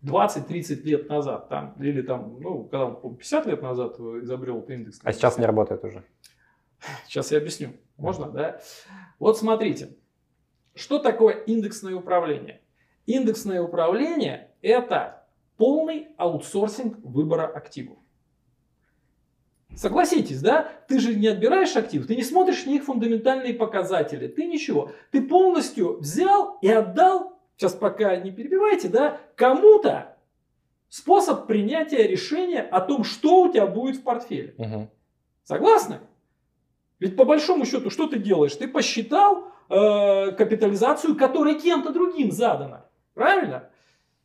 20-30 0.03 0.81
лет 0.83 1.09
назад, 1.09 1.49
там, 1.49 1.75
или 1.79 2.01
там, 2.01 2.39
ну, 2.39 2.63
когда 2.65 2.85
он 2.85 3.15
50 3.15 3.45
лет 3.47 3.61
назад 3.61 3.99
изобрел 3.99 4.59
этот 4.59 4.69
индекс. 4.71 4.99
А 5.03 5.11
сейчас 5.11 5.37
не 5.37 5.45
работает 5.45 5.83
уже. 5.83 6.03
Сейчас 7.07 7.31
я 7.31 7.39
объясню. 7.39 7.73
Можно, 7.97 8.29
да? 8.29 8.61
Вот 9.17 9.37
смотрите, 9.37 9.97
что 10.75 10.99
такое 10.99 11.33
индексное 11.33 11.95
управление? 11.95 12.61
Индексное 13.07 13.61
управление– 13.61 14.51
это 14.61 15.27
полный 15.57 16.09
аутсорсинг 16.17 16.99
выбора 17.03 17.47
активов. 17.47 17.97
Согласитесь, 19.75 20.41
да? 20.41 20.69
Ты 20.87 20.99
же 20.99 21.15
не 21.15 21.27
отбираешь 21.27 21.75
актив, 21.75 22.05
ты 22.05 22.15
не 22.15 22.23
смотришь 22.23 22.65
на 22.65 22.71
их 22.71 22.85
фундаментальные 22.85 23.53
показатели, 23.53 24.27
ты 24.27 24.45
ничего. 24.45 24.91
Ты 25.11 25.21
полностью 25.21 25.99
взял 25.99 26.57
и 26.61 26.69
отдал 26.69 27.36
сейчас 27.57 27.73
пока 27.73 28.15
не 28.15 28.31
перебивайте, 28.31 28.87
да, 28.87 29.19
кому-то 29.35 30.15
способ 30.87 31.47
принятия 31.47 32.07
решения 32.07 32.61
о 32.61 32.79
том, 32.79 33.03
что 33.03 33.43
у 33.43 33.51
тебя 33.51 33.67
будет 33.67 33.97
в 33.97 34.03
портфеле. 34.03 34.55
Угу. 34.57 34.89
Согласны? 35.43 35.99
Ведь 36.99 37.17
по 37.17 37.25
большому 37.25 37.65
счету, 37.65 37.89
что 37.89 38.07
ты 38.07 38.19
делаешь? 38.19 38.55
Ты 38.55 38.67
посчитал 38.67 39.51
э, 39.69 40.31
капитализацию, 40.31 41.15
которая 41.15 41.55
кем-то 41.55 41.91
другим 41.91 42.31
задана. 42.31 42.85
Правильно? 43.13 43.69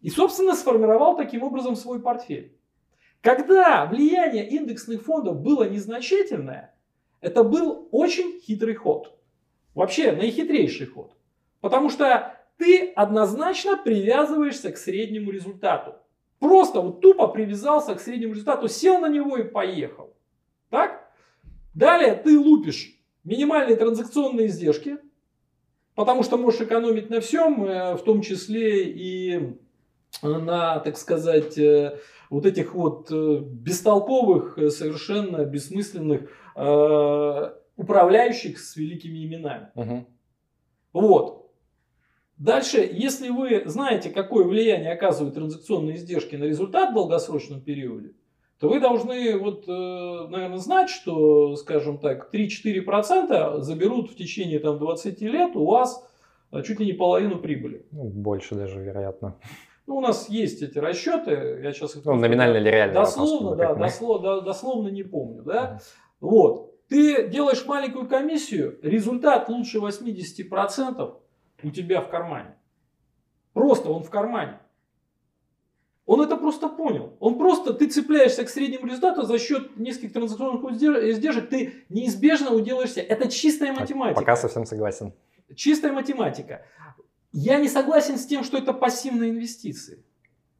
И, 0.00 0.10
собственно, 0.10 0.54
сформировал 0.54 1.16
таким 1.16 1.42
образом 1.42 1.76
свой 1.76 2.00
портфель. 2.00 2.56
Когда 3.20 3.86
влияние 3.86 4.48
индексных 4.48 5.02
фондов 5.02 5.40
было 5.40 5.68
незначительное, 5.68 6.74
это 7.20 7.44
был 7.44 7.88
очень 7.92 8.40
хитрый 8.40 8.74
ход. 8.74 9.16
Вообще 9.74 10.12
наихитрейший 10.12 10.86
ход. 10.86 11.14
Потому 11.60 11.88
что 11.88 12.41
ты 12.56 12.92
однозначно 12.92 13.76
привязываешься 13.76 14.72
к 14.72 14.76
среднему 14.76 15.30
результату. 15.30 15.94
Просто 16.38 16.80
вот 16.80 17.00
тупо 17.00 17.28
привязался 17.28 17.94
к 17.94 18.00
среднему 18.00 18.32
результату, 18.32 18.68
сел 18.68 18.98
на 18.98 19.08
него 19.08 19.36
и 19.36 19.44
поехал. 19.44 20.16
Так? 20.70 21.08
Далее 21.74 22.14
ты 22.14 22.38
лупишь 22.38 22.98
минимальные 23.24 23.76
транзакционные 23.76 24.48
издержки, 24.48 24.98
потому 25.94 26.22
что 26.22 26.36
можешь 26.36 26.60
экономить 26.60 27.10
на 27.10 27.20
всем, 27.20 27.64
э, 27.64 27.94
в 27.94 28.02
том 28.02 28.22
числе 28.22 28.84
и 28.84 29.56
на, 30.22 30.80
так 30.80 30.96
сказать, 30.96 31.56
э, 31.58 31.98
вот 32.30 32.46
этих 32.46 32.74
вот 32.74 33.10
э, 33.10 33.38
бестолковых, 33.40 34.58
совершенно 34.72 35.44
бессмысленных 35.44 36.28
управляющих 37.76 38.58
с 38.58 38.76
великими 38.76 39.24
именами. 39.24 39.68
Угу. 39.74 40.06
Вот. 40.92 41.41
Дальше, 42.42 42.90
если 42.92 43.28
вы 43.28 43.62
знаете, 43.66 44.10
какое 44.10 44.44
влияние 44.44 44.92
оказывают 44.92 45.36
транзакционные 45.36 45.94
издержки 45.94 46.34
на 46.34 46.42
результат 46.42 46.90
в 46.90 46.94
долгосрочном 46.94 47.60
периоде, 47.60 48.14
то 48.58 48.68
вы 48.68 48.80
должны, 48.80 49.38
вот, 49.38 49.68
э, 49.68 50.26
наверное, 50.28 50.58
знать, 50.58 50.90
что, 50.90 51.54
скажем 51.54 51.98
так, 51.98 52.34
3-4% 52.34 53.60
заберут 53.60 54.10
в 54.10 54.16
течение 54.16 54.58
там, 54.58 54.80
20 54.80 55.20
лет 55.20 55.54
у 55.54 55.66
вас 55.66 56.04
э, 56.50 56.62
чуть 56.64 56.80
ли 56.80 56.86
не 56.86 56.94
половину 56.94 57.38
прибыли. 57.38 57.86
Ну, 57.92 58.06
больше 58.06 58.56
даже, 58.56 58.80
вероятно. 58.80 59.36
Ну, 59.86 59.98
у 59.98 60.00
нас 60.00 60.28
есть 60.28 60.62
эти 60.62 60.78
расчеты. 60.78 61.60
Я 61.62 61.72
сейчас 61.72 61.94
ну, 62.04 62.16
номинально 62.16 62.56
или 62.56 62.70
реально? 62.70 62.94
Дословно, 62.94 63.50
вопрос, 63.50 63.58
да, 63.58 63.74
дословно, 63.74 64.40
дословно 64.40 64.88
не 64.88 65.04
помню. 65.04 65.42
Да? 65.42 65.80
Вот. 66.20 66.74
Ты 66.88 67.28
делаешь 67.28 67.64
маленькую 67.66 68.08
комиссию, 68.08 68.80
результат 68.82 69.48
лучше 69.48 69.78
80% 69.78 71.21
у 71.62 71.70
тебя 71.70 72.00
в 72.00 72.08
кармане. 72.08 72.56
Просто 73.52 73.90
он 73.90 74.02
в 74.02 74.10
кармане. 74.10 74.58
Он 76.04 76.20
это 76.20 76.36
просто 76.36 76.68
понял. 76.68 77.16
Он 77.20 77.38
просто, 77.38 77.72
ты 77.72 77.88
цепляешься 77.88 78.44
к 78.44 78.48
среднему 78.48 78.86
результату 78.86 79.22
за 79.22 79.38
счет 79.38 79.76
нескольких 79.76 80.12
транзакционных 80.12 80.64
издержек, 80.72 81.48
ты 81.48 81.84
неизбежно 81.88 82.50
уделаешься. 82.50 83.00
Это 83.00 83.30
чистая 83.30 83.72
математика. 83.72 84.20
Пока 84.20 84.36
совсем 84.36 84.66
согласен. 84.66 85.12
Чистая 85.54 85.92
математика. 85.92 86.66
Я 87.32 87.58
не 87.58 87.68
согласен 87.68 88.18
с 88.18 88.26
тем, 88.26 88.42
что 88.42 88.58
это 88.58 88.72
пассивные 88.72 89.30
инвестиции. 89.30 90.04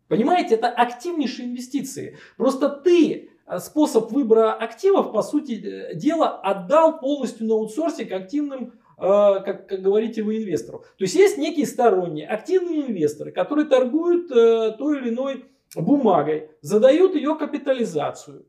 Понимаете, 0.09 0.55
это 0.55 0.69
активнейшие 0.69 1.49
инвестиции. 1.49 2.19
Просто 2.37 2.69
ты 2.69 3.31
э, 3.47 3.59
способ 3.59 4.13
выбора 4.13 4.53
активов, 4.53 5.13
по 5.13 5.23
сути 5.23 5.53
э, 5.53 5.95
дела, 5.95 6.39
отдал 6.41 7.01
полностью 7.01 7.47
на 7.47 7.55
аутсорсинг 7.55 8.13
активным 8.13 8.75
как, 8.97 9.69
как 9.69 9.83
говорите 9.83 10.23
вы, 10.23 10.39
инвестору. 10.39 10.81
То 10.99 11.05
есть 11.05 11.15
есть 11.15 11.39
некие 11.39 11.67
сторонние, 11.67 12.27
активные 12.27 12.87
инвесторы, 12.87 13.33
которые 13.33 13.67
торгуют 13.67 14.31
э, 14.31 14.73
той 14.79 14.99
или 14.99 15.09
иной 15.11 15.47
бумагой, 15.75 16.51
задают 16.61 17.15
ее 17.15 17.35
капитализацию. 17.35 18.47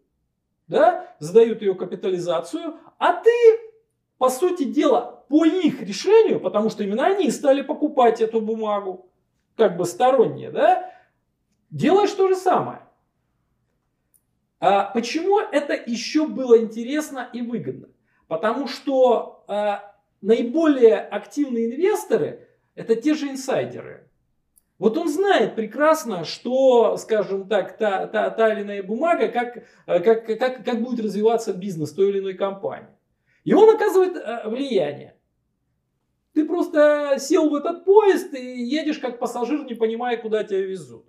Да? 0.68 1.08
Задают 1.20 1.62
ее 1.62 1.76
капитализацию, 1.76 2.76
а 2.98 3.14
ты, 3.14 3.32
по 4.18 4.30
сути 4.30 4.64
дела, 4.64 5.24
по 5.30 5.46
их 5.46 5.82
решению, 5.82 6.40
потому 6.40 6.70
что 6.70 6.84
именно 6.84 7.06
они 7.06 7.32
стали 7.32 7.62
покупать 7.62 8.22
эту 8.22 8.42
бумагу, 8.42 9.10
как 9.56 9.78
бы 9.78 9.86
сторонние, 9.86 10.52
да, 10.52 10.92
делаешь 11.70 12.12
то 12.12 12.28
же 12.28 12.36
самое. 12.36 12.80
А 14.60 14.86
почему 14.86 15.40
это 15.40 15.74
еще 15.74 16.28
было 16.28 16.60
интересно 16.60 17.30
и 17.34 17.42
выгодно? 17.42 17.90
Потому 18.28 18.68
что 18.68 19.44
а, 19.48 19.93
наиболее 20.24 21.00
активные 21.00 21.68
инвесторы– 21.68 22.48
это 22.76 22.96
те 22.96 23.14
же 23.14 23.30
инсайдеры. 23.30 24.10
Вот 24.80 24.98
он 24.98 25.08
знает 25.08 25.56
прекрасно, 25.56 26.24
что, 26.24 26.98
скажем 26.98 27.48
так, 27.48 27.78
та, 27.78 28.08
та, 28.08 28.30
та 28.32 28.54
или 28.54 28.64
иная 28.64 28.84
бумага, 28.84 29.28
как, 29.28 29.64
как, 29.86 30.26
как, 30.26 30.66
как 30.66 30.82
будет 30.82 31.06
развиваться 31.06 31.54
бизнес 31.54 31.92
той 31.92 32.10
или 32.10 32.20
иной 32.20 32.34
компании. 32.34 32.90
И 33.44 33.54
он 33.54 33.70
оказывает 33.70 34.16
э, 34.16 34.50
влияние. 34.50 35.16
Ты 36.34 36.46
просто 36.46 37.18
сел 37.20 37.50
в 37.50 37.56
этот 37.56 37.86
поезд 37.86 38.34
и 38.34 38.64
едешь 38.64 38.98
как 38.98 39.20
пассажир, 39.20 39.64
не 39.66 39.76
понимая, 39.76 40.18
куда 40.18 40.44
тебя 40.44 40.62
везут. 40.62 41.06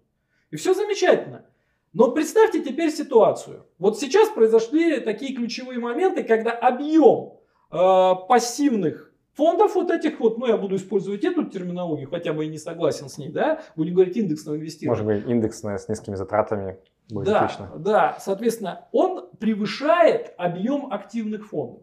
И 0.50 0.56
все 0.56 0.74
замечательно. 0.74 1.46
Но 1.92 2.10
представьте 2.10 2.62
теперь 2.62 2.90
ситуацию. 2.90 3.66
Вот 3.78 3.98
сейчас 3.98 4.28
произошли 4.28 5.00
такие 5.00 5.34
ключевые 5.34 5.78
моменты, 5.78 6.22
когда 6.24 6.50
объем 6.50 7.33
Э, 7.33 7.33
пассивных 7.70 9.12
фондов 9.34 9.74
вот 9.74 9.90
этих 9.90 10.20
вот, 10.20 10.38
ну 10.38 10.46
я 10.46 10.56
буду 10.56 10.76
использовать 10.76 11.24
эту 11.24 11.44
терминологию, 11.44 12.08
хотя 12.08 12.32
бы 12.32 12.44
и 12.44 12.48
не 12.48 12.58
согласен 12.58 13.08
с 13.08 13.18
ней, 13.18 13.30
да, 13.30 13.62
будем 13.76 13.94
говорить 13.94 14.16
индексного 14.16 14.56
инвестирования. 14.56 15.04
Может 15.04 15.24
быть, 15.24 15.30
индексное 15.30 15.78
с 15.78 15.88
низкими 15.88 16.14
затратами 16.14 16.78
будет 17.10 17.26
да, 17.26 17.40
отлично. 17.40 17.72
Да, 17.76 18.16
соответственно, 18.20 18.88
он 18.92 19.28
превышает 19.38 20.34
объем 20.38 20.92
активных 20.92 21.48
фондов. 21.48 21.82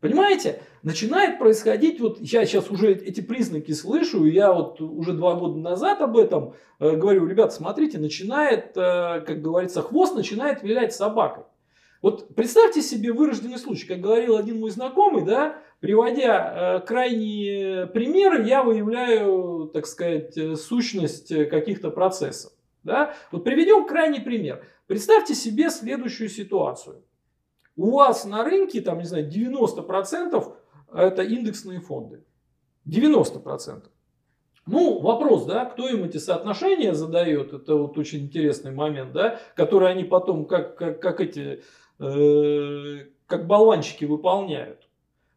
Понимаете? 0.00 0.60
Начинает 0.82 1.38
происходить, 1.38 2.00
вот 2.00 2.18
я 2.20 2.44
сейчас 2.44 2.68
уже 2.68 2.92
эти 2.92 3.20
признаки 3.20 3.70
слышу, 3.70 4.24
я 4.24 4.52
вот 4.52 4.80
уже 4.80 5.12
два 5.12 5.36
года 5.36 5.56
назад 5.60 6.00
об 6.00 6.18
этом 6.18 6.54
э, 6.80 6.96
говорю, 6.96 7.24
ребята, 7.24 7.54
смотрите, 7.54 8.00
начинает, 8.00 8.76
э, 8.76 9.20
как 9.20 9.40
говорится, 9.40 9.80
хвост 9.80 10.16
начинает 10.16 10.64
вилять 10.64 10.92
собакой. 10.92 11.44
Вот 12.02 12.34
представьте 12.34 12.82
себе 12.82 13.12
вырожденный 13.12 13.58
случай, 13.58 13.86
как 13.86 14.00
говорил 14.00 14.36
один 14.36 14.58
мой 14.58 14.70
знакомый, 14.70 15.24
да, 15.24 15.62
приводя 15.78 16.78
э, 16.78 16.86
крайние 16.86 17.86
примеры, 17.86 18.44
я 18.44 18.64
выявляю, 18.64 19.70
так 19.72 19.86
сказать, 19.86 20.36
э, 20.36 20.56
сущность 20.56 21.30
э, 21.30 21.44
каких-то 21.44 21.92
процессов. 21.92 22.52
Да? 22.82 23.14
Вот 23.30 23.44
приведем 23.44 23.86
крайний 23.86 24.20
пример. 24.20 24.66
Представьте 24.88 25.34
себе 25.36 25.70
следующую 25.70 26.28
ситуацию. 26.28 27.04
У 27.76 27.92
вас 27.92 28.24
на 28.24 28.42
рынке, 28.42 28.80
там, 28.80 28.98
не 28.98 29.04
знаю, 29.04 29.30
90% 29.30 30.54
это 30.92 31.22
индексные 31.22 31.80
фонды. 31.80 32.24
90%. 32.84 33.84
Ну, 34.66 35.00
вопрос, 35.00 35.44
да, 35.46 35.64
кто 35.64 35.88
им 35.88 36.04
эти 36.04 36.18
соотношения 36.18 36.94
задает, 36.94 37.52
это 37.52 37.74
вот 37.74 37.98
очень 37.98 38.26
интересный 38.26 38.70
момент, 38.70 39.12
да, 39.12 39.40
который 39.56 39.90
они 39.90 40.04
потом, 40.04 40.46
как, 40.46 40.76
как, 40.76 41.00
как 41.00 41.20
эти 41.20 41.62
Э, 41.98 43.06
как 43.26 43.46
болванчики 43.46 44.04
выполняют. 44.04 44.88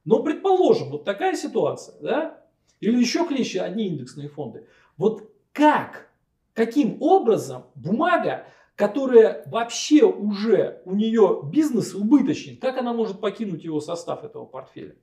Но 0.04 0.22
предположим, 0.22 0.90
вот 0.90 1.06
такая 1.06 1.36
ситуация, 1.36 1.96
да? 2.02 2.42
Или 2.80 3.00
еще 3.00 3.26
клещи, 3.26 3.58
одни 3.58 3.88
индексные 3.88 4.30
фонды. 4.30 4.68
Вот 4.98 5.30
как, 5.54 6.10
каким 6.54 7.02
образом 7.02 7.64
бумага, 7.76 8.46
которая 8.76 9.44
вообще 9.48 10.04
уже 10.04 10.82
у 10.86 10.94
нее 10.94 11.42
бизнес 11.44 11.96
убыточен, 11.96 12.58
как 12.58 12.78
она 12.78 12.94
может 12.94 13.22
покинуть 13.22 13.64
его 13.64 13.80
состав 13.80 14.24
этого 14.24 14.46
портфеля? 14.46 14.96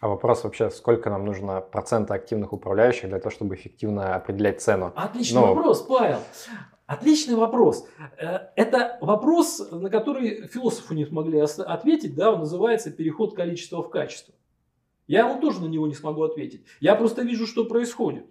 А 0.00 0.08
вопрос 0.08 0.44
вообще, 0.44 0.70
сколько 0.70 1.08
нам 1.08 1.24
нужно 1.24 1.60
процента 1.60 2.14
активных 2.14 2.52
управляющих 2.52 3.08
для 3.08 3.18
того, 3.18 3.30
чтобы 3.30 3.54
эффективно 3.54 4.14
определять 4.14 4.60
цену? 4.60 4.92
Отличный 4.94 5.40
Но... 5.40 5.54
вопрос, 5.54 5.82
Павел. 5.82 6.18
Отличный 6.86 7.34
вопрос. 7.34 7.88
Э, 8.18 8.48
это 8.54 8.98
вопрос, 9.00 9.70
на 9.70 9.90
который 9.90 10.46
философы 10.46 10.94
не 10.94 11.04
смогли 11.04 11.40
ответить, 11.40 12.14
да, 12.14 12.32
он 12.32 12.40
называется 12.40 12.90
переход 12.90 13.34
количества 13.34 13.82
в 13.82 13.90
качество. 13.90 14.34
Я 15.08 15.26
вам 15.26 15.40
тоже 15.40 15.60
на 15.60 15.66
него 15.66 15.86
не 15.86 15.94
смогу 15.94 16.22
ответить. 16.22 16.64
Я 16.80 16.94
просто 16.94 17.22
вижу, 17.22 17.46
что 17.46 17.64
происходит. 17.64 18.26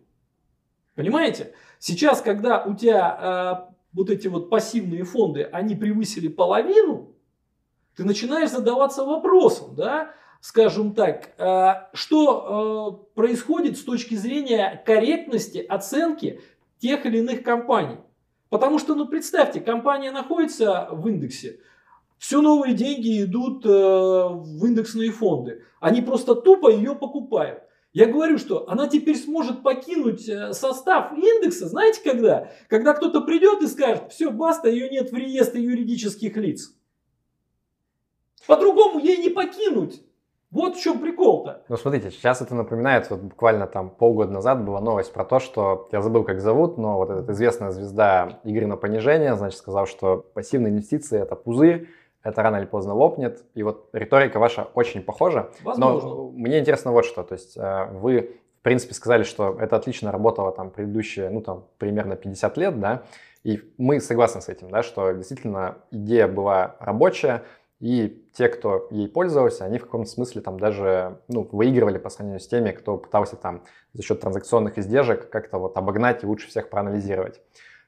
Понимаете? 0.95 1.53
Сейчас, 1.79 2.21
когда 2.21 2.63
у 2.63 2.73
тебя 2.75 3.67
э, 3.69 3.73
вот 3.93 4.09
эти 4.09 4.27
вот 4.27 4.49
пассивные 4.49 5.03
фонды, 5.03 5.43
они 5.43 5.75
превысили 5.75 6.27
половину, 6.27 7.13
ты 7.95 8.03
начинаешь 8.03 8.51
задаваться 8.51 9.05
вопросом, 9.05 9.75
да, 9.75 10.11
скажем 10.41 10.93
так, 10.93 11.31
э, 11.37 11.87
что 11.93 13.03
э, 13.13 13.15
происходит 13.15 13.77
с 13.77 13.83
точки 13.83 14.15
зрения 14.15 14.81
корректности 14.85 15.57
оценки 15.57 16.41
тех 16.79 17.05
или 17.05 17.19
иных 17.19 17.43
компаний. 17.43 17.97
Потому 18.55 18.79
что, 18.79 18.95
ну 18.95 19.05
представьте, 19.05 19.59
компания 19.59 20.11
находится 20.11 20.87
в 20.89 21.05
индексе, 21.09 21.59
все 22.17 22.39
новые 22.39 22.73
деньги 22.73 23.21
идут 23.21 23.65
э, 23.65 23.69
в 23.69 24.65
индексные 24.65 25.11
фонды. 25.11 25.65
Они 25.81 26.01
просто 26.01 26.35
тупо 26.35 26.71
ее 26.71 26.95
покупают. 26.95 27.63
Я 27.91 28.05
говорю, 28.05 28.37
что 28.37 28.69
она 28.69 28.87
теперь 28.87 29.17
сможет 29.17 29.61
покинуть 29.61 30.29
э, 30.29 30.53
состав 30.53 31.11
индекса, 31.11 31.67
знаете 31.67 31.99
когда? 32.01 32.49
Когда 32.69 32.93
кто-то 32.93 33.19
придет 33.19 33.61
и 33.61 33.67
скажет, 33.67 34.13
все, 34.13 34.31
баста, 34.31 34.69
ее 34.69 34.89
нет 34.89 35.11
в 35.11 35.15
реестре 35.17 35.61
юридических 35.61 36.37
лиц. 36.37 36.73
По-другому 38.47 38.99
ей 38.99 39.17
не 39.17 39.31
покинуть. 39.31 40.01
Вот 40.55 40.77
в 40.77 40.81
чем 40.81 40.99
прикол-то. 40.99 41.63
Ну, 41.67 41.75
смотрите, 41.75 42.11
сейчас 42.11 42.41
это 42.41 42.55
напоминает, 42.55 43.09
вот 43.09 43.19
буквально 43.19 43.67
там 43.67 43.89
полгода 43.89 44.31
назад 44.31 44.63
была 44.63 44.79
новость 44.79 45.11
про 45.11 45.25
то, 45.25 45.39
что, 45.39 45.89
я 45.91 46.01
забыл, 46.01 46.23
как 46.23 46.39
зовут, 46.39 46.77
но 46.77 46.95
вот 46.95 47.09
эта 47.09 47.33
известная 47.33 47.71
звезда 47.71 48.39
игры 48.45 48.65
на 48.65 48.77
понижение, 48.77 49.35
значит, 49.35 49.59
сказал, 49.59 49.85
что 49.85 50.25
пассивные 50.33 50.71
инвестиции– 50.71 51.19
это 51.21 51.35
пузырь, 51.35 51.89
это 52.23 52.41
рано 52.41 52.55
или 52.55 52.65
поздно 52.65 52.93
лопнет. 52.93 53.43
И 53.53 53.63
вот 53.63 53.89
риторика 53.91 54.39
ваша 54.39 54.69
очень 54.73 55.03
похожа. 55.03 55.49
Возможно. 55.61 56.09
Но 56.09 56.29
мне 56.29 56.59
интересно 56.59 56.93
вот 56.93 57.03
что. 57.03 57.23
То 57.23 57.33
есть 57.33 57.57
э, 57.57 57.89
вы, 57.91 58.39
в 58.61 58.63
принципе, 58.63 58.93
сказали, 58.93 59.23
что 59.23 59.57
это 59.59 59.75
отлично 59.75 60.09
работало 60.09 60.53
там 60.53 60.69
предыдущие, 60.69 61.29
ну 61.31 61.41
там, 61.41 61.65
примерно 61.77 62.15
50 62.15 62.57
лет, 62.57 62.79
да, 62.79 63.03
и 63.43 63.61
мы 63.77 63.99
согласны 63.99 64.39
с 64.39 64.47
этим, 64.47 64.71
да, 64.71 64.83
что 64.83 65.11
действительно 65.11 65.79
идея 65.91 66.29
была 66.29 66.77
рабочая, 66.79 67.43
и 67.79 68.25
те, 68.33 68.47
кто 68.47 68.87
ей 68.89 69.07
пользовался, 69.07 69.65
они 69.65 69.77
в 69.77 69.83
каком-то 69.83 70.09
смысле 70.09 70.41
там 70.41 70.59
даже 70.59 71.19
ну, 71.27 71.47
выигрывали 71.51 71.97
по 71.97 72.09
сравнению 72.09 72.39
с 72.39 72.47
теми, 72.47 72.71
кто 72.71 72.97
пытался 72.97 73.35
там 73.35 73.63
за 73.93 74.01
счет 74.03 74.21
транзакционных 74.21 74.77
издержек 74.77 75.29
как-то 75.29 75.57
вот 75.57 75.77
обогнать 75.77 76.23
и 76.23 76.27
лучше 76.27 76.47
всех 76.47 76.69
проанализировать. 76.69 77.41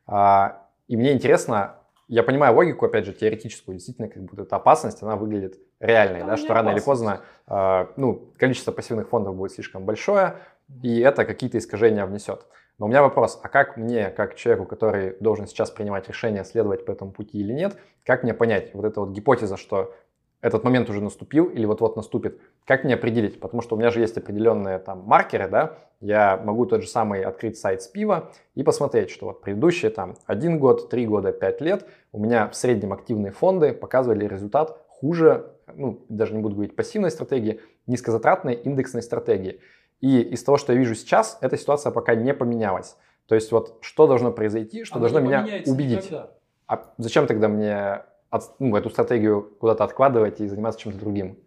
А, 0.05 0.67
и 0.87 0.97
мне 0.97 1.13
интересно, 1.13 1.75
я 2.09 2.23
понимаю 2.23 2.55
логику, 2.55 2.85
опять 2.85 3.05
же, 3.05 3.13
теоретическую, 3.13 3.75
действительно, 3.75 4.09
как 4.09 4.23
будто 4.23 4.43
эта 4.43 4.55
опасность, 4.57 5.03
она 5.03 5.15
выглядит 5.15 5.59
реальной, 5.79 6.23
да, 6.23 6.37
что 6.37 6.53
рано 6.53 6.69
или 6.69 6.79
поздно 6.79 7.21
а, 7.45 7.89
ну, 7.95 8.31
количество 8.37 8.71
пассивных 8.71 9.09
фондов 9.09 9.35
будет 9.35 9.53
слишком 9.53 9.85
большое, 9.85 10.37
и 10.83 10.99
это 10.99 11.23
какие-то 11.25 11.57
искажения 11.57 12.05
внесет. 12.05 12.45
Но 12.79 12.85
у 12.85 12.89
меня 12.89 13.01
вопрос, 13.01 13.39
а 13.41 13.49
как 13.49 13.75
мне, 13.75 14.09
как 14.09 14.35
человеку, 14.35 14.65
который 14.65 15.15
должен 15.19 15.47
сейчас 15.47 15.71
принимать 15.71 16.07
решение, 16.07 16.43
следовать 16.43 16.85
по 16.85 16.91
этому 16.91 17.11
пути 17.11 17.39
или 17.39 17.51
нет, 17.51 17.75
как 18.05 18.23
мне 18.23 18.33
понять 18.33 18.73
вот 18.73 18.85
эта 18.85 18.99
вот 18.99 19.09
гипотеза, 19.09 19.57
что 19.57 19.95
этот 20.41 20.63
момент 20.63 20.87
уже 20.89 21.01
наступил 21.01 21.45
или 21.45 21.65
вот-вот 21.65 21.95
наступит, 21.95 22.39
как 22.65 22.83
мне 22.83 22.93
определить? 22.93 23.39
Потому 23.39 23.61
что 23.61 23.75
у 23.75 23.79
меня 23.79 23.89
же 23.89 23.99
есть 23.99 24.17
определенные 24.17 24.77
там 24.77 25.01
маркеры, 25.01 25.47
да, 25.47 25.79
я 25.99 26.37
могу 26.37 26.67
тот 26.67 26.83
же 26.83 26.87
самый 26.87 27.23
открыть 27.23 27.57
сайт 27.57 27.81
с 27.81 27.87
пива 27.87 28.31
и 28.53 28.61
посмотреть, 28.61 29.09
что 29.09 29.25
вот 29.27 29.41
предыдущие 29.41 29.89
там 29.89 30.15
один 30.27 30.59
год, 30.59 30.89
три 30.89 31.07
года, 31.07 31.31
пять 31.31 31.59
лет 31.61 31.87
у 32.11 32.19
меня 32.19 32.47
в 32.49 32.55
среднем 32.55 32.93
активные 32.93 33.31
фонды 33.31 33.73
показывали 33.73 34.27
результат 34.27 34.79
хуже, 34.87 35.53
ну, 35.73 36.05
даже 36.09 36.35
не 36.35 36.41
буду 36.41 36.55
говорить 36.55 36.75
пассивной 36.75 37.09
стратегии, 37.09 37.59
низкозатратной 37.87 38.53
индексной 38.53 39.01
стратегии. 39.01 39.61
И 40.01 40.21
из 40.21 40.43
того, 40.43 40.57
что 40.57 40.73
я 40.73 40.79
вижу 40.79 40.95
сейчас, 40.95 41.37
эта 41.41 41.57
ситуация 41.57 41.91
пока 41.91 42.15
не 42.15 42.33
поменялась. 42.33 42.97
То 43.25 43.35
есть 43.35 43.51
вот 43.51 43.77
что 43.81 44.07
должно 44.07 44.31
произойти, 44.31 44.83
что 44.83 44.95
Она 44.95 45.01
должно 45.09 45.19
меня 45.19 45.41
убедить? 45.65 45.97
никогда. 46.05 46.31
А 46.67 46.93
зачем 46.97 47.27
тогда 47.27 47.47
мне 47.47 48.03
от- 48.29 48.59
ну, 48.59 48.75
эту 48.75 48.89
стратегию 48.89 49.41
куда-то 49.59 49.83
откладывать 49.83 50.39
и 50.41 50.47
заниматься 50.47 50.79
чем-то 50.81 50.99
другим? 50.99 51.37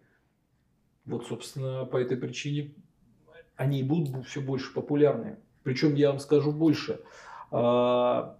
Вот, 1.05 1.25
собственно, 1.27 1.85
по 1.85 1.97
этой 1.97 2.17
причине 2.17 2.73
они 3.55 3.79
и 3.79 3.83
будут 3.83 4.25
все 4.27 4.41
больше 4.41 4.73
популярны. 4.73 5.37
Причем 5.63 5.95
я 5.95 6.09
вам 6.09 6.19
скажу 6.19 6.51
больше. 6.51 6.99
а, 7.51 8.37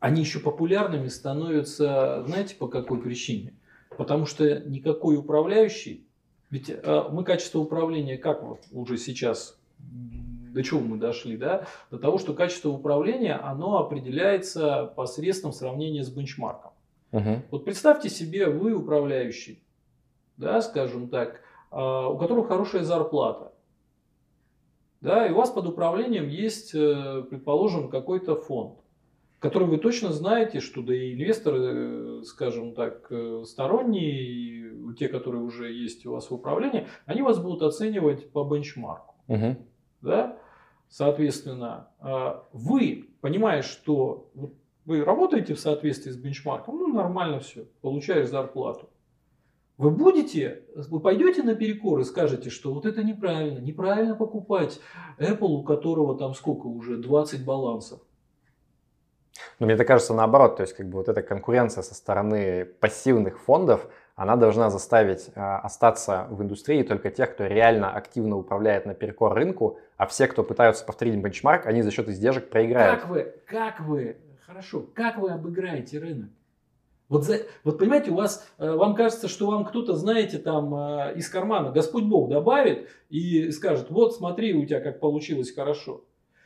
Они 0.00 0.22
еще 0.22 0.40
популярными 0.40 1.08
становятся, 1.08 2.24
знаете, 2.26 2.54
по 2.56 2.68
какой 2.68 3.00
причине? 3.02 3.54
Потому 3.98 4.24
что 4.26 4.60
никакой 4.60 5.16
управляющий, 5.16 6.08
ведь 6.50 6.70
а, 6.70 7.08
мы 7.10 7.24
качество 7.24 7.58
управления 7.60 8.18
как 8.18 8.42
вот 8.42 8.60
уже 8.72 8.98
сейчас, 8.98 9.58
до 9.78 10.62
чего 10.62 10.80
мы 10.80 10.98
дошли, 10.98 11.36
да? 11.36 11.66
До 11.90 11.98
того, 11.98 12.18
что 12.18 12.34
качество 12.34 12.70
управления, 12.70 13.34
оно 13.34 13.78
определяется 13.78 14.92
посредством 14.96 15.52
сравнения 15.52 16.02
с 16.02 16.10
бенчмарком. 16.10 16.72
Мгм. 17.12 17.42
Вот 17.50 17.64
представьте 17.64 18.08
себе, 18.08 18.46
вы 18.46 18.72
управляющий, 18.72 19.62
да, 20.36 20.60
скажем 20.60 21.08
так, 21.08 21.40
а, 21.70 22.08
у 22.08 22.18
которого 22.18 22.46
хорошая 22.46 22.82
зарплата. 22.82 23.52
Да, 25.00 25.26
и 25.26 25.32
у 25.32 25.36
вас 25.36 25.50
под 25.50 25.66
управлением 25.66 26.28
есть, 26.28 26.74
э, 26.74 27.24
предположим, 27.30 27.88
какой-то 27.88 28.36
фонд, 28.36 28.80
который 29.38 29.66
вы 29.66 29.78
точно 29.78 30.12
знаете, 30.12 30.60
что 30.60 30.82
да 30.82 30.94
и 30.94 31.14
инвесторы, 31.14 31.58
э, 31.62 32.22
скажем 32.26 32.74
так, 32.74 33.06
э, 33.08 33.44
сторонние, 33.46 34.59
те, 34.94 35.08
которые 35.08 35.42
уже 35.42 35.72
есть 35.72 36.06
у 36.06 36.12
вас 36.12 36.30
в 36.30 36.34
управлении, 36.34 36.86
они 37.06 37.22
вас 37.22 37.38
будут 37.38 37.62
оценивать 37.62 38.30
по 38.32 38.44
бенчмарку 38.44 39.14
Мгм. 39.28 39.58
да, 40.00 40.38
соответственно, 40.88 41.88
а, 42.00 42.44
вы, 42.52 43.10
понимая, 43.20 43.62
что 43.62 44.30
вы 44.84 45.04
работаете 45.04 45.54
в 45.54 45.60
соответствии 45.60 46.10
с 46.10 46.16
бенчмарком, 46.16 46.76
ну, 46.76 46.88
нормально 46.88 47.40
все, 47.40 47.66
получаешь 47.80 48.28
зарплату. 48.28 48.88
Вы 49.78 49.90
будете, 49.90 50.64
вы 50.74 51.00
пойдете 51.00 51.42
на 51.42 51.54
перекор 51.54 52.00
и 52.00 52.04
скажете, 52.04 52.50
что 52.50 52.74
вот 52.74 52.84
это 52.84 53.02
неправильно, 53.02 53.60
неправильно 53.60 54.14
покупать 54.14 54.78
Apple, 55.18 55.48
у 55.48 55.62
которого 55.62 56.18
там 56.18 56.34
сколько 56.34 56.66
уже, 56.66 56.98
20 56.98 57.46
балансов. 57.46 58.00
Но 59.58 59.66
мне 59.66 59.76
так 59.76 59.86
кажется 59.86 60.12
наоборот, 60.12 60.56
то 60.56 60.62
есть 60.62 60.74
как 60.74 60.86
бы 60.86 60.98
вот 60.98 61.08
эта 61.08 61.22
конкуренция 61.22 61.82
со 61.82 61.94
стороны 61.94 62.66
пассивных 62.66 63.40
фондов, 63.40 63.88
она 64.16 64.36
должна 64.36 64.70
заставить 64.70 65.30
а, 65.34 65.58
остаться 65.58 66.26
в 66.30 66.42
индустрии 66.42 66.82
только 66.82 67.10
тех, 67.10 67.32
кто 67.32 67.46
реально 67.46 67.90
активно 67.92 68.36
управляет 68.36 68.86
наперекор 68.86 69.34
рынку, 69.34 69.78
а 69.96 70.06
все, 70.06 70.26
кто 70.26 70.42
пытаются 70.42 70.84
повторить 70.84 71.16
бенчмарк, 71.16 71.66
они 71.66 71.82
за 71.82 71.90
счет 71.90 72.08
издержек 72.08 72.50
проиграют. 72.50 73.00
Как 73.00 73.10
вы, 73.10 73.34
как 73.46 73.80
вы, 73.80 74.16
хорошо, 74.46 74.86
как 74.94 75.18
вы 75.18 75.30
обыграете 75.30 75.98
рынок? 75.98 76.30
Вот, 77.10 77.24
за, 77.24 77.38
вот 77.64 77.78
понимаете, 77.78 78.12
у 78.12 78.14
вас, 78.14 78.46
э, 78.58 78.70
вам 78.70 78.94
кажется, 78.94 79.26
что 79.26 79.48
вам 79.48 79.64
кто-то, 79.64 79.94
знаете, 79.94 80.38
там 80.38 80.72
э, 80.74 81.14
из 81.16 81.28
кармана 81.28 81.72
Господь 81.72 82.04
Бог 82.04 82.30
добавит 82.30 82.88
и 83.08 83.50
скажет, 83.50 83.90
вот 83.90 84.14
смотри, 84.14 84.54
у 84.54 84.64
тебя 84.64 84.80
как 84.80 85.00
получилось 85.00 85.52
хорошо. 85.52 86.04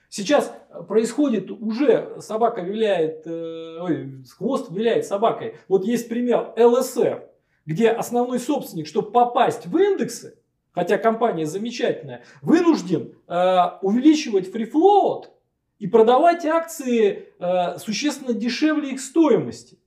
Сейчас 0.08 0.56
происходит 0.88 1.50
уже, 1.50 2.16
собака 2.20 2.62
виляет, 2.62 3.26
э, 3.26 3.78
ой, 3.78 4.24
хвост 4.38 4.70
виляет 4.70 5.04
собакой. 5.04 5.56
Вот 5.68 5.84
есть 5.84 6.08
пример 6.08 6.54
ЛСР, 6.56 7.28
где 7.66 7.90
основной 7.90 8.38
собственник, 8.38 8.86
чтобы 8.86 9.10
попасть 9.10 9.66
в 9.66 9.76
индексы, 9.76 10.38
хотя 10.72 10.98
компания 10.98 11.46
замечательная, 11.46 12.24
вынужден 12.42 13.14
э, 13.26 13.56
увеличивать 13.82 14.50
фрифлоут 14.50 15.30
и 15.78 15.86
продавать 15.86 16.44
акции 16.44 17.28
э, 17.38 17.78
существенно 17.78 18.34
дешевле 18.34 18.90
их 18.90 19.00
стоимости. 19.00 19.78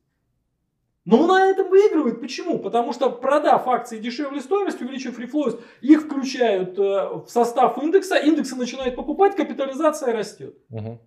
Но 1.05 1.21
он 1.21 1.27
на 1.27 1.45
этом 1.45 1.69
выигрывает. 1.69 2.19
Почему? 2.19 2.59
Потому 2.59 2.91
что 2.91 3.09
продав 3.09 3.65
акции 3.67 3.97
дешевле 3.97 4.41
стоимости, 4.41 4.83
увеличив 4.83 5.15
фрифлоут, 5.15 5.61
их 5.81 6.03
включают 6.03 6.77
э, 6.77 6.81
в 6.81 7.27
состав 7.27 7.81
индекса, 7.81 8.17
индексы 8.17 8.55
начинают 8.55 8.95
покупать, 8.95 9.35
капитализация 9.35 10.13
растет. 10.13 10.57
Мгм. 10.69 10.99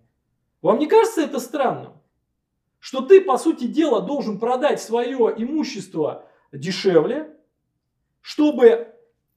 Вам 0.61 0.79
не 0.79 0.87
кажется 0.87 1.21
это 1.21 1.39
странным? 1.39 1.93
Что 2.79 3.01
ты, 3.01 3.21
по 3.21 3.37
сути 3.37 3.65
дела, 3.65 4.01
должен 4.01 4.39
продать 4.39 4.81
свое 4.81 5.33
имущество 5.37 6.25
дешевле, 6.51 7.35
чтобы 8.21 8.93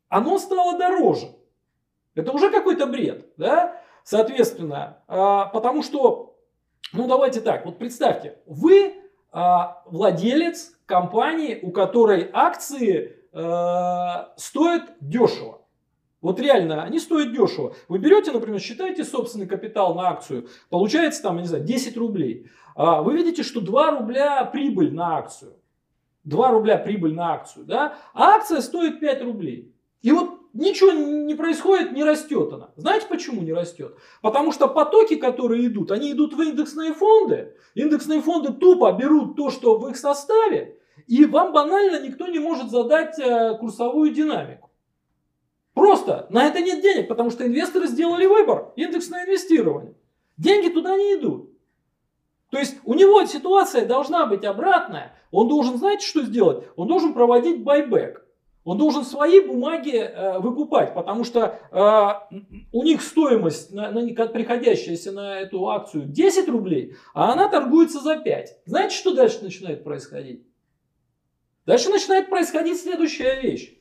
оно 0.09 0.39
стало 0.39 0.79
дороже. 0.79 1.29
Это 2.15 2.33
уже 2.33 2.51
какой-то 2.51 2.87
бред, 2.87 3.27
да? 3.37 3.81
Соответственно, 4.05 4.99
а, 5.09 5.47
потому 5.47 5.83
что, 5.83 6.37
ну 6.93 7.09
давайте 7.09 7.41
так, 7.41 7.65
вот 7.65 7.79
представьте, 7.79 8.39
вы 8.47 8.95
а, 9.33 9.83
владелец 9.87 10.77
компании, 10.87 11.59
у 11.63 11.73
которой 11.73 12.31
акции 12.33 13.17
а, 13.33 14.35
стоят 14.37 14.93
дешево. 15.01 15.63
Вот 16.21 16.39
реально, 16.39 16.85
они 16.85 16.99
стоят 16.99 17.33
дешево. 17.33 17.75
Вы 17.89 17.99
берете, 17.99 18.31
например, 18.31 18.61
считаете 18.61 19.05
собственный 19.05 19.47
капитал 19.47 19.95
на 19.95 20.09
акцию, 20.11 20.49
получается 20.71 21.23
там, 21.23 21.37
я 21.37 21.43
не 21.43 21.49
знаю, 21.49 21.65
10 21.65 21.97
рублей. 21.97 22.51
Вы 22.77 23.15
видите, 23.15 23.43
что 23.43 23.61
2 23.61 23.99
рубля 23.99 24.45
прибыль 24.47 24.93
на 24.93 25.19
акцию. 25.19 25.55
2 26.25 26.51
рубля 26.51 26.79
прибыль 26.79 27.15
на 27.15 27.35
акцию, 27.35 27.65
да? 27.67 27.97
А 28.15 28.35
акция 28.35 28.61
стоит 28.61 29.01
5 29.01 29.23
рублей. 29.23 29.75
И 30.03 30.13
вот 30.13 30.41
ничего 30.53 30.93
не 30.93 31.35
происходит, 31.35 31.93
не 31.93 32.05
растет 32.05 32.53
она. 32.53 32.71
Знаете, 32.77 33.07
почему 33.09 33.43
не 33.43 33.53
растет? 33.53 33.97
Потому 34.23 34.53
что 34.53 34.69
потоки, 34.69 35.17
которые 35.17 35.67
идут, 35.67 35.91
они 35.91 36.13
идут 36.13 36.35
в 36.35 36.41
индексные 36.41 36.93
фонды. 36.93 37.55
Индексные 37.75 38.21
фонды 38.21 38.53
тупо 38.53 38.93
берут 38.93 39.37
то, 39.37 39.51
что 39.51 39.79
в 39.79 39.89
их 39.89 39.97
составе, 39.97 40.79
и 41.07 41.25
вам 41.25 41.53
банально 41.53 42.01
никто 42.07 42.27
не 42.29 42.39
может 42.39 42.71
задать 42.71 43.19
э, 43.19 43.57
курсовую 43.59 44.13
динамику. 44.13 44.71
Просто 45.75 46.27
на 46.31 46.47
это 46.47 46.61
нет 46.61 46.81
денег, 46.81 47.09
потому 47.09 47.31
что 47.31 47.47
инвесторы 47.47 47.89
сделали 47.89 48.27
выбор, 48.27 48.73
индексное 48.77 49.25
инвестирование. 49.25 49.95
Деньги 50.37 50.69
туда 50.73 50.97
не 50.97 51.15
идут. 51.15 51.51
То 52.55 52.61
есть 52.61 52.77
у 52.85 52.95
него 52.95 53.25
ситуация 53.25 53.85
должна 53.85 54.27
быть 54.27 54.45
обратная. 54.45 55.13
Он 55.33 55.49
должен, 55.49 55.77
знаете, 55.77 56.07
что 56.07 56.23
сделать? 56.23 56.65
Он 56.77 56.87
должен 56.87 57.13
проводить 57.13 57.65
байбек. 57.65 58.25
Он 58.63 58.79
должен 58.79 59.03
свои 59.03 59.41
бумаги 59.41 59.97
э, 59.97 60.39
выкупать, 60.39 60.95
потому 60.95 61.25
что 61.25 61.59
э, 61.73 62.37
у 62.71 62.85
них 62.85 63.03
стоимость, 63.03 63.73
на, 63.73 63.91
на, 63.91 64.07
приходящаяся 64.29 65.11
на 65.11 65.41
эту 65.41 65.69
акцию 65.69 66.05
10 66.05 66.49
рублей, 66.49 66.95
а 67.13 67.33
она 67.33 67.49
торгуется 67.49 67.99
за 67.99 68.19
5. 68.19 68.59
Знаете, 68.67 68.95
что 68.95 69.13
дальше 69.13 69.43
начинает 69.43 69.83
происходить? 69.83 70.47
Дальше 71.67 71.89
начинает 71.91 72.31
происходить 72.31 72.81
следующая 72.81 73.41
вещь. 73.41 73.77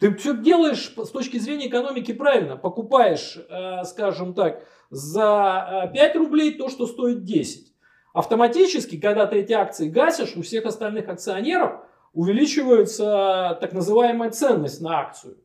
Ты 0.00 0.12
все 0.16 0.36
делаешь 0.36 0.92
с 0.96 1.10
точки 1.10 1.38
зрения 1.38 1.68
экономики 1.68 2.12
правильно. 2.12 2.56
Покупаешь, 2.56 3.36
э, 3.36 3.84
скажем 3.84 4.34
так, 4.34 4.66
за 4.90 5.88
5 5.94 6.16
рублей 6.16 6.54
то, 6.54 6.68
что 6.68 6.88
стоит 6.88 7.22
10. 7.22 7.71
Автоматически, 8.12 9.00
когда 9.00 9.26
ты 9.26 9.36
эти 9.36 9.52
акции 9.52 9.88
гасишь, 9.88 10.36
у 10.36 10.42
всех 10.42 10.66
остальных 10.66 11.08
акционеров 11.08 11.80
увеличивается 12.12 13.56
так 13.60 13.72
называемая 13.72 14.30
ценность 14.30 14.80
на 14.82 15.00
акцию. 15.00 15.38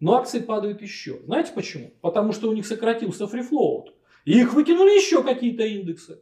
Но 0.00 0.16
акции 0.16 0.40
падают 0.40 0.82
еще. 0.82 1.20
Знаете 1.26 1.52
почему? 1.54 1.92
Потому 2.00 2.32
что 2.32 2.48
у 2.48 2.52
них 2.52 2.66
сократился 2.66 3.26
фрифлоут. 3.26 3.94
И 4.24 4.40
их 4.40 4.52
выкинули 4.52 4.90
еще 4.90 5.22
какие-то 5.22 5.62
индексы. 5.62 6.20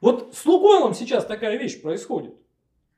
Вот 0.00 0.34
с 0.34 0.46
Лукойлом 0.46 0.94
сейчас 0.94 1.26
такая 1.26 1.58
вещь 1.58 1.82
происходит. 1.82 2.34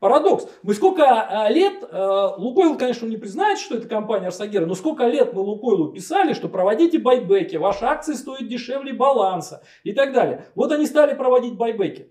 Парадокс. 0.00 0.48
Мы 0.62 0.72
сколько 0.72 1.02
э, 1.02 1.52
лет, 1.52 1.84
э, 1.88 2.28
Лукойл, 2.38 2.78
конечно, 2.78 3.06
не 3.06 3.18
признает, 3.18 3.58
что 3.58 3.76
это 3.76 3.86
компания 3.86 4.28
Арсагера, 4.28 4.64
но 4.64 4.74
сколько 4.74 5.06
лет 5.06 5.34
мы 5.34 5.42
Лукойлу 5.42 5.92
писали, 5.92 6.32
что 6.32 6.48
проводите 6.48 6.98
байбеки, 6.98 7.56
ваши 7.56 7.84
акции 7.84 8.14
стоят 8.14 8.48
дешевле 8.48 8.94
баланса 8.94 9.62
и 9.84 9.92
так 9.92 10.14
далее. 10.14 10.46
Вот 10.54 10.72
они 10.72 10.86
стали 10.86 11.14
проводить 11.14 11.54
байбеки. 11.54 12.10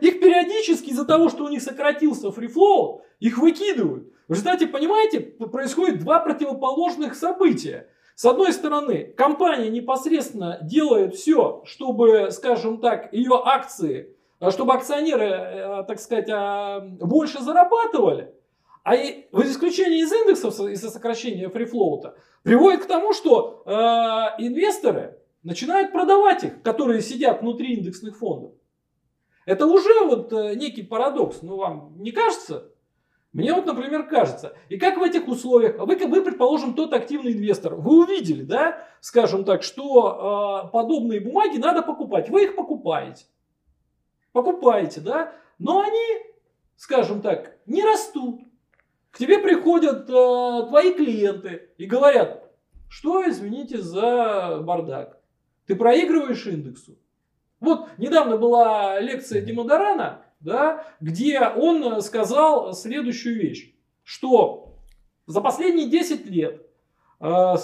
Их 0.00 0.20
периодически 0.20 0.88
из-за 0.88 1.04
того, 1.04 1.28
что 1.28 1.44
у 1.44 1.48
них 1.48 1.60
сократился 1.60 2.32
фрифлоу, 2.32 3.02
их 3.20 3.36
выкидывают. 3.36 4.10
В 4.26 4.32
результате, 4.32 4.66
понимаете, 4.66 5.20
происходит 5.20 6.00
два 6.00 6.20
противоположных 6.20 7.14
события. 7.14 7.88
С 8.14 8.24
одной 8.24 8.52
стороны, 8.54 9.04
компания 9.16 9.68
непосредственно 9.68 10.58
делает 10.62 11.14
все, 11.14 11.62
чтобы, 11.66 12.30
скажем 12.30 12.78
так, 12.78 13.12
ее 13.12 13.40
акции, 13.44 14.16
чтобы 14.50 14.74
акционеры, 14.74 15.84
так 15.86 15.98
сказать, 16.00 16.28
больше 17.00 17.42
зарабатывали. 17.42 18.34
А 18.84 18.94
в 18.94 19.42
исключении 19.42 20.00
из 20.00 20.12
индексов, 20.12 20.58
из-за 20.60 20.90
сокращения 20.90 21.48
фрифлоута, 21.48 22.16
приводит 22.42 22.84
к 22.84 22.86
тому, 22.86 23.12
что 23.12 23.62
э, 23.66 23.70
инвесторы 24.38 25.18
начинают 25.42 25.92
продавать 25.92 26.44
их, 26.44 26.62
которые 26.62 27.02
сидят 27.02 27.42
внутри 27.42 27.74
индексных 27.74 28.16
фондов. 28.16 28.52
Это 29.44 29.66
уже 29.66 30.04
вот 30.04 30.32
некий 30.32 30.82
парадокс, 30.82 31.42
ну 31.42 31.56
вам 31.56 31.94
не 31.98 32.12
кажется? 32.12 32.70
Мне 33.32 33.52
вот, 33.52 33.66
например, 33.66 34.08
кажется, 34.08 34.56
и 34.70 34.78
как 34.78 34.96
в 34.96 35.02
этих 35.02 35.28
условиях, 35.28 35.78
вы, 35.78 35.96
вы 35.96 36.22
предположим, 36.22 36.74
тот 36.74 36.94
активный 36.94 37.32
инвестор, 37.32 37.74
вы 37.74 38.04
увидели, 38.04 38.42
да, 38.42 38.86
скажем 39.00 39.44
так, 39.44 39.62
что 39.62 40.64
э, 40.64 40.72
подобные 40.72 41.20
бумаги 41.20 41.58
надо 41.58 41.82
покупать, 41.82 42.30
вы 42.30 42.44
их 42.44 42.56
покупаете, 42.56 43.26
покупаете, 44.42 45.00
да, 45.00 45.32
но 45.58 45.80
они, 45.80 46.24
скажем 46.76 47.20
так, 47.20 47.56
не 47.66 47.82
растут. 47.82 48.40
К 49.10 49.18
тебе 49.18 49.38
приходят 49.38 50.08
э, 50.08 50.66
твои 50.68 50.92
клиенты 50.92 51.70
и 51.78 51.86
говорят, 51.86 52.44
что, 52.88 53.28
извините 53.28 53.78
за 53.78 54.60
бардак, 54.62 55.18
ты 55.66 55.74
проигрываешь 55.74 56.46
индексу. 56.46 56.96
Вот 57.60 57.88
недавно 57.98 58.36
была 58.36 59.00
лекция 59.00 59.42
Димодорана, 59.42 60.22
да, 60.40 60.84
где 61.00 61.40
он 61.40 62.00
сказал 62.00 62.72
следующую 62.74 63.36
вещь, 63.40 63.74
что 64.04 64.76
за 65.26 65.40
последние 65.40 65.88
10 65.88 66.26
лет 66.26 66.66
э, 67.20 67.54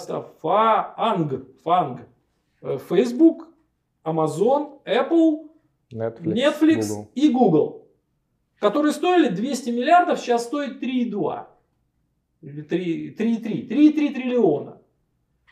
фанг, 0.41 1.33
фанг, 1.63 2.01
э, 2.61 2.77
Facebook, 2.89 3.47
Amazon, 4.03 4.81
Apple, 4.85 5.44
Netflix, 5.91 6.33
Netflix 6.33 6.87
Google. 6.87 7.11
и 7.15 7.29
Google, 7.29 7.87
которые 8.59 8.93
стоили 8.93 9.29
200 9.29 9.69
миллиардов, 9.69 10.19
сейчас 10.19 10.43
стоит 10.45 10.81
3,2. 10.81 11.45
Или 12.41 12.63
3,3. 12.63 13.67
3,3 13.69 14.13
триллиона. 14.13 14.81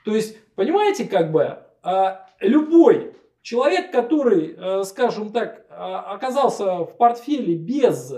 То 0.05 0.15
есть, 0.15 0.37
понимаете, 0.55 1.05
как 1.05 1.31
бы, 1.31 1.59
э, 1.83 2.15
любой 2.39 3.13
человек, 3.41 3.91
который, 3.91 4.55
э, 4.57 4.83
скажем 4.83 5.31
так, 5.31 5.65
э, 5.69 5.73
оказался 5.73 6.83
в 6.85 6.97
портфеле 6.97 7.55
без 7.55 8.13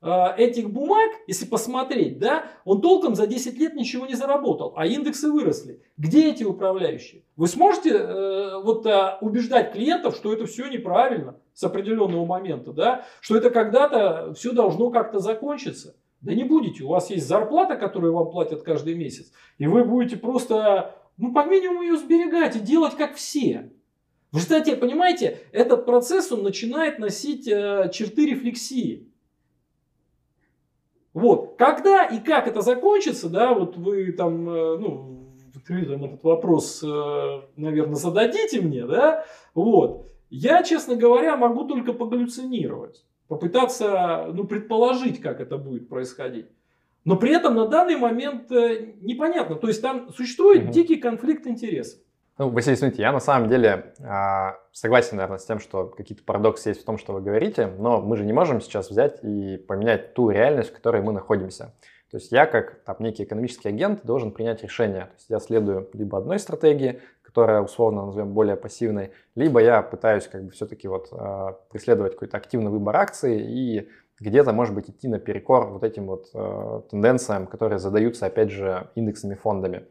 э, 0.00 0.36
этих 0.36 0.70
бумаг, 0.70 1.10
если 1.26 1.44
посмотреть, 1.44 2.20
да, 2.20 2.44
он 2.64 2.80
толком 2.80 3.16
за 3.16 3.26
10 3.26 3.58
лет 3.58 3.74
ничего 3.74 4.06
не 4.06 4.14
заработал, 4.14 4.72
а 4.76 4.86
индексы 4.86 5.28
выросли. 5.28 5.82
Где 5.96 6.30
эти 6.30 6.44
управляющие? 6.44 7.22
Вы 7.36 7.48
сможете 7.48 7.90
э, 7.90 8.62
вот 8.62 8.86
убеждать 9.20 9.72
клиентов, 9.72 10.14
что 10.14 10.32
это 10.32 10.46
все 10.46 10.68
неправильно 10.68 11.34
с 11.58 11.64
определенного 11.64 12.24
момента, 12.24 12.72
да, 12.72 13.04
что 13.20 13.36
это 13.36 13.50
когда-то 13.50 14.32
все 14.34 14.52
должно 14.52 14.90
как-то 14.90 15.18
закончиться? 15.18 15.96
Да 16.20 16.32
не 16.32 16.44
будете. 16.44 16.84
У 16.84 16.88
вас 16.88 17.10
есть 17.10 17.26
зарплата, 17.26 17.74
которую 17.74 18.14
вам 18.14 18.30
платят 18.30 18.62
каждый 18.62 18.94
месяц, 18.94 19.32
и 19.58 19.66
вы 19.66 19.82
будете 19.82 20.16
просто, 20.16 20.94
ну, 21.16 21.32
по 21.32 21.44
минимуму 21.44 21.82
ее 21.82 21.96
сберегать 21.96 22.54
и 22.54 22.60
делать 22.60 22.94
как 22.94 23.16
все. 23.16 23.72
В 24.30 24.36
результате, 24.36 24.76
понимаете, 24.76 25.40
этот 25.50 25.84
процесс, 25.84 26.30
он 26.30 26.44
начинает 26.44 27.00
носить 27.00 27.48
э, 27.48 27.90
черты 27.92 28.26
рефлексии. 28.26 29.08
Вот. 31.12 31.56
Когда 31.58 32.04
и 32.04 32.20
как 32.20 32.46
это 32.46 32.60
закончится, 32.60 33.28
да, 33.28 33.52
вот 33.52 33.76
вы 33.76 34.12
там, 34.12 34.48
э, 34.48 34.78
ну, 34.78 35.32
там 35.66 36.04
этот 36.04 36.22
вопрос, 36.22 36.84
э, 36.84 37.40
наверное, 37.56 37.96
зададите 37.96 38.60
мне, 38.60 38.86
да, 38.86 39.24
вот. 39.54 40.08
Я, 40.30 40.62
честно 40.62 40.96
говоря, 40.96 41.36
могу 41.36 41.64
только 41.64 41.92
погаллюцинировать, 41.92 43.04
попытаться, 43.28 44.28
ну, 44.32 44.44
предположить, 44.44 45.20
как 45.20 45.40
это 45.40 45.56
будет 45.56 45.88
происходить. 45.88 46.46
Но 47.04 47.16
при 47.16 47.34
этом 47.34 47.54
на 47.54 47.66
данный 47.66 47.96
момент 47.96 48.52
э, 48.52 48.94
непонятно. 49.00 49.56
То 49.56 49.68
есть 49.68 49.80
там 49.80 50.12
существует 50.12 50.64
угу. 50.64 50.72
дикий 50.72 50.96
конфликт 50.96 51.46
интересов. 51.46 52.00
Ну, 52.36 52.50
Василий, 52.50 52.76
смотрите, 52.76 53.02
я 53.02 53.12
на 53.12 53.18
самом 53.18 53.48
деле 53.48 53.94
э, 53.98 54.52
согласен, 54.72 55.16
наверное, 55.16 55.38
с 55.38 55.46
тем, 55.46 55.58
что 55.58 55.86
какие-то 55.86 56.22
парадоксы 56.22 56.68
есть 56.68 56.82
в 56.82 56.84
том, 56.84 56.98
что 56.98 57.12
вы 57.12 57.20
говорите, 57.20 57.66
но 57.78 58.00
мы 58.00 58.16
же 58.16 58.24
не 58.24 58.32
можем 58.32 58.60
сейчас 58.60 58.90
взять 58.90 59.24
и 59.24 59.56
поменять 59.56 60.14
ту 60.14 60.30
реальность, 60.30 60.70
в 60.70 60.74
которой 60.74 61.02
мы 61.02 61.12
находимся. 61.12 61.74
То 62.10 62.16
есть 62.16 62.30
я, 62.32 62.46
как 62.46 62.82
там, 62.84 62.96
некий 63.00 63.24
экономический 63.24 63.68
агент, 63.68 64.04
должен 64.04 64.30
принять 64.32 64.62
решение. 64.62 65.06
То 65.06 65.14
есть 65.16 65.30
я 65.30 65.38
следую 65.40 65.90
либо 65.92 66.18
одной 66.18 66.38
стратегии, 66.38 67.00
которая 67.38 67.62
условно 67.62 68.06
назовем 68.06 68.32
более 68.32 68.56
пассивной, 68.56 69.12
либо 69.36 69.60
я 69.60 69.80
пытаюсь 69.80 70.26
как 70.26 70.42
бы 70.42 70.50
все-таки 70.50 70.88
вот 70.88 71.08
э, 71.12 71.52
преследовать 71.70 72.14
какой-то 72.14 72.36
активный 72.36 72.68
выбор 72.68 72.96
акций 72.96 73.40
и 73.40 73.88
где-то, 74.18 74.52
может 74.52 74.74
быть, 74.74 74.90
идти 74.90 75.06
наперекор 75.06 75.68
вот 75.68 75.84
этим 75.84 76.06
вот 76.08 76.30
э, 76.34 76.80
тенденциям, 76.90 77.46
которые 77.46 77.78
задаются, 77.78 78.26
опять 78.26 78.50
же, 78.50 78.88
индексными 78.96 79.36
фондами. 79.36 79.84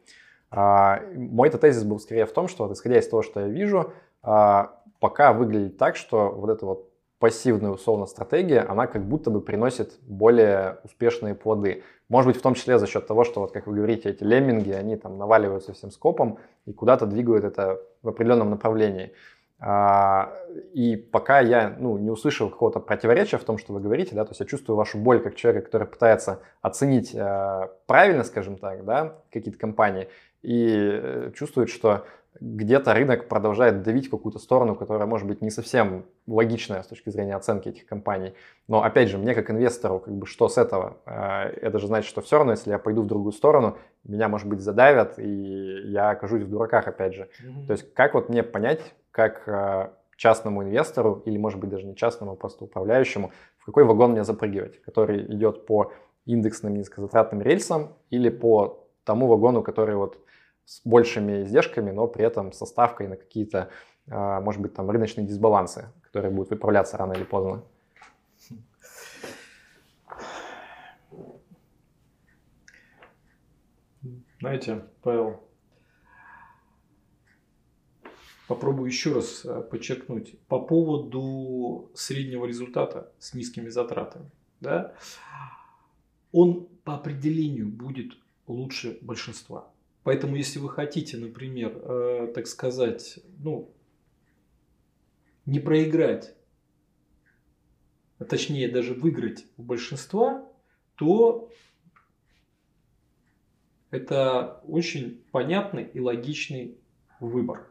А, 0.51 0.99
мой-то 1.15 1.57
тезис 1.57 1.85
был 1.85 1.99
скорее 1.99 2.25
в 2.25 2.33
том, 2.33 2.49
что 2.49 2.65
вот, 2.67 2.73
исходя 2.73 2.99
из 2.99 3.07
того, 3.07 3.21
что 3.21 3.39
я 3.39 3.47
вижу, 3.47 3.93
а, 4.21 4.81
пока 4.99 5.31
выглядит 5.31 5.77
так, 5.77 5.95
что 5.95 6.29
вот 6.29 6.49
эта 6.49 6.65
вот 6.65 6.89
пассивная 7.19 7.71
условно 7.71 8.07
стратегия, 8.07 8.59
она 8.59 8.87
как 8.87 9.05
будто 9.07 9.29
бы 9.29 9.39
приносит 9.39 9.93
более 10.01 10.79
успешные 10.83 11.33
плоды. 11.33 11.83
Может 12.09 12.31
быть, 12.31 12.37
в 12.37 12.41
том 12.41 12.53
числе 12.53 12.79
за 12.79 12.87
счет 12.87 13.05
того, 13.05 13.23
что, 13.25 13.41
вот 13.41 13.51
как 13.51 13.67
вы 13.67 13.75
говорите, 13.75 14.09
эти 14.09 14.23
лемминги, 14.23 14.71
они 14.71 14.95
там 14.95 15.17
наваливаются 15.17 15.73
всем 15.73 15.91
скопом 15.91 16.39
и 16.65 16.71
куда-то 16.71 17.05
двигают 17.05 17.43
это 17.43 17.81
в 18.01 18.07
определенном 18.07 18.49
направлении. 18.49 19.11
А, 19.59 20.33
и 20.73 20.95
пока 20.95 21.39
я 21.39 21.75
ну, 21.79 21.97
не 21.97 22.11
услышал 22.11 22.49
какого-то 22.49 22.79
противоречия 22.79 23.37
в 23.37 23.43
том, 23.43 23.57
что 23.57 23.73
вы 23.73 23.79
говорите, 23.79 24.15
да, 24.15 24.23
то 24.23 24.31
есть 24.31 24.39
я 24.39 24.45
чувствую 24.45 24.77
вашу 24.77 24.99
боль 24.99 25.19
как 25.19 25.35
человека, 25.35 25.65
который 25.65 25.87
пытается 25.87 26.41
оценить 26.61 27.13
э, 27.15 27.67
правильно, 27.87 28.23
скажем 28.23 28.57
так, 28.57 28.85
да, 28.85 29.15
какие-то 29.31 29.59
компании, 29.59 30.09
и 30.47 31.31
чувствует, 31.35 31.69
что 31.69 32.05
где-то 32.39 32.93
рынок 32.93 33.27
продолжает 33.27 33.83
давить 33.83 34.09
какую-то 34.09 34.39
сторону, 34.39 34.75
которая 34.75 35.05
может 35.05 35.27
быть 35.27 35.41
не 35.41 35.49
совсем 35.49 36.05
логичная 36.25 36.83
с 36.83 36.87
точки 36.87 37.09
зрения 37.09 37.35
оценки 37.35 37.67
этих 37.67 37.85
компаний. 37.85 38.33
Но 38.69 38.81
опять 38.81 39.09
же, 39.09 39.17
мне 39.17 39.35
как 39.35 39.49
инвестору, 39.49 39.99
как 39.99 40.13
бы 40.13 40.25
что 40.25 40.47
с 40.47 40.57
этого? 40.57 40.97
Э, 41.05 41.49
это 41.49 41.79
же 41.79 41.87
значит, 41.87 42.07
что 42.07 42.21
все 42.21 42.37
равно, 42.37 42.53
если 42.53 42.69
я 42.69 42.79
пойду 42.79 43.01
в 43.01 43.07
другую 43.07 43.33
сторону, 43.33 43.77
меня, 44.05 44.29
может 44.29 44.47
быть, 44.47 44.61
задавят, 44.61 45.19
и 45.19 45.81
я 45.85 46.11
окажусь 46.11 46.43
в 46.43 46.49
дураках, 46.49 46.87
опять 46.87 47.13
же. 47.13 47.23
Mm-hmm. 47.23 47.65
То 47.65 47.73
есть 47.73 47.93
как 47.93 48.13
вот 48.13 48.29
мне 48.29 48.41
понять, 48.41 48.79
как 49.11 49.43
э, 49.47 49.89
частному 50.15 50.63
инвестору, 50.63 51.23
или, 51.25 51.37
может 51.37 51.59
быть, 51.59 51.69
даже 51.69 51.85
не 51.85 51.95
частному, 51.95 52.33
а 52.33 52.35
просто 52.35 52.63
управляющему, 52.63 53.31
в 53.57 53.65
какой 53.65 53.83
вагон 53.83 54.11
мне 54.11 54.23
запрыгивать, 54.23 54.81
который 54.81 55.25
идет 55.25 55.65
по 55.65 55.91
индексным 56.25 56.75
низкозатратным 56.75 57.41
рельсам 57.41 57.95
или 58.11 58.29
по 58.29 58.87
тому 59.03 59.27
вагону, 59.27 59.63
который 59.63 59.95
вот 59.95 60.19
с 60.67 60.81
большими 60.83 61.43
издержками, 61.43 61.91
но 61.91 62.07
при 62.07 62.25
этом 62.25 62.51
со 62.51 62.65
ставкой 62.65 63.07
на 63.07 63.15
какие-то, 63.15 63.69
а, 64.09 64.41
может 64.41 64.61
быть, 64.61 64.73
там 64.73 64.89
рыночные 64.89 65.25
дисбалансы, 65.25 65.93
которые 66.01 66.29
будут 66.29 66.49
выправляться 66.49 66.97
рано 66.97 67.13
или 67.13 67.23
поздно. 67.23 67.63
Знаете, 74.41 74.83
Павел, 75.01 75.41
попробую 78.49 78.87
еще 78.87 79.13
раз 79.13 79.45
а, 79.45 79.61
подчеркнуть 79.61 80.37
по 80.47 80.59
поводу 80.59 81.89
среднего 81.95 82.45
результата 82.45 83.09
с 83.19 83.33
низкими 83.33 83.69
затратами. 83.69 84.29
Да? 84.59 84.93
Он 86.33 86.67
по 86.83 86.95
определению 86.95 87.69
будет 87.69 88.17
лучше 88.47 88.99
большинства. 89.01 89.71
Поэтому, 90.07 90.37
если 90.37 90.59
вы 90.59 90.69
хотите, 90.69 91.17
например, 91.17 91.81
э, 91.83 92.31
так 92.33 92.47
сказать, 92.47 93.19
ну, 93.39 93.73
не 95.45 95.59
проиграть, 95.59 96.33
а 98.17 98.23
точнее 98.23 98.69
даже 98.69 98.93
выиграть 98.93 99.45
у 99.57 99.63
большинства, 99.63 100.49
то 100.95 101.51
это 103.91 104.61
очень 104.65 105.25
понятный 105.33 105.83
и 105.83 105.99
логичный 105.99 106.77
выбор. 107.19 107.67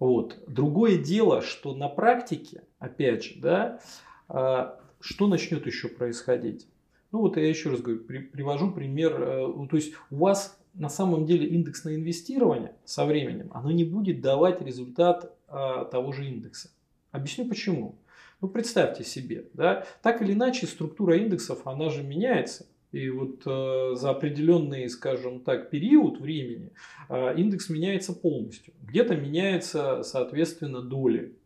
Вот. 0.00 0.42
Другое 0.48 0.98
дело, 0.98 1.42
что 1.42 1.76
на 1.76 1.88
практике, 1.88 2.64
опять 2.80 3.22
же, 3.22 3.40
да, 3.40 3.80
э, 4.28 4.72
что 4.98 5.28
начнет 5.28 5.64
еще 5.64 5.86
происходить? 5.86 6.66
Ну 7.12 7.20
вот 7.20 7.36
я 7.36 7.48
еще 7.48 7.70
раз 7.70 7.82
говорю, 7.82 8.02
при, 8.02 8.18
привожу 8.18 8.72
пример, 8.72 9.12
э, 9.22 9.46
ну, 9.46 9.68
то 9.68 9.76
есть 9.76 9.94
у 10.10 10.16
вас 10.16 10.59
на 10.74 10.88
самом 10.88 11.26
деле 11.26 11.46
индексное 11.46 11.96
инвестирование 11.96 12.74
со 12.84 13.04
временем, 13.04 13.50
оно 13.52 13.70
не 13.70 13.84
будет 13.84 14.20
давать 14.20 14.62
результат 14.62 15.32
а, 15.48 15.84
того 15.84 16.12
же 16.12 16.26
индекса. 16.26 16.70
Объясню 17.10 17.48
почему. 17.48 17.96
Ну, 18.40 18.48
представьте 18.48 19.04
себе, 19.04 19.48
да, 19.52 19.84
так 20.02 20.22
или 20.22 20.32
иначе 20.32 20.66
структура 20.66 21.16
индексов, 21.16 21.66
она 21.66 21.90
же 21.90 22.02
меняется. 22.02 22.66
И 22.90 23.08
вот 23.10 23.42
э, 23.46 23.94
за 23.94 24.10
определенный, 24.10 24.88
скажем 24.88 25.40
так, 25.40 25.70
период 25.70 26.18
времени 26.20 26.72
э, 27.08 27.34
индекс 27.36 27.68
меняется 27.68 28.12
полностью. 28.12 28.74
Где-то 28.82 29.14
меняется, 29.14 30.02
соответственно, 30.02 30.80
доли, 30.80 31.36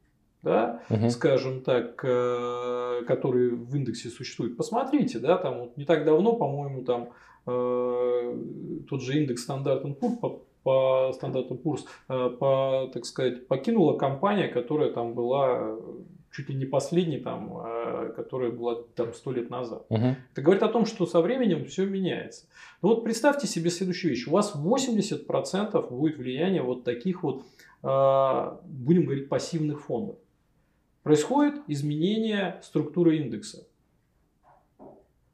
да, 0.43 0.83
угу. 0.89 1.11
скажем 1.11 1.63
так, 1.63 2.03
э, 2.03 3.03
которые 3.07 3.51
в 3.51 3.75
индексе 3.77 4.09
существуют. 4.09 4.57
Посмотрите, 4.57 5.19
да, 5.19 5.37
там 5.37 5.59
вот 5.59 5.77
не 5.77 5.85
так 5.85 6.05
давно, 6.05 6.35
по-моему, 6.35 6.83
там 6.83 7.11
Э, 7.11 7.34
тот 7.45 9.03
же 9.03 9.21
индекс 9.21 9.43
стандартный 9.43 9.93
Poor's 9.93 10.17
по, 10.17 10.43
по 10.63 11.13
стандарту 11.13 11.55
Poor's, 11.55 11.85
э, 12.09 12.31
по, 12.31 12.91
так 12.93 13.05
сказать, 13.05 13.47
покинула 13.47 13.99
компания, 13.99 14.49
которая 14.49 14.91
там 14.91 15.15
была 15.15 15.77
чуть 16.33 16.49
ли 16.49 16.57
не 16.57 16.65
последний, 16.65 17.19
там, 17.19 17.59
э, 17.65 18.13
которая 18.17 18.51
была 18.51 18.77
там 18.97 19.13
сто 19.15 19.31
лет 19.31 19.51
назад. 19.51 19.87
Мгм. 19.91 20.17
Это 20.33 20.43
говорит 20.43 20.63
о 20.63 20.69
том, 20.69 20.85
что 20.85 21.07
со 21.07 21.21
временем 21.21 21.65
все 21.67 21.87
меняется. 21.87 22.47
Ну 22.83 22.89
вот 22.89 23.05
представьте 23.05 23.47
себе 23.47 23.71
следующую 23.71 24.11
вещь. 24.11 24.27
У 24.27 24.33
вас 24.33 24.55
80% 24.57 25.91
будет 25.91 26.17
влияние 26.17 26.63
вот 26.63 26.83
таких 26.83 27.23
вот, 27.23 27.45
э, 27.83 28.57
будем 28.65 29.05
говорить, 29.05 29.29
пассивных 29.29 29.83
фондов. 29.83 30.17
Происходит 31.03 31.61
изменение 31.69 32.59
структуры 32.63 33.19
индекса. 33.19 33.67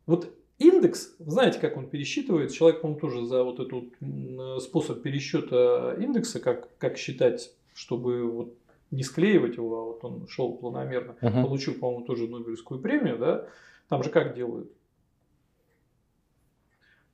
Вот 0.07 0.29
индекс, 0.61 1.17
знаете, 1.19 1.59
как 1.59 1.77
он 1.77 1.89
пересчитывается? 1.89 2.57
Человек, 2.57 2.83
по-моему, 2.83 3.01
тоже 3.01 3.25
за 3.27 3.43
вот 3.43 3.59
этот 3.59 3.85
м, 4.01 4.61
способ 4.61 5.03
пересчета 5.03 5.97
индекса, 5.99 6.39
как, 6.39 6.77
как 6.79 6.97
считать, 6.99 7.53
чтобы 7.75 8.25
вот 8.31 8.55
не 8.91 9.03
склеивать 9.03 9.57
его, 9.57 9.77
а 9.81 9.85
вот 9.87 10.05
он 10.05 10.29
шел 10.29 10.57
планомерно, 10.57 11.17
Мгм. 11.21 11.43
получил, 11.43 11.75
по-моему, 11.75 12.05
тоже 12.05 12.29
Нобелевскую 12.29 12.81
премию, 12.81 13.19
да? 13.19 13.49
Там 13.89 14.03
же 14.05 14.11
как 14.11 14.35
делают? 14.35 14.71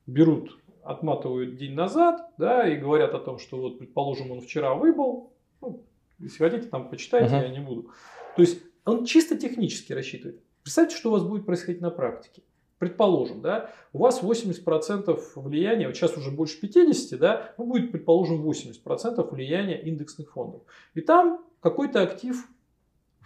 Берут, 0.06 0.58
отматывают 0.82 1.56
день 1.56 1.74
назад, 1.74 2.30
да, 2.38 2.68
и 2.68 2.76
говорят 2.76 3.14
о 3.14 3.18
том, 3.18 3.38
что 3.38 3.58
вот, 3.58 3.78
предположим, 3.78 4.30
он 4.30 4.40
вчера 4.40 4.74
выбыл, 4.74 5.32
ну, 5.60 5.84
если 6.18 6.38
хотите, 6.38 6.68
там 6.68 6.88
почитайте, 6.88 7.34
Мгм. 7.34 7.44
я 7.44 7.48
не 7.50 7.60
буду. 7.60 7.90
То 8.34 8.42
есть 8.42 8.60
он 8.84 9.04
чисто 9.04 9.36
технически 9.36 9.92
рассчитывает. 9.92 10.40
Представьте, 10.62 10.96
что 10.96 11.10
у 11.10 11.12
вас 11.12 11.22
будет 11.22 11.46
происходить 11.46 11.80
на 11.80 11.90
практике. 11.90 12.42
Предположим, 12.78 13.40
да, 13.40 13.70
у 13.94 13.98
вас 13.98 14.22
80% 14.22 15.18
влияния, 15.36 15.86
вот 15.86 15.96
сейчас 15.96 16.16
уже 16.18 16.30
больше 16.30 16.60
50, 16.60 17.18
да, 17.18 17.54
ну 17.56 17.64
будет, 17.64 17.90
предположим, 17.90 18.46
80% 18.46 19.30
влияния 19.30 19.80
индексных 19.80 20.32
фондов. 20.32 20.62
И 20.92 21.00
там 21.00 21.42
какой-то 21.60 22.02
актив 22.02 22.36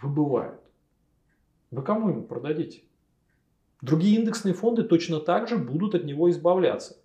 выбывает. 0.01 0.61
Вы 1.69 1.83
кому 1.83 2.09
ему 2.09 2.23
продадите? 2.23 2.83
Другие 3.81 4.17
индексные 4.17 4.53
фонды 4.53 4.83
точно 4.83 5.19
так 5.19 5.49
же 5.49 5.57
будут 5.57 5.95
от 5.95 6.05
него 6.05 6.29
избавляться. 6.29 6.97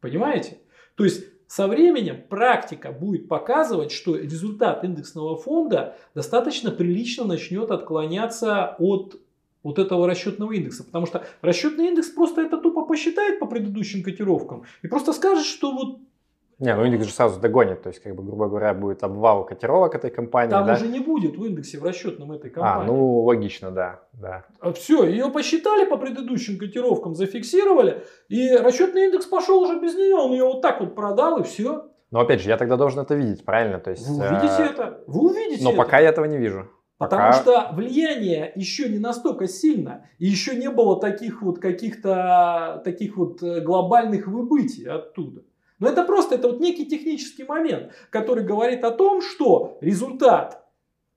Понимаете? 0.00 0.58
То 0.94 1.04
есть 1.04 1.24
со 1.46 1.66
временем 1.68 2.22
практика 2.28 2.92
будет 2.92 3.28
показывать, 3.28 3.92
что 3.92 4.16
результат 4.16 4.84
индексного 4.84 5.36
фонда 5.36 5.96
достаточно 6.14 6.70
прилично 6.70 7.24
начнет 7.24 7.70
отклоняться 7.70 8.76
от 8.78 9.18
вот 9.62 9.78
этого 9.78 10.06
расчетного 10.06 10.52
индекса. 10.52 10.84
Потому 10.84 11.06
что 11.06 11.24
расчетный 11.42 11.88
индекс 11.88 12.08
просто 12.08 12.42
это 12.42 12.58
тупо 12.58 12.84
посчитает 12.86 13.38
по 13.40 13.46
предыдущим 13.46 14.02
котировкам 14.02 14.64
и 14.82 14.88
просто 14.88 15.12
скажет, 15.12 15.44
что 15.44 15.72
вот 15.72 15.98
Не, 16.60 16.74
ну 16.74 16.84
индекс 16.84 17.06
же 17.06 17.12
сразу 17.12 17.38
догонит, 17.40 17.82
то 17.82 17.88
есть, 17.90 18.02
как 18.02 18.14
бы, 18.16 18.22
грубо 18.24 18.48
говоря, 18.48 18.74
будет 18.74 19.04
обвал 19.04 19.46
котировок 19.46 19.94
этой 19.94 20.10
компании, 20.10 20.50
там 20.50 20.66
да? 20.66 20.74
уже 20.74 20.88
не 20.88 20.98
будет 21.00 21.36
в 21.36 21.44
индексе 21.44 21.78
в 21.78 21.84
расчетном 21.84 22.32
этой 22.32 22.50
А, 22.50 22.54
компании. 22.54 22.86
ну 22.86 23.22
логично, 23.24 23.70
да, 23.70 24.00
да. 24.12 24.44
Все, 24.74 25.04
ее 25.04 25.30
посчитали 25.30 25.84
по 25.88 25.96
предыдущим 25.96 26.58
котировкам, 26.58 27.14
зафиксировали, 27.14 28.02
и 28.28 28.56
расчетный 28.56 29.04
индекс 29.06 29.26
пошел 29.26 29.60
уже 29.62 29.78
без 29.80 29.94
нее, 29.94 30.16
он 30.16 30.32
ее 30.32 30.44
вот 30.44 30.60
так 30.62 30.80
вот 30.80 30.94
продал, 30.96 31.38
и 31.38 31.42
все. 31.44 31.84
Но 32.10 32.20
опять 32.20 32.40
же, 32.40 32.48
я 32.48 32.56
тогда 32.56 32.76
должен 32.76 33.00
это 33.00 33.14
видеть, 33.14 33.44
правильно? 33.44 33.78
То 33.78 33.90
есть, 33.90 34.08
Вы 34.08 34.16
увидите 34.16 34.62
э, 34.62 34.64
это, 34.70 35.00
вы 35.06 35.30
увидите 35.30 35.62
Но 35.62 35.70
это. 35.70 35.76
пока 35.78 35.98
я 36.00 36.08
этого 36.08 36.24
не 36.24 36.38
вижу. 36.38 36.66
Потому 36.98 37.32
что 37.32 37.70
влияние 37.72 38.52
еще 38.56 38.88
не 38.88 38.98
настолько 38.98 39.46
сильно, 39.46 40.04
и 40.18 40.26
еще 40.26 40.56
не 40.56 40.68
было 40.68 41.00
таких 41.00 41.42
вот 41.42 41.60
каких-то 41.60 42.82
таких 42.84 43.16
вот 43.16 43.40
э, 43.40 43.60
глобальных 43.60 44.26
выбытий 44.26 44.84
оттуда. 44.88 45.42
Но 45.78 45.88
это 45.88 46.02
просто 46.02 46.34
это 46.34 46.48
вот 46.48 46.60
некий 46.60 46.86
технический 46.86 47.44
момент, 47.44 47.92
который 48.10 48.42
говорит 48.42 48.82
о 48.82 48.90
том, 48.90 49.22
что 49.22 49.78
результат, 49.80 50.66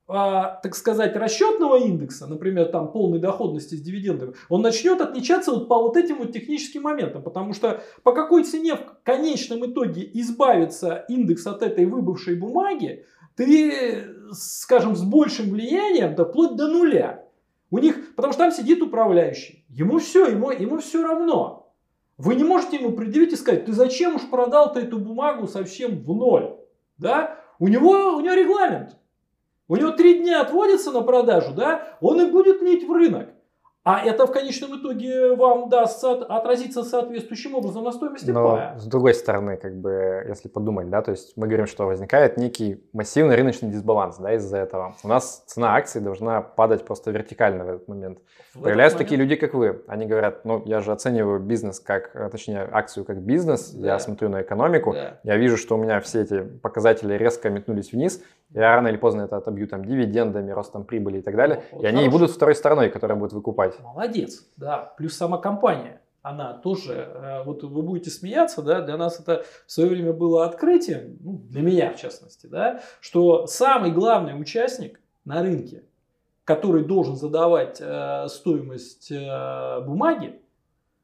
а, 0.07 0.59
так 0.61 0.75
сказать, 0.75 1.15
расчетного 1.15 1.77
индекса, 1.79 2.27
например, 2.27 2.67
там 2.67 2.91
полной 2.91 3.17
доходности 3.17 3.73
с 3.73 3.81
дивидендами, 3.81 4.35
он 4.49 4.61
начнет 4.61 5.01
отличаться 5.01 5.51
вот 5.51 5.67
по 5.67 5.79
вот 5.79 5.97
этим 5.97 6.17
вот 6.17 6.31
техническим 6.31 6.83
моментам, 6.83 7.23
потому 7.23 7.53
что 7.53 7.81
по 8.03 8.13
какой 8.13 8.43
цене 8.43 8.75
в 8.75 8.83
конечном 9.03 9.65
итоге 9.65 10.07
избавится 10.13 11.05
индекс 11.09 11.47
от 11.47 11.63
этой 11.63 11.87
выбывшей 11.87 12.35
бумаги, 12.35 13.05
ты, 13.35 14.03
скажем, 14.31 14.95
с 14.95 15.03
большим 15.03 15.49
влиянием, 15.49 16.15
да 16.15 16.25
вплоть 16.25 16.55
до 16.55 16.67
нуля. 16.67 17.25
У 17.69 17.77
них, 17.77 18.15
потому 18.15 18.33
что 18.33 18.43
там 18.43 18.51
сидит 18.51 18.81
управляющий. 18.81 19.65
Ему 19.69 19.99
все, 19.99 20.27
ему, 20.27 20.51
ему 20.51 20.79
все 20.79 21.01
равно. 21.03 21.73
Вы 22.17 22.35
не 22.35 22.43
можете 22.43 22.77
ему 22.77 22.91
предъявить 22.91 23.33
и 23.33 23.35
сказать, 23.35 23.65
ты 23.65 23.73
зачем 23.73 24.15
уж 24.15 24.29
продал 24.29 24.73
ты 24.73 24.81
эту 24.81 24.99
бумагу 24.99 25.47
совсем 25.47 26.03
в 26.03 26.13
ноль? 26.13 26.57
Да? 26.97 27.39
У 27.59 27.67
него, 27.67 28.15
у 28.15 28.19
него 28.19 28.33
регламент. 28.33 28.97
У 29.67 29.75
него 29.75 29.91
три 29.91 30.19
дня 30.19 30.41
отводится 30.41 30.91
на 30.91 31.01
продажу, 31.01 31.53
да? 31.53 31.97
Он 32.01 32.19
и 32.21 32.29
будет 32.29 32.61
лить 32.61 32.87
в 32.87 32.91
рынок. 32.91 33.29
А 33.83 34.05
это 34.05 34.27
в 34.27 34.31
конечном 34.31 34.79
итоге 34.79 35.33
вам 35.35 35.67
даст 35.67 36.03
отразиться 36.03 36.83
соответствующим 36.83 37.55
образом 37.55 37.83
на 37.83 37.91
стоимости 37.91 38.29
Но 38.29 38.51
пая. 38.51 38.77
с 38.77 38.85
другой 38.85 39.15
стороны, 39.15 39.57
как 39.57 39.75
бы, 39.75 40.23
если 40.27 40.49
подумать, 40.49 40.91
да, 40.91 41.01
то 41.01 41.09
есть 41.09 41.35
мы 41.35 41.47
говорим, 41.47 41.65
что 41.65 41.87
возникает 41.87 42.37
некий 42.37 42.83
массивный 42.93 43.35
рыночный 43.35 43.69
дисбаланс, 43.71 44.17
да, 44.17 44.35
из-за 44.35 44.57
этого. 44.57 44.93
У 45.03 45.07
нас 45.07 45.43
цена 45.47 45.75
акций 45.75 45.99
должна 45.99 46.41
падать 46.41 46.85
просто 46.85 47.09
вертикально 47.09 47.65
в 47.65 47.69
этот 47.69 47.87
момент. 47.87 48.19
В 48.19 48.57
этот 48.57 48.63
Появляются 48.65 48.97
момент- 48.97 49.09
такие 49.09 49.19
люди, 49.19 49.35
как 49.35 49.55
вы. 49.55 49.81
Они 49.87 50.05
говорят, 50.05 50.45
ну, 50.45 50.61
я 50.65 50.81
же 50.81 50.91
оцениваю 50.91 51.39
бизнес 51.39 51.79
как, 51.79 52.15
э, 52.15 52.29
точнее, 52.29 52.69
акцию 52.71 53.03
как 53.03 53.17
бизнес, 53.23 53.71
Да. 53.71 53.87
я 53.93 53.99
смотрю 53.99 54.29
на 54.29 54.43
экономику, 54.43 54.93
Да. 54.93 55.19
я 55.23 55.37
вижу, 55.37 55.57
что 55.57 55.75
у 55.75 55.79
меня 55.81 55.99
все 56.01 56.21
эти 56.21 56.41
показатели 56.43 57.15
резко 57.15 57.49
метнулись 57.49 57.93
вниз, 57.93 58.21
я 58.53 58.75
рано 58.75 58.89
или 58.89 58.97
поздно 58.97 59.21
это 59.21 59.37
отобью 59.37 59.67
там 59.67 59.85
дивидендами, 59.85 60.51
ростом 60.51 60.83
прибыли 60.83 61.19
и 61.19 61.21
так 61.21 61.35
далее, 61.35 61.63
Вот 61.71 61.83
и 61.83 61.87
они 61.87 61.99
и 61.99 62.05
хорошо. 62.05 62.17
будут 62.19 62.31
второй 62.31 62.55
стороной, 62.55 62.89
которая 62.89 63.17
будет 63.17 63.33
выкупать. 63.33 63.79
Молодец, 63.79 64.45
да. 64.57 64.93
Плюс 64.97 65.15
сама 65.15 65.37
компания, 65.37 66.01
она 66.21 66.53
тоже, 66.53 66.93
э, 66.93 67.43
вот 67.43 67.63
вы 67.63 67.81
будете 67.81 68.09
смеяться, 68.09 68.61
да, 68.61 68.81
для 68.81 68.97
нас 68.97 69.19
это 69.19 69.43
в 69.65 69.71
свое 69.71 69.89
время 69.89 70.13
было 70.13 70.45
открытием, 70.45 71.17
ну, 71.21 71.41
для 71.49 71.61
меня 71.61 71.93
в 71.93 71.97
частности, 71.97 72.47
да, 72.47 72.81
что 72.99 73.47
самый 73.47 73.91
главный 73.91 74.39
участник 74.39 74.99
на 75.25 75.41
рынке, 75.41 75.83
который 76.43 76.83
должен 76.83 77.15
задавать 77.15 77.77
э, 77.79 78.27
стоимость 78.27 79.11
э, 79.11 79.81
бумаги, 79.81 80.39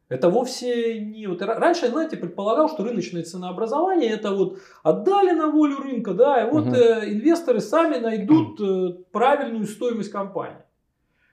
это 0.09 0.29
вовсе 0.29 0.99
не... 0.99 1.27
Вот, 1.27 1.41
ра- 1.41 1.57
раньше, 1.59 1.89
знаете, 1.89 2.17
предполагал, 2.17 2.69
что 2.69 2.83
рыночное 2.83 3.23
ценообразование 3.23 4.09
это 4.09 4.31
вот 4.31 4.59
отдали 4.83 5.31
на 5.31 5.47
волю 5.47 5.77
рынка, 5.77 6.13
да, 6.13 6.45
и 6.45 6.49
вот 6.49 6.65
Мгм. 6.65 6.75
э, 6.75 7.11
инвесторы 7.11 7.59
сами 7.59 7.97
найдут 7.97 8.59
э, 8.61 9.03
правильную 9.11 9.65
стоимость 9.65 10.11
компании. 10.11 10.61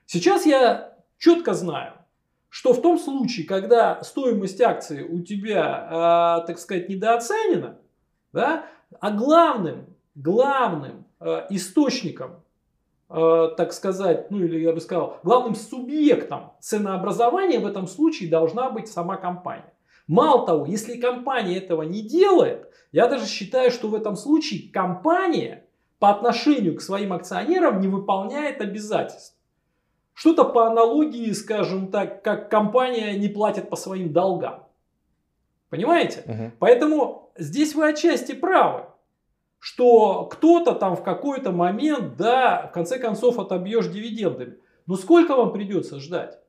Сейчас 0.05 0.45
я 0.45 0.97
четко 1.17 1.53
знаю, 1.53 1.93
что 2.49 2.73
в 2.73 2.81
том 2.81 2.99
случае, 2.99 3.47
когда 3.47 4.03
стоимость 4.03 4.61
акции 4.61 5.03
у 5.03 5.21
тебя, 5.21 6.41
э, 6.43 6.47
так 6.47 6.59
сказать, 6.59 6.89
недооценена, 6.89 7.77
да, 8.33 8.65
а 8.99 9.11
главным, 9.11 9.85
главным 10.15 11.05
э, 11.21 11.47
источником, 11.49 12.41
э, 13.09 13.49
так 13.57 13.73
сказать, 13.73 14.31
ну 14.31 14.39
или 14.39 14.59
я 14.59 14.73
бы 14.73 14.81
сказал, 14.81 15.19
главным 15.23 15.55
субъектом 15.55 16.53
ценообразования 16.59 17.59
в 17.59 17.65
этом 17.65 17.87
случае 17.87 18.29
должна 18.29 18.69
быть 18.69 18.87
сама 18.87 19.17
компания. 19.17 19.73
Мало 20.07 20.45
того, 20.45 20.65
если 20.65 20.99
компания 20.99 21.57
этого 21.57 21.81
не 21.81 22.01
делает, 22.01 22.69
я 22.91 23.07
даже 23.07 23.25
считаю, 23.25 23.71
что 23.71 23.87
в 23.87 23.95
этом 23.95 24.15
случае 24.15 24.71
компания 24.71 25.65
по 25.99 26.09
отношению 26.09 26.75
к 26.75 26.81
своим 26.81 27.13
акционерам 27.13 27.79
не 27.79 27.87
выполняет 27.87 28.61
обязательств. 28.61 29.35
Что-то 30.13 30.45
по 30.45 30.67
аналогии, 30.67 31.31
скажем 31.31 31.91
так, 31.91 32.23
как 32.23 32.49
компания 32.49 33.17
не 33.17 33.27
платит 33.27 33.69
по 33.69 33.75
своим 33.75 34.13
долгам. 34.13 34.63
Понимаете? 35.69 36.23
Мгм. 36.25 36.53
Поэтому 36.59 37.31
здесь 37.37 37.75
вы 37.75 37.89
отчасти 37.89 38.33
правы, 38.33 38.85
что 39.59 40.25
кто-то 40.25 40.73
там 40.73 40.95
в 40.95 41.03
какой-то 41.03 41.51
момент, 41.51 42.17
да, 42.17 42.67
в 42.67 42.73
конце 42.73 42.99
концов 42.99 43.39
отобьешь 43.39 43.87
дивидендами. 43.87 44.57
Но 44.85 44.95
сколько 44.95 45.35
вам 45.35 45.51
придется 45.51 45.99
ждать? 45.99 46.39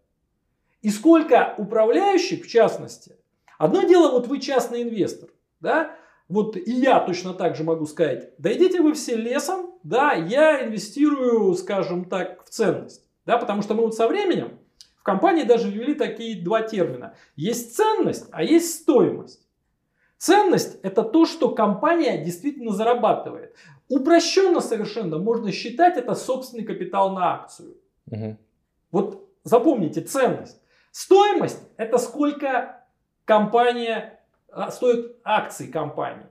И 0.83 0.91
сколько 0.91 1.55
управляющих, 1.57 2.45
в 2.45 2.49
частности, 2.49 3.17
одно 3.59 3.83
дело, 3.83 4.13
вот 4.13 4.27
вы 4.27 4.41
частный 4.41 4.83
инвестор, 4.83 5.31
да, 5.61 5.97
вот 6.29 6.57
и 6.57 6.73
я 6.73 7.01
точно 7.01 7.35
так 7.35 7.57
же 7.57 7.65
могу 7.65 7.87
сказать, 7.87 8.33
да 8.39 8.53
идите 8.53 8.81
вы 8.81 8.95
все 8.95 9.17
лесом, 9.17 9.79
да, 9.83 10.13
я 10.13 10.67
инвестирую, 10.67 11.55
скажем 11.55 12.05
так, 12.05 12.45
в 12.45 12.51
ценность, 12.51 13.07
да, 13.25 13.39
потому 13.39 13.63
что 13.63 13.75
мы 13.75 13.83
вот 13.83 13.95
со 13.95 14.09
временем 14.09 14.59
в 14.97 15.03
компании 15.03 15.45
даже 15.45 15.71
ввели 15.71 15.95
такие 15.95 16.43
два 16.43 16.63
термина. 16.63 17.15
Есть 17.37 17.77
ценность, 17.77 18.27
а 18.33 18.43
есть 18.43 18.83
стоимость. 18.83 19.46
Ценность– 20.19 20.79
это 20.83 21.03
то, 21.03 21.27
что 21.27 21.51
компания 21.51 22.25
действительно 22.25 22.73
зарабатывает. 22.73 23.55
Упрощенно 23.89 24.61
совершенно 24.61 25.19
можно 25.19 25.53
считать 25.53 25.97
это 25.97 26.15
собственный 26.15 26.65
капитал 26.65 27.13
на 27.13 27.35
акцию. 27.35 27.77
Мгм. 28.07 28.39
Вот 28.91 29.29
запомните, 29.45 30.01
ценность. 30.01 30.61
Стоимость– 30.91 31.61
это 31.77 31.99
сколько 31.99 32.87
компания 33.25 34.21
а, 34.51 34.71
стоит 34.71 35.17
акций 35.23 35.69
компании. 35.69 36.27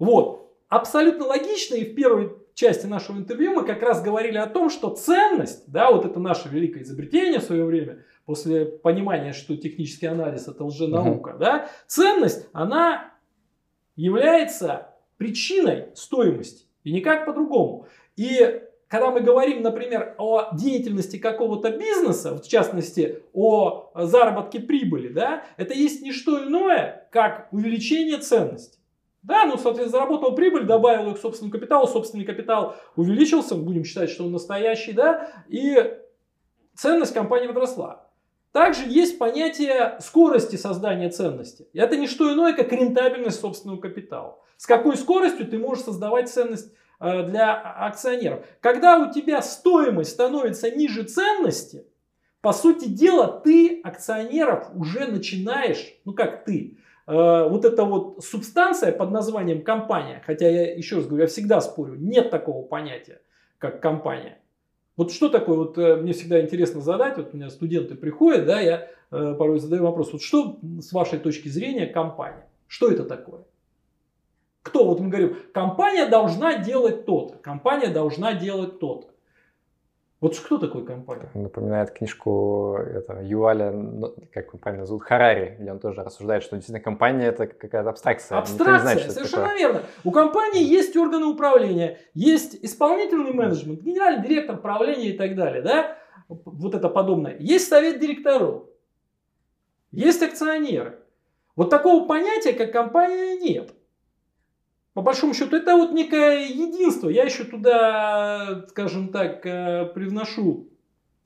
Вот. 0.00 0.56
Абсолютно 0.68 1.26
логично 1.26 1.76
и 1.76 1.92
в 1.92 1.94
первой 1.94 2.36
части 2.60 2.86
нашего 2.86 3.16
интервью 3.16 3.54
мы 3.54 3.64
как 3.64 3.82
раз 3.82 4.02
говорили 4.02 4.36
о 4.36 4.46
том, 4.46 4.68
что 4.68 4.90
ценность, 4.90 5.64
да, 5.66 5.90
вот 5.90 6.04
это 6.04 6.20
наше 6.20 6.48
великое 6.48 6.82
изобретение 6.82 7.40
в 7.40 7.44
свое 7.44 7.64
время, 7.64 8.04
после 8.26 8.66
понимания, 8.66 9.32
что 9.32 9.56
технический 9.56 10.06
анализ 10.06 10.46
это 10.46 10.64
лженаука, 10.64 11.30
угу. 11.30 11.38
да, 11.38 11.68
ценность, 11.86 12.48
она 12.52 13.14
является 13.96 14.94
причиной 15.16 15.86
стоимости. 15.94 16.66
И 16.84 16.92
никак 16.92 17.26
по-другому. 17.26 17.86
И 18.16 18.62
когда 18.88 19.10
мы 19.10 19.20
говорим, 19.20 19.62
например, 19.62 20.14
о 20.18 20.54
деятельности 20.54 21.18
какого-то 21.18 21.70
бизнеса, 21.70 22.38
в 22.38 22.48
частности, 22.48 23.22
о 23.32 23.90
заработке 23.94 24.60
прибыли, 24.60 25.08
да, 25.08 25.44
это 25.56 25.74
есть 25.74 26.02
не 26.02 26.12
что 26.12 26.42
иное, 26.44 27.08
как 27.10 27.48
увеличение 27.52 28.18
ценности. 28.18 28.79
Да, 29.22 29.44
ну, 29.44 29.58
соответственно, 29.58 29.90
заработал 29.90 30.34
прибыль, 30.34 30.64
добавил 30.64 31.08
ее 31.08 31.14
к 31.14 31.18
собственному 31.18 31.52
капиталу, 31.52 31.86
собственный 31.86 32.24
капитал 32.24 32.76
увеличился, 32.96 33.54
будем 33.54 33.84
считать, 33.84 34.10
что 34.10 34.24
он 34.24 34.32
настоящий, 34.32 34.92
да, 34.92 35.28
и 35.48 35.98
ценность 36.74 37.12
компании 37.12 37.46
подросла. 37.46 38.06
Также 38.52 38.82
есть 38.86 39.18
понятие 39.18 39.98
скорости 40.00 40.56
создания 40.56 41.10
ценности. 41.10 41.68
Это 41.74 41.96
не 41.96 42.06
что 42.06 42.32
иное, 42.32 42.54
как 42.54 42.72
рентабельность 42.72 43.40
собственного 43.40 43.78
капитала. 43.78 44.38
С 44.56 44.66
какой 44.66 44.96
скоростью 44.96 45.46
ты 45.46 45.58
можешь 45.58 45.84
создавать 45.84 46.28
ценность 46.28 46.72
Э, 47.02 47.22
для 47.22 47.54
акционеров. 47.54 48.44
Когда 48.60 48.98
у 48.98 49.10
тебя 49.10 49.40
стоимость 49.40 50.10
становится 50.10 50.70
ниже 50.70 51.04
ценности, 51.04 51.86
по 52.42 52.52
сути 52.52 52.88
дела, 52.88 53.40
ты 53.42 53.80
акционеров 53.82 54.68
уже 54.74 55.06
начинаешь, 55.06 55.94
ну 56.04 56.12
как 56.12 56.44
ты, 56.44 56.76
вот 57.10 57.64
эта 57.64 57.84
вот 57.84 58.24
субстанция 58.24 58.92
под 58.92 59.10
названием 59.10 59.62
компания, 59.62 60.22
хотя 60.24 60.48
я 60.48 60.74
еще 60.74 60.96
раз 60.96 61.06
говорю, 61.06 61.22
я 61.22 61.28
всегда 61.28 61.60
спорю, 61.60 61.96
нет 61.96 62.30
такого 62.30 62.64
понятия, 62.64 63.20
как 63.58 63.80
компания. 63.80 64.38
Вот 64.96 65.10
что 65.12 65.28
такое, 65.28 65.56
вот 65.56 65.78
э, 65.78 65.96
мне 65.96 66.12
всегда 66.12 66.40
интересно 66.40 66.80
задать, 66.80 67.16
вот 67.16 67.30
у 67.32 67.36
меня 67.36 67.50
студенты 67.50 67.94
приходят, 67.94 68.46
да, 68.46 68.60
я 68.60 68.88
порой 69.10 69.58
задаю 69.58 69.82
вопрос, 69.82 70.12
вот 70.12 70.22
что 70.22 70.60
с 70.80 70.92
вашей 70.92 71.18
точки 71.18 71.48
зрения 71.48 71.86
компания? 71.86 72.46
Что 72.68 72.90
это 72.90 73.04
такое? 73.04 73.40
Кто? 74.62 74.86
Вот 74.86 75.00
мы 75.00 75.08
говорим, 75.08 75.36
компания 75.52 76.06
должна 76.06 76.58
делать 76.58 77.06
то-то, 77.06 77.38
компания 77.38 77.88
должна 77.88 78.34
делать 78.34 78.78
то-то. 78.78 79.08
Вот 80.20 80.38
кто 80.38 80.58
такой 80.58 80.84
компания? 80.84 81.30
Напоминает 81.32 81.92
книжку 81.92 82.76
это, 82.76 83.20
Юаля, 83.22 83.70
ну, 83.70 84.14
как 84.34 84.52
он 84.52 84.60
правильно 84.60 84.84
зовут, 84.84 85.02
Харари, 85.02 85.56
где 85.58 85.72
он 85.72 85.78
тоже 85.78 86.02
рассуждает, 86.02 86.42
что 86.42 86.56
действительно 86.56 86.84
компания 86.84 87.28
это 87.28 87.46
какая-то 87.46 87.88
абстракция. 87.88 88.36
Абстракция, 88.36 88.96
знает, 88.96 89.12
совершенно 89.12 89.44
такое. 89.44 89.58
верно. 89.58 89.82
У 90.04 90.10
компании 90.10 90.62
есть 90.62 90.94
органы 90.94 91.24
управления, 91.24 91.98
есть 92.12 92.54
исполнительный 92.62 93.32
менеджмент, 93.32 93.80
генеральный 93.80 94.22
директор 94.22 94.58
правления 94.58 95.08
и 95.08 95.16
так 95.16 95.34
далее, 95.34 95.62
да? 95.62 95.96
Вот 96.28 96.74
это 96.74 96.90
подобное. 96.90 97.36
Есть 97.38 97.68
совет 97.68 97.98
директоров, 97.98 98.64
есть 99.90 100.22
акционеры. 100.22 100.98
Вот 101.56 101.70
такого 101.70 102.06
понятия, 102.06 102.52
как 102.52 102.72
компания, 102.72 103.38
нет 103.40 103.72
по 104.94 105.02
большому 105.02 105.34
счету, 105.34 105.56
это 105.56 105.76
вот 105.76 105.92
некое 105.92 106.46
единство. 106.46 107.08
Я 107.08 107.24
еще 107.24 107.44
туда, 107.44 108.64
скажем 108.68 109.08
так, 109.08 109.44
э, 109.46 109.86
привношу 109.94 110.68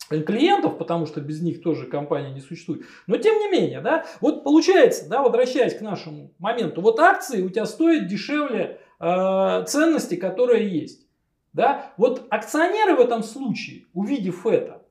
клиентов, 0.08 0.76
потому 0.76 1.06
что 1.06 1.20
без 1.20 1.40
них 1.40 1.62
тоже 1.62 1.86
компания 1.86 2.30
не 2.30 2.40
существует. 2.40 2.84
Но 3.06 3.16
тем 3.16 3.38
не 3.38 3.50
менее, 3.50 3.80
да, 3.80 4.04
вот 4.20 4.44
получается, 4.44 5.08
да, 5.08 5.22
возвращаясь 5.22 5.76
к 5.76 5.80
нашему 5.80 6.30
моменту, 6.38 6.82
вот 6.82 7.00
акции 7.00 7.42
у 7.42 7.48
тебя 7.48 7.64
стоят 7.64 8.06
дешевле 8.06 8.80
э, 9.00 9.64
ценности, 9.66 10.16
которые 10.16 10.68
есть. 10.68 11.06
Да? 11.52 11.92
Вот 11.96 12.26
акционеры 12.30 12.96
в 12.96 13.00
этом 13.00 13.22
случае, 13.22 13.86
увидев 13.94 14.46
это, 14.46 14.82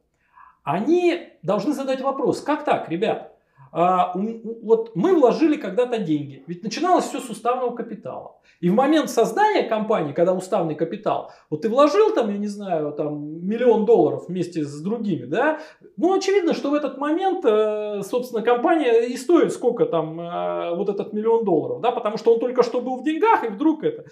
они 0.64 1.30
должны 1.44 1.74
задать 1.74 2.02
вопрос, 2.02 2.42
как 2.42 2.64
так, 2.64 2.90
ребят? 2.90 3.33
А, 3.76 4.14
вот 4.62 4.92
мы 4.96 5.16
вложили 5.16 5.58
когда-то 5.58 5.98
деньги, 5.98 6.44
ведь 6.46 6.64
начиналось 6.64 7.06
все 7.06 7.20
с 7.20 7.28
уставного 7.28 7.76
капитала. 7.76 8.36
И 8.60 8.70
в 8.70 8.76
момент 8.76 9.10
создания 9.10 9.64
компании, 9.64 10.14
когда 10.14 10.34
уставный 10.34 10.76
капитал, 10.76 11.32
вот 11.50 11.64
ты 11.64 11.70
вложил 11.70 12.14
там, 12.14 12.30
я 12.30 12.38
не 12.38 12.48
знаю, 12.48 12.94
там 12.94 13.46
миллион 13.46 13.86
долларов 13.86 14.26
вместе 14.28 14.64
с 14.64 14.80
другими, 14.80 15.26
да, 15.26 15.60
ну 15.98 16.14
очевидно, 16.14 16.54
что 16.54 16.70
в 16.70 16.76
этот 16.76 17.00
момент, 17.00 17.44
э, 17.46 18.04
собственно, 18.04 18.44
компания 18.44 19.08
и 19.08 19.18
стоит 19.18 19.52
сколько 19.52 19.88
там 19.88 20.22
э, 20.22 20.76
вот 20.76 20.90
этот 20.90 21.12
миллион 21.12 21.44
долларов, 21.44 21.82
да, 21.82 21.92
потому 21.92 22.18
что 22.18 22.36
он 22.36 22.40
только 22.40 22.62
что 22.62 22.80
был 22.80 22.98
в 22.98 23.04
деньгах 23.04 23.44
и 23.44 23.48
вдруг 23.48 23.84
это 23.84 24.06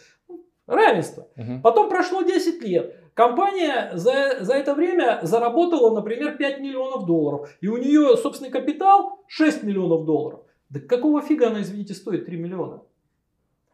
равенство. 0.68 1.28
Угу. 1.38 1.62
Потом 1.64 1.90
прошло 1.90 2.22
10 2.22 2.62
лет. 2.64 2.96
Компания 3.14 3.92
за, 3.94 4.38
за 4.40 4.54
это 4.54 4.74
время 4.74 5.20
заработала, 5.24 5.94
например, 5.94 6.38
5 6.38 6.60
миллионов 6.60 7.06
долларов. 7.06 7.50
И 7.62 7.68
у 7.68 7.78
нее 7.78 8.16
собственный 8.18 8.52
капитал 8.52 9.20
6 9.28 9.64
миллионов 9.64 10.06
долларов. 10.06 10.42
Да 10.70 10.80
какого 10.80 11.22
фига 11.22 11.48
она, 11.48 11.62
извините, 11.62 11.94
стоит 11.94 12.26
3 12.26 12.38
миллиона? 12.38 12.82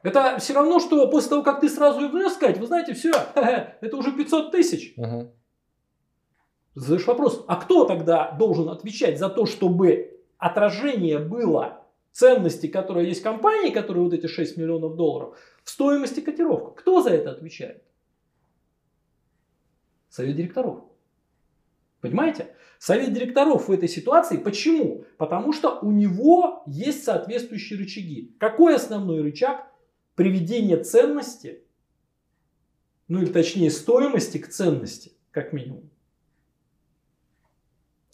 Это 0.04 0.38
все 0.40 0.54
равно, 0.54 0.80
что 0.80 1.08
после 1.10 1.30
того, 1.30 1.44
как 1.44 1.60
ты 1.60 1.70
сразу 1.70 2.02
ее 2.02 2.10
внес, 2.10 2.34
сказать, 2.34 2.58
вы 2.58 2.66
знаете, 2.66 2.94
все, 2.94 3.12
это 3.36 3.98
уже 3.98 4.12
500 4.12 4.52
тысяч. 4.52 4.94
Угу. 4.98 5.32
Задаешь 6.76 7.08
вопрос, 7.08 7.44
а 7.48 7.56
кто 7.56 7.86
тогда 7.86 8.32
должен 8.32 8.70
отвечать 8.70 9.20
за 9.20 9.30
то, 9.30 9.46
чтобы 9.46 10.22
отражение 10.38 11.20
было 11.20 11.82
ценности, 12.12 12.68
которая 12.68 13.06
есть 13.06 13.22
в 13.22 13.24
компании, 13.24 13.72
которые 13.72 14.04
вот 14.04 14.14
эти 14.14 14.28
6 14.28 14.58
миллионов 14.58 14.96
долларов, 14.96 15.38
в 15.68 15.70
стоимости 15.70 16.22
котировка? 16.22 16.72
Кто 16.82 17.01
за 17.01 17.09
это 17.09 17.32
отвечает? 17.32 17.84
Совет 20.07 20.38
директоров. 20.38 20.86
Понимаете? 21.99 22.55
Совет 22.80 23.11
директоров 23.11 23.68
в 23.68 23.72
этой 23.74 23.89
ситуации. 23.89 24.38
Почему? 24.38 25.03
Потому 25.18 25.51
что 25.51 25.78
у 25.82 25.91
него 25.91 26.63
есть 26.68 27.03
соответствующие 27.03 27.78
рычаги. 27.78 28.34
Какой 28.39 28.76
основной 28.76 29.22
рычаг? 29.22 29.68
Приведение 30.15 30.82
ценности, 30.82 31.61
ну 33.09 33.22
или 33.22 33.30
точнее 33.30 33.70
стоимости 33.70 34.38
к 34.38 34.47
ценности, 34.47 35.11
как 35.32 35.51
минимум. 35.51 35.89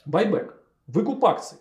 Байбек. 0.07 0.59
Выкуп 0.87 1.23
акций. 1.23 1.59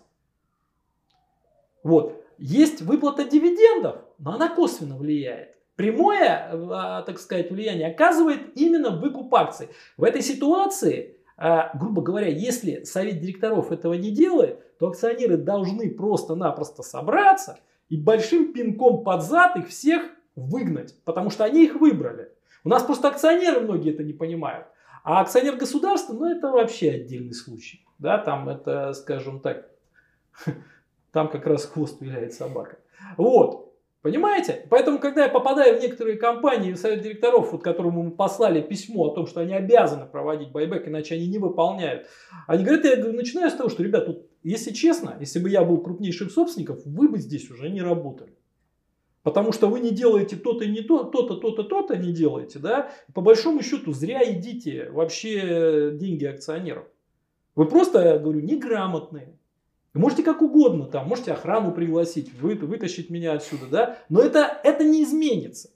Вот. 1.83 2.25
Есть 2.39 2.81
выплата 2.81 3.25
дивидендов, 3.25 4.03
но 4.17 4.33
она 4.33 4.49
косвенно 4.49 4.97
влияет 4.97 5.52
прямое, 5.75 6.49
а, 6.51 7.01
так 7.03 7.19
сказать, 7.19 7.51
влияние 7.51 7.87
оказывает 7.87 8.55
именно 8.55 8.91
выкуп 8.91 9.33
акций. 9.35 9.69
В 9.97 10.03
этой 10.03 10.21
ситуации, 10.21 11.17
а, 11.37 11.75
грубо 11.77 12.01
говоря, 12.01 12.27
если 12.27 12.83
совет 12.83 13.19
директоров 13.19 13.71
этого 13.71 13.93
не 13.93 14.11
делает, 14.11 14.77
то 14.77 14.87
акционеры 14.87 15.37
должны 15.37 15.89
просто-напросто 15.89 16.83
собраться 16.83 17.59
и 17.89 17.97
большим 17.97 18.53
пинком 18.53 19.03
под 19.03 19.23
зад 19.23 19.55
их 19.57 19.69
всех 19.69 20.03
выгнать, 20.35 20.95
потому 21.05 21.29
что 21.29 21.43
они 21.43 21.65
их 21.65 21.75
выбрали. 21.75 22.31
У 22.63 22.69
нас 22.69 22.83
просто 22.83 23.09
акционеры 23.09 23.61
многие 23.61 23.93
это 23.93 24.03
не 24.03 24.13
понимают. 24.13 24.67
А 25.03 25.19
акционер 25.21 25.57
государства, 25.57 26.13
ну 26.13 26.25
это 26.25 26.49
вообще 26.49 26.91
отдельный 26.91 27.33
случай. 27.33 27.85
Да, 27.99 28.17
там 28.17 28.47
это, 28.47 28.93
скажем 28.93 29.41
так, 29.41 29.69
там 31.11 31.29
как 31.29 31.45
раз 31.45 31.65
хвост 31.65 32.01
виляет 32.01 32.33
собака. 32.33 32.77
Вот. 33.17 33.62
Понимаете? 34.03 34.67
Поэтому, 34.69 34.99
когда 34.99 35.23
я 35.23 35.29
попадаю 35.29 35.79
в 35.79 35.81
некоторые 35.81 36.17
компании, 36.17 36.73
в 36.73 36.77
совет 36.77 37.01
директоров, 37.01 37.53
вот, 37.53 37.63
которому 37.63 38.03
мы 38.03 38.11
послали 38.11 38.61
письмо 38.61 39.05
о 39.05 39.15
том, 39.15 39.27
что 39.27 39.39
они 39.39 39.53
обязаны 39.53 40.05
проводить 40.05 40.51
байбек, 40.51 40.89
иначе 40.89 41.15
они 41.15 41.25
не 41.29 41.37
выполняют, 41.37 42.07
они 42.45 42.65
говорят, 42.65 42.83
я 42.83 42.97
говорю, 42.97 43.13
начинаю 43.15 43.49
с 43.49 43.53
того, 43.53 43.69
что, 43.69 43.81
ребят, 43.81 44.05
вот, 44.07 44.27
если 44.43 44.71
честно, 44.71 45.15
если 45.21 45.39
бы 45.39 45.49
я 45.49 45.63
был 45.63 45.81
крупнейшим 45.81 46.29
собственником, 46.29 46.79
вы 46.85 47.07
бы 47.07 47.17
здесь 47.17 47.49
уже 47.49 47.69
не 47.69 47.81
работали. 47.81 48.37
Потому 49.23 49.53
что 49.53 49.67
вы 49.67 49.79
не 49.79 49.91
делаете 49.91 50.35
то-то 50.35 50.65
не 50.65 50.81
то, 50.81 51.05
то-то, 51.05 51.37
то-то, 51.37 51.63
то-то 51.63 51.95
не 51.95 52.11
делаете, 52.11 52.59
да? 52.59 52.91
По 53.13 53.21
большому 53.21 53.61
счету, 53.61 53.93
зря 53.93 54.19
едите 54.19 54.89
вообще 54.91 55.91
деньги 55.93 56.25
акционеров. 56.25 56.87
Вы 57.55 57.67
просто, 57.67 58.03
я 58.05 58.19
говорю, 58.19 58.41
неграмотные. 58.41 59.39
Вы 59.93 60.01
можете 60.01 60.23
как 60.23 60.41
угодно, 60.41 60.85
там, 60.85 61.07
можете 61.07 61.33
охрану 61.33 61.71
пригласить, 61.71 62.33
вы, 62.33 62.55
вытащить 62.55 63.09
меня 63.11 63.33
отсюда, 63.33 63.65
да? 63.67 63.97
Но 64.09 64.21
это, 64.21 64.59
это 64.63 64.83
не 64.83 65.03
изменится. 65.03 65.69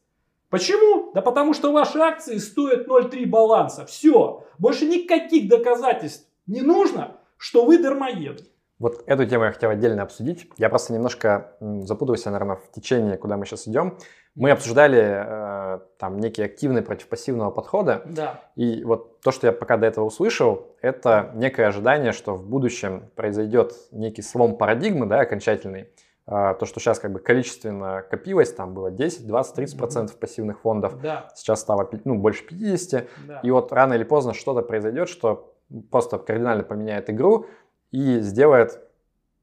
Почему? 0.49 1.11
Да 1.13 1.21
потому 1.21 1.53
что 1.53 1.71
ваши 1.71 1.99
акции 1.99 2.37
стоят 2.37 2.87
0,3 2.87 3.25
баланса. 3.25 3.85
Все. 3.85 4.43
Больше 4.57 4.85
никаких 4.85 5.49
доказательств 5.49 6.27
не 6.47 6.61
нужно, 6.61 7.17
что 7.37 7.65
вы 7.65 7.77
дармоед. 7.77 8.43
Вот 8.79 9.03
эту 9.07 9.25
тему 9.25 9.45
я 9.45 9.51
хотел 9.51 9.71
отдельно 9.71 10.03
обсудить. 10.03 10.49
Я 10.57 10.69
просто 10.69 10.93
немножко 10.93 11.55
запутался, 11.59 12.31
наверное, 12.31 12.57
в 12.57 12.71
течение, 12.71 13.17
куда 13.17 13.35
мы 13.35 13.45
сейчас 13.45 13.67
идем. 13.67 13.97
Мы 14.37 14.51
обсуждали 14.51 15.01
э, 15.01 15.79
там 15.97 16.19
некий 16.19 16.43
активный 16.43 16.83
против 16.83 17.07
пассивного 17.07 17.49
подхода. 17.49 18.03
Да. 18.05 18.43
И 18.55 18.83
вот 18.83 19.19
то, 19.21 19.31
что 19.31 19.47
я 19.47 19.53
пока 19.53 19.77
до 19.77 19.87
этого 19.87 20.05
услышал, 20.05 20.67
это 20.79 21.31
некое 21.33 21.67
ожидание, 21.67 22.11
что 22.11 22.35
в 22.35 22.47
будущем 22.47 23.09
произойдет 23.15 23.73
некий 23.91 24.21
слом 24.21 24.57
парадигмы, 24.57 25.07
да, 25.07 25.21
окончательный, 25.21 25.89
а, 26.27 26.53
то, 26.53 26.67
что 26.67 26.79
сейчас 26.79 26.99
как 26.99 27.13
бы 27.13 27.19
количественно 27.19 28.03
копилось, 28.07 28.53
там 28.53 28.75
было 28.75 28.91
10, 28.91 29.25
20, 29.25 29.55
30 29.55 29.77
процентов 29.77 30.17
пассивных 30.17 30.59
фондов, 30.59 31.01
Да, 31.01 31.29
сейчас 31.35 31.61
стало 31.61 31.89
ну, 32.03 32.15
больше 32.15 32.45
50, 32.45 33.07
да. 33.27 33.39
и 33.41 33.49
вот 33.49 33.73
рано 33.73 33.93
или 33.93 34.03
поздно 34.03 34.33
что-то 34.33 34.61
произойдет, 34.61 35.09
что 35.09 35.55
просто 35.89 36.19
кардинально 36.19 36.63
поменяет 36.63 37.09
игру 37.09 37.47
и 37.91 38.19
сделает 38.19 38.86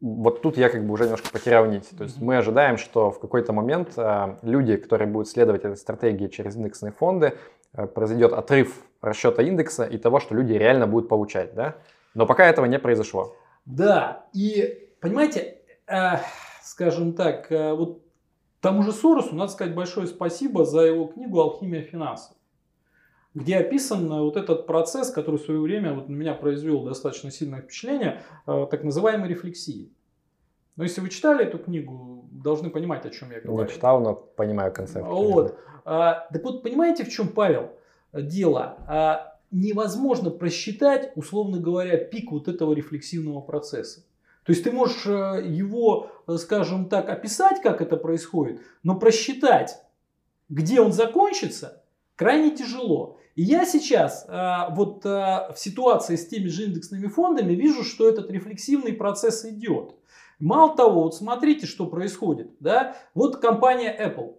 вот 0.05 0.43
тут 0.43 0.59
я 0.59 0.69
как 0.69 0.87
бы 0.87 0.93
уже 0.93 1.05
немножко 1.05 1.31
потерял 1.31 1.65
нить. 1.65 1.89
То 1.97 2.05
есть 2.05 2.21
мы 2.21 2.37
ожидаем, 2.37 2.77
что 2.77 3.11
в 3.11 3.19
какой-то 3.19 3.55
момент 3.55 3.95
а, 3.97 4.39
люди, 4.43 4.77
которые 4.77 5.09
будут 5.09 5.29
следовать 5.29 5.65
этой 5.65 5.79
стратегии 5.79 6.29
через 6.29 6.57
индексные 6.57 6.93
фонды, 6.93 7.39
а, 7.73 7.87
произойдет 7.87 8.35
отрыв 8.35 8.85
расчета 9.01 9.43
индекса 9.43 9.85
и 9.85 9.97
того, 9.97 10.21
что 10.21 10.35
люди 10.35 10.53
реально 10.53 10.87
будут 10.87 11.09
получать, 11.09 11.55
да? 11.55 11.77
Но 12.13 12.27
пока 12.27 12.47
этого 12.47 12.67
не 12.67 12.79
произошло. 12.79 13.35
Да, 13.65 14.27
и 14.35 14.91
понимаете, 15.01 15.57
э, 15.87 16.19
скажем 16.63 17.15
так, 17.15 17.51
э, 17.51 17.73
вот 17.73 18.03
тому 18.61 18.83
же 18.83 18.93
Соросу 18.93 19.35
надо 19.35 19.53
сказать 19.53 19.75
большое 19.75 20.07
спасибо 20.07 20.67
за 20.67 20.83
его 20.83 21.07
книгу 21.07 21.41
«Алхимия 21.41 21.81
финансов», 21.81 22.37
где 23.35 23.57
описан 23.57 24.11
э, 24.11 24.21
вот 24.21 24.37
этот 24.37 24.67
процесс, 24.67 25.11
который 25.11 25.37
в 25.37 25.43
свое 25.43 25.61
время 25.61 25.95
вот 25.95 26.09
на 26.09 26.15
меня 26.15 26.35
произвел 26.35 26.85
достаточно 26.85 27.31
сильное 27.31 27.63
впечатление, 27.63 28.23
э, 28.47 28.67
так 28.71 28.85
называемой 28.85 29.29
рефлексии. 29.29 29.93
Но 30.77 30.85
если 30.85 31.01
вы 31.01 31.09
читали 31.09 31.45
эту 31.45 31.59
книгу, 31.59 32.29
должны 32.31 32.71
понимать, 32.71 33.07
о 33.07 33.11
чем 33.11 33.31
я 33.31 33.41
говорю. 33.41 33.69
Не 33.69 33.73
читал, 33.73 34.01
но 34.01 34.15
понимаю 34.15 34.73
концепт. 34.73 35.07
Вот. 35.07 35.57
А, 35.85 36.27
так 36.33 36.43
вот, 36.43 36.63
понимаете, 36.63 37.05
в 37.05 37.11
чем, 37.11 37.29
Павел, 37.29 37.71
дело? 38.13 38.77
А, 38.89 39.39
невозможно 39.51 40.31
просчитать, 40.31 41.13
условно 41.15 41.61
говоря, 41.61 41.97
пик 41.97 42.33
вот 42.33 42.49
этого 42.49 42.73
рефлексивного 42.73 43.41
процесса. 43.41 44.03
То 44.45 44.53
есть 44.53 44.65
ты 44.65 44.73
можешь 44.73 45.07
э, 45.07 45.43
его, 45.47 46.11
э, 46.27 46.37
скажем 46.37 46.89
так, 46.89 47.09
описать, 47.09 47.63
как 47.63 47.81
это 47.81 47.97
происходит, 47.97 48.61
но 48.83 48.99
просчитать, 48.99 49.81
где 50.49 50.81
он 50.81 50.93
закончится, 50.93 51.83
крайне 52.17 52.51
тяжело. 52.51 53.19
Я 53.37 53.65
сейчас 53.67 54.27
а, 54.29 54.71
вот 54.71 55.05
а, 55.05 55.53
в 55.53 55.59
ситуации 55.59 56.17
с 56.17 56.29
теми 56.29 56.47
же 56.47 56.65
индексными 56.65 57.09
фондами 57.09 57.53
вижу, 57.53 57.83
что 57.83 58.09
этот 58.09 58.31
рефлексивный 58.31 58.93
процесс 58.93 59.45
идет. 59.45 59.97
Мало 60.39 60.77
того, 60.77 61.05
вот 61.05 61.15
смотрите, 61.15 61.67
что 61.67 61.87
происходит. 61.87 62.51
Да? 62.61 62.97
Вот 63.15 63.37
компания 63.39 63.95
Apple. 63.99 64.37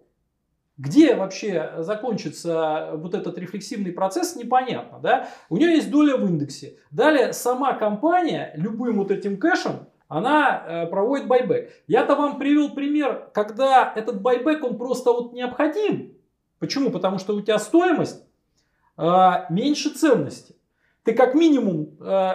Где 0.78 1.14
вообще 1.14 1.72
закончится 1.78 2.90
вот 2.94 3.14
этот 3.14 3.38
рефлексивный 3.38 3.92
процесс, 3.92 4.36
непонятно. 4.36 4.98
Да? 5.02 5.28
У 5.48 5.56
нее 5.56 5.74
есть 5.74 5.90
доля 5.90 6.16
в 6.16 6.26
индексе. 6.26 6.78
Далее 6.90 7.32
сама 7.32 7.72
компания 7.74 8.52
любым 8.56 8.98
вот 8.98 9.10
этим 9.10 9.38
кэшем 9.38 9.88
она 10.08 10.62
э, 10.66 10.86
проводит 10.86 11.26
байбек. 11.26 11.70
Я-то 11.88 12.14
вам 12.14 12.38
привел 12.38 12.70
пример, 12.70 13.30
когда 13.34 13.92
этот 13.94 14.22
байбек, 14.22 14.62
он 14.62 14.78
просто 14.78 15.12
вот 15.12 15.32
необходим. 15.32 16.14
Почему? 16.58 16.90
Потому 16.90 17.18
что 17.18 17.34
у 17.34 17.40
тебя 17.40 17.58
стоимость 17.58 18.22
э, 18.22 18.26
меньше 18.98 19.90
ценности. 19.90 20.54
Ты 21.04 21.12
как 21.12 21.34
минимум, 21.34 21.96
э, 22.00 22.32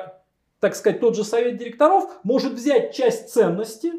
так 0.59 0.75
сказать, 0.75 0.99
тот 0.99 1.15
же 1.15 1.23
совет 1.23 1.57
директоров 1.57 2.09
может 2.23 2.53
взять 2.53 2.93
часть 2.93 3.29
ценности. 3.33 3.93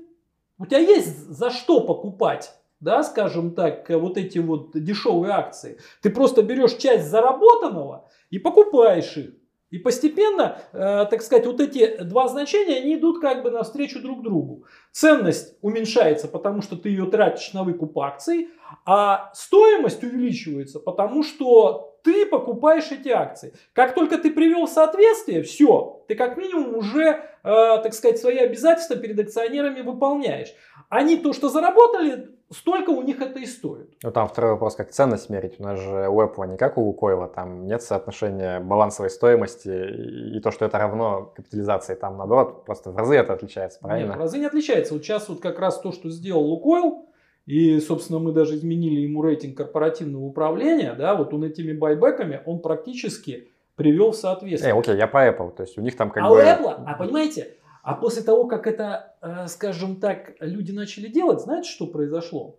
У 0.59 0.67
тебя 0.67 0.79
есть 0.79 1.29
за 1.29 1.51
что 1.51 1.81
покупать 1.81 2.55
да, 2.83 3.05
скажем 3.05 3.55
так, 3.55 3.89
вот 3.91 4.19
эти 4.19 4.39
вот 4.39 4.73
дешевые 4.75 5.33
акции. 5.33 5.79
Ты 6.03 6.11
просто 6.11 6.43
берешь 6.43 6.75
часть 6.75 7.09
заработанного 7.09 8.09
и 8.29 8.41
покупаешь 8.41 9.17
их. 9.17 9.35
И 9.71 9.79
постепенно, 9.79 10.59
э, 10.73 11.07
так 11.09 11.23
сказать, 11.23 11.47
вот 11.47 11.61
эти 11.61 12.03
два 12.03 12.27
значения, 12.29 12.79
они 12.79 12.97
идут 12.97 13.21
как 13.21 13.45
бы 13.45 13.51
навстречу 13.51 14.03
друг 14.03 14.23
другу. 14.23 14.67
Ценность 14.91 15.57
уменьшается, 15.63 16.27
потому 16.27 16.61
что 16.61 16.77
ты 16.77 16.89
ее 16.89 17.07
тратишь 17.07 17.53
на 17.55 17.63
выкуп 17.63 17.99
акций, 18.01 18.49
а 18.85 19.31
стоимость 19.33 20.03
увеличивается, 20.03 20.81
потому 20.81 21.23
что 21.23 21.91
ты 22.03 22.26
покупаешь 22.26 22.90
эти 22.90 23.09
акции. 23.09 23.55
Как 23.72 23.94
только 23.94 24.18
ты 24.18 24.30
привел 24.30 24.66
в 24.66 24.70
соответствие, 24.70 25.42
все, 25.42 26.05
ты 26.09 26.14
как 26.14 26.36
минимум 26.36 26.76
уже, 26.76 27.05
э, 27.09 27.18
так 27.42 27.94
сказать, 27.94 28.18
свои 28.18 28.38
обязательства 28.38 28.96
перед 28.96 29.18
акционерами 29.18 29.80
выполняешь. 29.80 30.55
Они 30.88 31.16
то, 31.16 31.32
что 31.32 31.48
заработали, 31.48 32.28
столько 32.50 32.90
у 32.90 33.03
них 33.03 33.20
это 33.20 33.38
и 33.38 33.46
стоит. 33.46 33.90
Ну 34.03 34.11
там 34.11 34.28
второй 34.28 34.53
вопрос, 34.53 34.76
как 34.76 34.90
ценность 34.90 35.30
мерить. 35.30 35.59
У 35.59 35.62
нас 35.62 35.78
же 35.80 36.09
у 36.09 36.20
Apple 36.20 36.46
не 36.46 36.57
как 36.57 36.76
у 36.78 36.82
Лукойла, 36.82 37.28
там 37.28 37.66
нет 37.66 37.82
соотношения 37.82 38.61
балансовой 38.61 39.11
стоимости 39.11 40.36
и, 40.36 40.40
то, 40.40 40.50
что 40.50 40.66
это 40.66 40.78
равно 40.78 41.32
капитализации. 41.34 41.94
Там 41.94 42.18
наоборот, 42.18 42.64
просто 42.64 42.90
в 42.90 42.96
разы 42.96 43.16
это 43.16 43.32
отличается, 43.32 43.78
правильно? 43.80 44.09
Нет, 44.09 44.16
в 44.16 44.20
разы 44.20 44.38
не 44.38 44.46
отличается. 44.46 44.94
Вот 44.94 45.03
сейчас 45.03 45.28
вот 45.28 45.40
как 45.40 45.59
раз 45.59 45.80
то, 45.80 45.92
что 45.92 46.11
сделал 46.11 46.44
Лукойл, 46.44 47.07
и, 47.47 47.80
собственно, 47.80 48.18
мы 48.18 48.32
даже 48.32 48.55
изменили 48.57 49.01
ему 49.01 49.22
рейтинг 49.22 49.57
корпоративного 49.57 50.24
управления, 50.24 50.95
да, 50.95 51.14
вот 51.14 51.34
он 51.34 51.45
этими 51.45 51.72
байбеками, 51.72 52.40
он 52.47 52.61
практически 52.61 53.49
привел 53.76 54.12
в 54.12 54.16
соответствие. 54.16 54.74
Э, 54.74 54.78
окей, 54.78 54.97
я 54.97 55.07
про 55.07 55.28
Apple, 55.28 55.55
то 55.55 55.62
есть 55.62 55.76
у 55.78 55.80
них 55.80 55.97
там 55.97 56.11
как 56.11 56.24
а 56.24 56.28
бы... 56.28 56.36
у 56.36 56.38
Apple, 56.38 56.84
а 56.86 56.95
понимаете, 56.95 57.57
а 57.82 57.95
после 57.95 58.22
того, 58.22 58.47
как 58.47 58.66
это, 58.66 59.14
э, 59.20 59.47
скажем 59.49 59.97
так, 59.97 60.34
люди 60.40 60.70
начали 60.72 61.09
делать, 61.09 61.40
знаете, 61.40 61.68
что 61.68 61.86
произошло? 61.86 62.57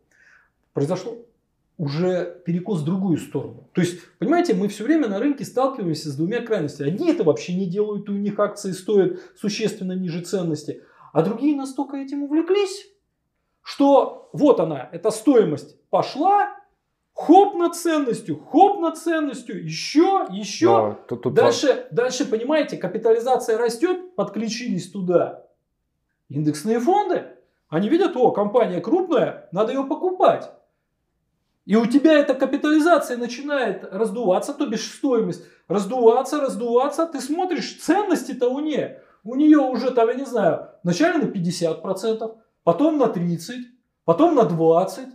Произошло 0.73 1.17
уже 1.77 2.41
перекос 2.45 2.81
в 2.81 2.85
другую 2.85 3.17
сторону. 3.17 3.67
То 3.73 3.81
есть, 3.81 3.99
понимаете, 4.19 4.53
мы 4.53 4.67
все 4.67 4.83
время 4.83 5.07
на 5.07 5.19
рынке 5.19 5.43
сталкиваемся 5.43 6.09
с 6.09 6.15
двумя 6.15 6.41
крайностями. 6.41 6.89
Одни 6.89 7.11
это 7.11 7.23
вообще 7.23 7.55
не 7.55 7.65
делают, 7.65 8.07
и 8.09 8.11
у 8.11 8.15
них 8.15 8.39
акции 8.39 8.71
стоят 8.71 9.19
существенно 9.39 9.93
ниже 9.93 10.21
ценности, 10.21 10.83
а 11.13 11.23
другие 11.23 11.55
настолько 11.55 11.97
этим 11.97 12.23
увлеклись, 12.23 12.87
что 13.63 14.29
вот 14.33 14.59
она, 14.59 14.89
эта 14.91 15.09
стоимость 15.09 15.81
пошла, 15.89 16.55
хоп 17.13 17.55
над 17.55 17.75
ценностью, 17.75 18.39
хоп 18.39 18.79
над 18.79 18.97
ценностью, 18.97 19.63
еще, 19.63 20.27
еще. 20.29 20.65
Но 20.67 20.99
тут, 21.07 21.23
тут 21.23 21.33
Дальше, 21.33 21.87
дальше, 21.91 22.25
понимаете, 22.25 22.77
капитализация 22.77 23.57
растет, 23.57 24.15
подключились 24.15 24.91
туда 24.91 25.45
индексные 26.29 26.79
фонды. 26.79 27.27
Они 27.69 27.89
видят, 27.89 28.15
о, 28.15 28.31
компания 28.31 28.81
крупная, 28.81 29.47
надо 29.51 29.71
ее 29.73 29.83
покупать. 29.83 30.51
И 31.65 31.75
у 31.75 31.85
тебя 31.85 32.13
эта 32.13 32.33
капитализация 32.33 33.17
начинает 33.17 33.85
раздуваться, 33.91 34.53
то 34.53 34.67
бишь 34.67 34.91
стоимость 34.91 35.45
раздуваться, 35.67 36.41
раздуваться. 36.41 37.05
Ты 37.07 37.21
смотришь, 37.21 37.79
ценности-то 37.79 38.49
у 38.49 38.59
нее. 38.59 39.01
У 39.23 39.35
нее 39.35 39.59
уже 39.59 39.91
там, 39.91 40.09
я 40.09 40.15
не 40.15 40.25
знаю, 40.25 40.67
вначале 40.83 41.19
на 41.19 41.29
50%, 41.29 42.35
потом 42.63 42.97
на 42.97 43.05
30%, 43.05 43.37
потом 44.05 44.35
на 44.35 44.41
20%, 44.41 45.11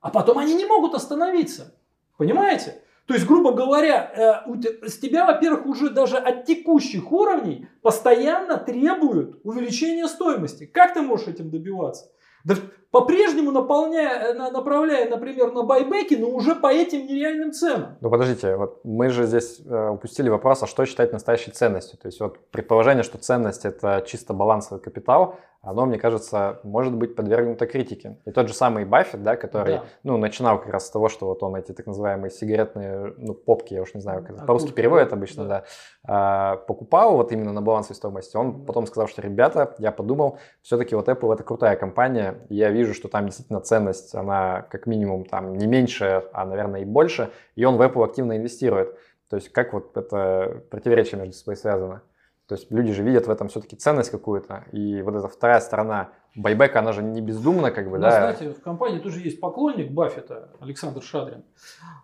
а 0.00 0.10
потом 0.10 0.38
они 0.38 0.54
не 0.54 0.66
могут 0.66 0.94
остановиться. 0.94 1.74
Понимаете? 2.16 2.82
То 3.06 3.14
есть, 3.14 3.26
грубо 3.26 3.52
говоря, 3.52 4.44
э, 4.44 4.88
с 4.88 4.98
тебя, 4.98 5.24
во-первых, 5.24 5.64
уже 5.64 5.88
даже 5.88 6.18
от 6.18 6.44
текущих 6.44 7.10
уровней 7.10 7.66
постоянно 7.80 8.58
требуют 8.58 9.40
увеличения 9.44 10.06
стоимости. 10.08 10.66
Как 10.66 10.92
ты 10.92 11.00
можешь 11.00 11.26
этим 11.26 11.50
добиваться? 11.50 12.10
Да 12.44 12.56
по-прежнему 12.90 13.50
наполняя, 13.50 14.30
э, 14.30 14.34
на- 14.34 14.50
направляя, 14.50 15.08
например, 15.08 15.52
на 15.52 15.62
байбеки, 15.62 16.14
но 16.14 16.28
уже 16.30 16.54
по 16.54 16.72
этим 16.72 17.06
нереальным 17.06 17.52
ценам. 17.52 17.96
Ну 18.00 18.10
подождите, 18.10 18.56
вот 18.56 18.80
мы 18.84 19.10
же 19.10 19.26
здесь 19.26 19.60
э, 19.66 19.88
упустили 19.90 20.28
вопрос, 20.30 20.62
а 20.62 20.66
что 20.66 20.84
считать 20.86 21.12
настоящей 21.12 21.50
ценностью? 21.50 21.98
То 21.98 22.08
есть 22.08 22.20
вот 22.20 22.38
предположение, 22.50 23.02
что 23.02 23.18
ценность 23.18 23.64
это 23.64 24.02
чисто 24.06 24.32
балансовый 24.32 24.80
капитал, 24.80 25.36
оно, 25.60 25.86
мне 25.86 25.98
кажется, 25.98 26.60
может 26.62 26.94
быть 26.94 27.16
подвергнуто 27.16 27.66
критике. 27.66 28.16
И 28.24 28.30
тот 28.30 28.46
же 28.46 28.54
самый 28.54 28.84
Баффет, 28.84 29.24
да, 29.24 29.34
который, 29.36 29.74
Да. 29.78 29.84
ну, 30.04 30.16
начинал 30.16 30.60
как 30.60 30.68
раз 30.72 30.86
с 30.86 30.90
того, 30.90 31.08
что 31.08 31.26
вот 31.26 31.42
он 31.42 31.56
эти 31.56 31.72
так 31.72 31.84
называемые 31.86 32.30
сигаретные, 32.30 33.12
ну, 33.18 33.34
попки, 33.34 33.74
я 33.74 33.82
уж 33.82 33.92
не 33.92 34.00
знаю, 34.00 34.22
как 34.22 34.36
это 34.36 34.44
по-русски 34.46 34.66
Окурки, 34.68 34.76
переводят 34.76 35.12
обычно, 35.12 35.44
Да. 35.44 35.48
да, 35.48 35.64
а, 36.06 36.56
покупал 36.58 37.16
вот 37.16 37.32
именно 37.32 37.52
на 37.52 37.60
балансовой 37.60 37.96
стоимости. 37.96 38.36
Он 38.36 38.64
потом 38.64 38.86
сказал, 38.86 39.08
что, 39.08 39.20
ребята, 39.20 39.74
я 39.78 39.90
подумал, 39.90 40.38
все-таки 40.62 40.94
вот 40.94 41.08
Apple 41.08 41.34
это 41.34 41.42
крутая 41.42 41.74
компания, 41.76 42.46
я 42.50 42.70
вижу, 42.78 42.94
что 42.94 43.08
там 43.08 43.26
действительно 43.26 43.60
ценность, 43.60 44.14
она 44.14 44.62
как 44.62 44.86
минимум 44.86 45.24
там 45.24 45.58
не 45.58 45.66
меньше, 45.66 46.24
а, 46.32 46.46
наверное, 46.46 46.80
и 46.80 46.84
больше, 46.84 47.30
и 47.56 47.64
он 47.64 47.76
в 47.76 47.82
Apple 47.82 48.04
активно 48.04 48.36
инвестирует. 48.36 48.96
То 49.28 49.36
есть 49.36 49.50
как 49.50 49.72
вот 49.72 49.96
это 49.96 50.62
противоречие 50.70 51.20
между 51.20 51.34
собой 51.34 51.56
связано? 51.56 52.02
То 52.46 52.54
есть 52.54 52.70
люди 52.70 52.92
же 52.92 53.02
видят 53.02 53.26
в 53.26 53.30
этом 53.30 53.48
все-таки 53.48 53.76
ценность 53.76 54.10
какую-то, 54.10 54.64
и 54.72 55.02
вот 55.02 55.14
эта 55.14 55.28
вторая 55.28 55.60
сторона 55.60 56.08
байбека, 56.34 56.78
она 56.78 56.92
же 56.92 57.02
не 57.02 57.20
бездумна, 57.20 57.70
как 57.70 57.90
бы, 57.90 57.98
У 57.98 58.00
нас, 58.00 58.14
да? 58.14 58.32
знаете, 58.32 58.58
в 58.58 58.62
компании 58.62 59.00
тоже 59.00 59.20
есть 59.20 59.40
поклонник 59.40 59.90
Баффета, 59.90 60.48
Александр 60.60 61.02
Шадрин. 61.02 61.44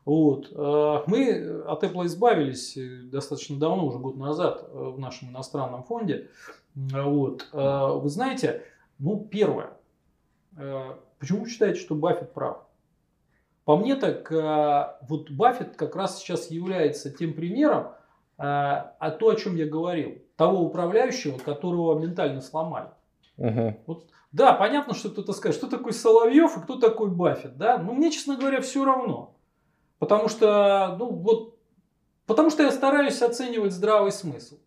Вот. 0.05 0.53
Э, 0.53 1.03
Мы 1.07 1.63
от 1.67 1.83
Apple 1.83 2.07
избавились 2.07 2.77
э, 2.77 3.03
достаточно 3.05 3.59
давно, 3.59 3.87
уже 3.87 3.99
год 3.99 4.17
назад, 4.17 4.69
э, 4.69 4.77
в 4.77 4.99
нашем 4.99 5.31
иностранном 5.31 5.85
фонде. 5.85 6.29
Вот. 6.75 7.49
Вы 7.53 8.09
знаете, 8.09 8.63
ну, 8.99 9.27
первое. 9.31 9.71
Э, 10.57 10.95
Почему 11.25 11.45
вы 11.45 11.49
считаете, 11.49 11.81
что 11.81 11.95
Баффет 11.95 12.35
прав? 12.35 12.59
По 13.65 13.79
мне 13.79 13.97
так, 13.97 14.31
э, 14.31 14.97
вот 15.09 15.31
Баффет 15.31 15.75
как 15.77 15.97
раз 15.97 16.19
сейчас 16.19 16.51
является 16.51 17.11
тем 17.11 17.33
примером, 17.33 17.85
э, 17.85 17.93
а 18.39 19.11
то, 19.19 19.31
о 19.31 19.37
чем 19.37 19.57
я 19.57 19.67
говорил, 19.67 20.19
того 20.37 20.61
управляющего, 20.61 21.39
которого 21.39 21.99
ментально 21.99 22.43
сломали. 22.43 22.91
Угу. 23.39 23.77
Вот, 23.87 24.07
да, 24.33 24.53
понятно, 24.53 24.93
что 24.93 25.09
кто-то 25.09 25.33
скажет, 25.33 25.57
что 25.57 25.71
такое 25.71 25.95
Соловьев 25.95 26.59
и 26.59 26.61
кто 26.61 26.77
такой 26.77 27.09
Баффет, 27.09 27.57
да? 27.57 27.79
Но 27.79 27.95
мне, 27.95 28.11
честно 28.11 28.37
говоря, 28.37 28.61
все 28.61 28.85
равно. 28.85 29.35
Потому 29.99 30.29
что, 30.29 30.95
ну 30.99 31.11
вот, 31.11 31.57
потому 32.27 32.51
что 32.51 32.65
я 32.65 32.71
стараюсь 32.71 33.23
оценивать 33.23 33.73
здравый 33.73 34.13
смысл. 34.13 34.59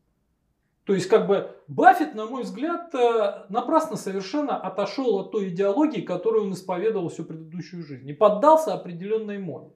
То 0.87 0.93
есть, 0.93 1.07
как 1.09 1.27
бы, 1.27 1.51
Баффет, 1.67 2.15
на 2.15 2.27
мой 2.27 2.43
взгляд, 2.43 2.95
э, 2.95 3.45
напрасно 3.49 3.97
совершенно 3.97 4.55
отошел 4.55 5.19
от 5.19 5.33
той 5.33 5.49
идеологии, 5.49 5.99
которую 5.99 6.45
он 6.45 6.53
исповедовал 6.53 7.09
всю 7.09 7.25
предыдущую 7.25 7.83
жизнь. 7.83 8.07
И 8.07 8.13
поддался 8.13 8.73
определенной 8.73 9.37
моде. 9.37 9.69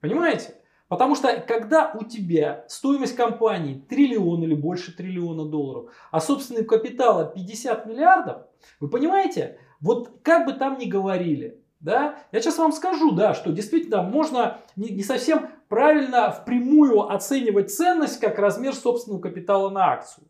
Понимаете? 0.00 0.56
Потому 0.88 1.14
что, 1.14 1.36
когда 1.46 1.92
у 1.94 2.04
тебя 2.04 2.64
стоимость 2.66 3.14
компании 3.14 3.84
триллион 3.88 4.42
или 4.42 4.54
больше 4.54 4.96
триллиона 4.96 5.44
долларов, 5.44 5.92
а 6.10 6.20
собственный 6.20 6.64
капитала 6.64 7.24
50 7.32 7.86
миллиардов, 7.86 8.42
вы 8.80 8.88
понимаете, 8.88 9.60
вот 9.80 10.10
как 10.22 10.44
бы 10.44 10.54
там 10.54 10.76
ни 10.78 10.86
говорили, 10.86 11.60
да, 11.78 12.18
я 12.32 12.40
сейчас 12.40 12.58
вам 12.58 12.72
скажу, 12.72 13.12
да, 13.12 13.32
что 13.32 13.52
действительно 13.52 14.02
можно 14.02 14.58
не, 14.74 14.88
не 14.88 15.04
совсем 15.04 15.50
правильно 15.68 16.30
впрямую 16.30 17.10
оценивать 17.10 17.74
ценность 17.74 18.20
как 18.20 18.38
размер 18.38 18.74
собственного 18.74 19.20
капитала 19.20 19.70
на 19.70 19.92
акцию. 19.92 20.26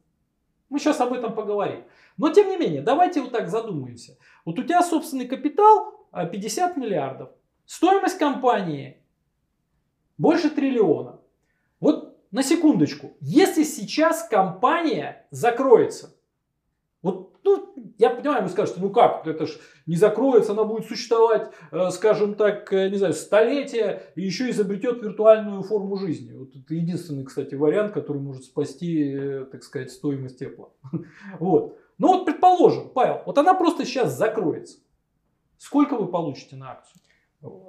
Мы 0.69 0.79
сейчас 0.79 1.01
об 1.01 1.13
этом 1.13 1.35
поговорим. 1.35 1.85
Но 2.17 2.31
тем 2.31 2.49
не 2.49 2.57
менее, 2.57 2.83
давайте 2.83 3.21
вот 3.21 3.33
так 3.33 3.49
задумаемся. 3.49 4.17
Вот 4.45 4.59
у 4.59 4.63
тебя 4.63 4.83
собственный 4.83 5.27
капитал 5.27 6.07
50 6.13 6.77
а, 6.77 6.81
миллиардов. 6.81 7.31
Стоимость 7.67 8.19
компании 8.19 9.03
больше 10.19 10.51
триллиона. 10.51 11.21
Вот 11.81 12.17
на 12.31 12.43
секундочку. 12.43 13.17
Если 13.21 13.63
сейчас 13.63 14.27
компания 14.29 15.27
закроется, 15.31 16.16
я 17.99 18.11
понимаю, 18.11 18.43
вы 18.43 18.49
скажете, 18.49 18.81
ну 18.81 18.91
как, 18.91 19.27
это 19.27 19.47
ж 19.47 19.59
не 19.87 19.97
закроется, 19.97 20.53
она 20.53 20.65
будет 20.65 20.87
существовать, 20.87 21.51
э, 21.71 21.91
скажем 21.91 22.35
так, 22.35 22.73
э, 22.73 22.89
не 22.89 22.97
знаю, 22.97 23.15
столетия, 23.15 24.03
и 24.15 24.23
еще 24.23 24.51
изобретет 24.51 25.03
виртуальную 25.03 25.63
форму 25.63 25.97
жизни. 25.97 26.33
Вот 26.33 26.51
это 26.55 26.75
единственный, 26.75 27.25
кстати, 27.25 27.55
вариант, 27.55 27.93
который 27.93 28.21
может 28.21 28.45
спасти, 28.45 29.13
э, 29.13 29.45
так 29.51 29.63
сказать, 29.63 29.91
стоимость 29.91 30.39
тепла. 30.39 30.71
Вот. 31.39 31.79
Ну 31.99 32.09
вот, 32.09 32.27
предположим, 32.27 32.91
Павел, 32.91 33.23
вот 33.25 33.39
она 33.39 33.55
просто 33.55 33.85
сейчас 33.87 34.17
закроется. 34.17 34.79
Сколько 35.57 35.97
вы 35.97 36.09
получите 36.09 36.57
на 36.57 36.73
акцию? 36.73 37.01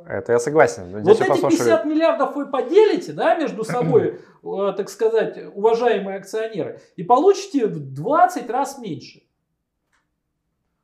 Это 0.05 0.33
я 0.33 0.39
согласен. 0.39 0.91
Но 0.91 0.99
вот 0.99 1.21
эти 1.21 1.27
послушали... 1.27 1.57
50 1.57 1.85
миллиардов 1.85 2.35
вы 2.35 2.47
поделите 2.47 3.13
да, 3.13 3.35
между 3.35 3.63
собой, 3.63 4.19
так 4.43 4.89
сказать, 4.89 5.37
уважаемые 5.53 6.17
акционеры, 6.17 6.81
и 6.95 7.03
получите 7.03 7.67
в 7.67 7.93
20 7.93 8.49
раз 8.49 8.79
меньше. 8.79 9.26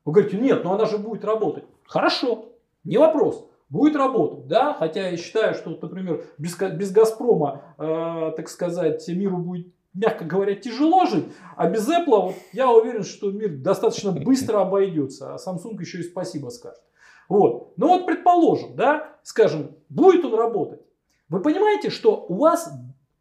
Вы 0.04 0.12
говорите, 0.12 0.36
нет, 0.36 0.64
но 0.64 0.74
она 0.74 0.84
же 0.86 0.98
будет 0.98 1.24
работать. 1.24 1.64
Хорошо, 1.86 2.52
не 2.84 2.98
вопрос. 2.98 3.48
Будет 3.70 3.96
работать, 3.96 4.46
да, 4.46 4.74
хотя 4.74 5.08
я 5.08 5.16
считаю, 5.16 5.54
что, 5.54 5.70
например, 5.70 6.24
без, 6.38 6.56
без 6.56 6.92
Газпрома, 6.92 7.74
э, 7.78 8.32
так 8.36 8.48
сказать, 8.48 9.08
миру 9.08 9.38
будет, 9.38 9.72
мягко 9.94 10.24
говоря, 10.24 10.54
тяжело 10.54 11.06
жить, 11.06 11.24
а 11.56 11.68
без 11.68 11.88
Apple, 11.88 12.04
вот, 12.06 12.34
я 12.52 12.70
уверен, 12.70 13.02
что 13.02 13.32
мир 13.32 13.56
достаточно 13.56 14.12
быстро 14.12 14.60
обойдется, 14.60 15.34
а 15.34 15.36
Samsung 15.38 15.80
еще 15.80 16.00
и 16.00 16.02
спасибо 16.02 16.50
скажет. 16.50 16.82
Вот. 17.28 17.72
Ну 17.76 17.88
вот 17.88 18.06
предположим, 18.06 18.76
да, 18.76 19.16
скажем, 19.22 19.76
будет 19.88 20.24
он 20.24 20.34
работать. 20.34 20.82
Вы 21.28 21.40
понимаете, 21.40 21.90
что 21.90 22.26
у 22.28 22.34
вас 22.34 22.70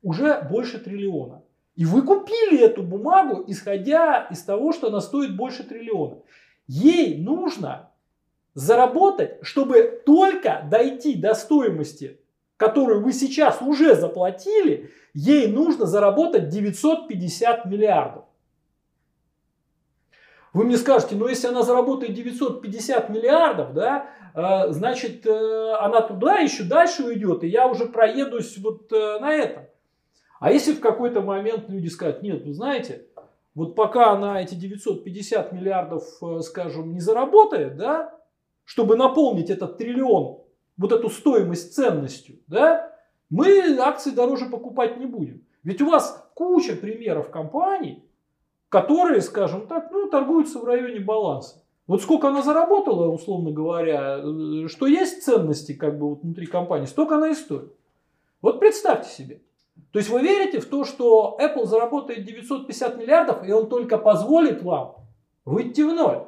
уже 0.01 0.45
больше 0.51 0.77
триллиона. 0.77 1.41
И 1.75 1.85
вы 1.85 2.03
купили 2.03 2.59
эту 2.59 2.83
бумагу, 2.83 3.43
исходя 3.47 4.27
из 4.29 4.43
того, 4.43 4.73
что 4.73 4.87
она 4.87 4.99
стоит 4.99 5.35
больше 5.35 5.63
триллиона. 5.63 6.17
Ей 6.67 7.21
нужно 7.21 7.91
заработать, 8.53 9.37
чтобы 9.41 10.01
только 10.05 10.65
дойти 10.69 11.15
до 11.15 11.33
стоимости, 11.33 12.19
которую 12.57 13.03
вы 13.03 13.13
сейчас 13.13 13.61
уже 13.61 13.95
заплатили, 13.95 14.91
ей 15.13 15.47
нужно 15.47 15.85
заработать 15.85 16.49
950 16.49 17.65
миллиардов. 17.65 18.25
Вы 20.53 20.65
мне 20.65 20.77
скажете, 20.77 21.15
ну 21.15 21.27
если 21.27 21.47
она 21.47 21.63
заработает 21.63 22.13
950 22.13 23.09
миллиардов, 23.09 23.73
да, 23.73 24.11
э, 24.35 24.71
значит 24.71 25.25
э, 25.25 25.75
она 25.79 26.01
туда 26.01 26.37
еще 26.37 26.63
дальше 26.63 27.03
уйдет, 27.03 27.43
и 27.43 27.47
я 27.47 27.67
уже 27.67 27.87
проедусь 27.87 28.57
вот 28.59 28.93
э, 28.93 29.19
на 29.19 29.33
этом. 29.33 29.63
А 30.39 30.51
если 30.51 30.73
в 30.73 30.79
какой-то 30.79 31.21
момент 31.21 31.69
люди 31.69 31.87
скажут, 31.87 32.21
нет, 32.21 32.45
вы 32.45 32.53
знаете, 32.53 33.07
вот 33.55 33.75
пока 33.75 34.11
она 34.11 34.41
эти 34.41 34.55
950 34.55 35.51
миллиардов, 35.51 36.03
э, 36.21 36.39
скажем, 36.41 36.93
не 36.93 36.99
заработает, 36.99 37.77
да, 37.77 38.19
чтобы 38.63 38.95
наполнить 38.95 39.49
этот 39.49 39.77
триллион, 39.77 40.39
вот 40.77 40.91
эту 40.91 41.09
стоимость 41.09 41.75
ценностью, 41.75 42.39
да, 42.47 42.91
мы 43.29 43.77
акции 43.79 44.11
дороже 44.11 44.47
покупать 44.47 44.97
не 44.97 45.05
будем. 45.05 45.45
Ведь 45.63 45.81
у 45.81 45.89
вас 45.89 46.29
куча 46.33 46.75
примеров 46.75 47.29
компаний, 47.29 48.03
которые, 48.69 49.21
скажем 49.21 49.67
так, 49.67 49.91
ну, 49.91 50.09
торгуются 50.09 50.59
в 50.59 50.65
районе 50.65 50.99
баланса. 50.99 51.63
Вот 51.85 52.01
сколько 52.01 52.29
она 52.29 52.41
заработала, 52.41 53.07
условно 53.07 53.51
говоря, 53.51 54.19
э, 54.19 54.67
что 54.67 54.87
есть 54.87 55.23
ценности 55.23 55.73
как 55.73 55.99
бы 55.99 56.09
вот 56.09 56.23
внутри 56.23 56.47
компании, 56.47 56.85
столько 56.85 57.15
она 57.15 57.29
и 57.29 57.35
стоит. 57.35 57.71
Вот 58.41 58.59
представьте 58.59 59.09
себе. 59.09 59.41
То 59.91 59.99
есть 59.99 60.09
вы 60.09 60.21
верите 60.21 60.59
в 60.59 60.65
то, 60.65 60.85
что 60.85 61.37
Apple 61.39 61.65
заработает 61.65 62.25
950 62.25 62.97
миллиардов, 62.97 63.47
и 63.47 63.51
он 63.51 63.69
только 63.69 63.97
позволит 63.97 64.63
вам 64.63 64.95
выйти 65.45 65.81
в 65.81 65.93
ноль? 65.93 66.25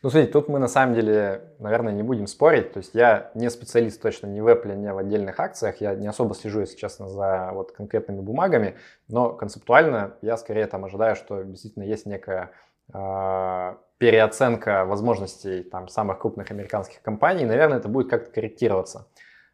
Ну, 0.00 0.10
смотрите, 0.10 0.32
тут 0.32 0.48
мы 0.48 0.60
на 0.60 0.68
самом 0.68 0.94
деле, 0.94 1.54
наверное, 1.58 1.92
не 1.92 2.04
будем 2.04 2.28
спорить. 2.28 2.72
То 2.72 2.78
есть 2.78 2.94
я 2.94 3.32
не 3.34 3.50
специалист 3.50 4.00
точно 4.00 4.28
ни 4.28 4.40
в 4.40 4.46
Apple, 4.46 4.76
ни 4.76 4.88
в 4.88 4.96
отдельных 4.96 5.40
акциях. 5.40 5.80
Я 5.80 5.94
не 5.96 6.06
особо 6.06 6.34
слежу, 6.34 6.60
если 6.60 6.76
честно, 6.76 7.08
за 7.08 7.50
вот 7.52 7.72
конкретными 7.72 8.20
бумагами. 8.20 8.76
Но 9.08 9.30
концептуально 9.30 10.14
я 10.22 10.36
скорее 10.36 10.66
там 10.66 10.84
ожидаю, 10.84 11.16
что 11.16 11.42
действительно 11.42 11.82
есть 11.82 12.06
некая 12.06 12.52
э, 12.94 13.74
переоценка 13.98 14.84
возможностей 14.84 15.64
там 15.64 15.88
самых 15.88 16.20
крупных 16.20 16.52
американских 16.52 17.02
компаний. 17.02 17.44
Наверное, 17.44 17.78
это 17.78 17.88
будет 17.88 18.08
как-то 18.08 18.30
корректироваться. 18.30 19.08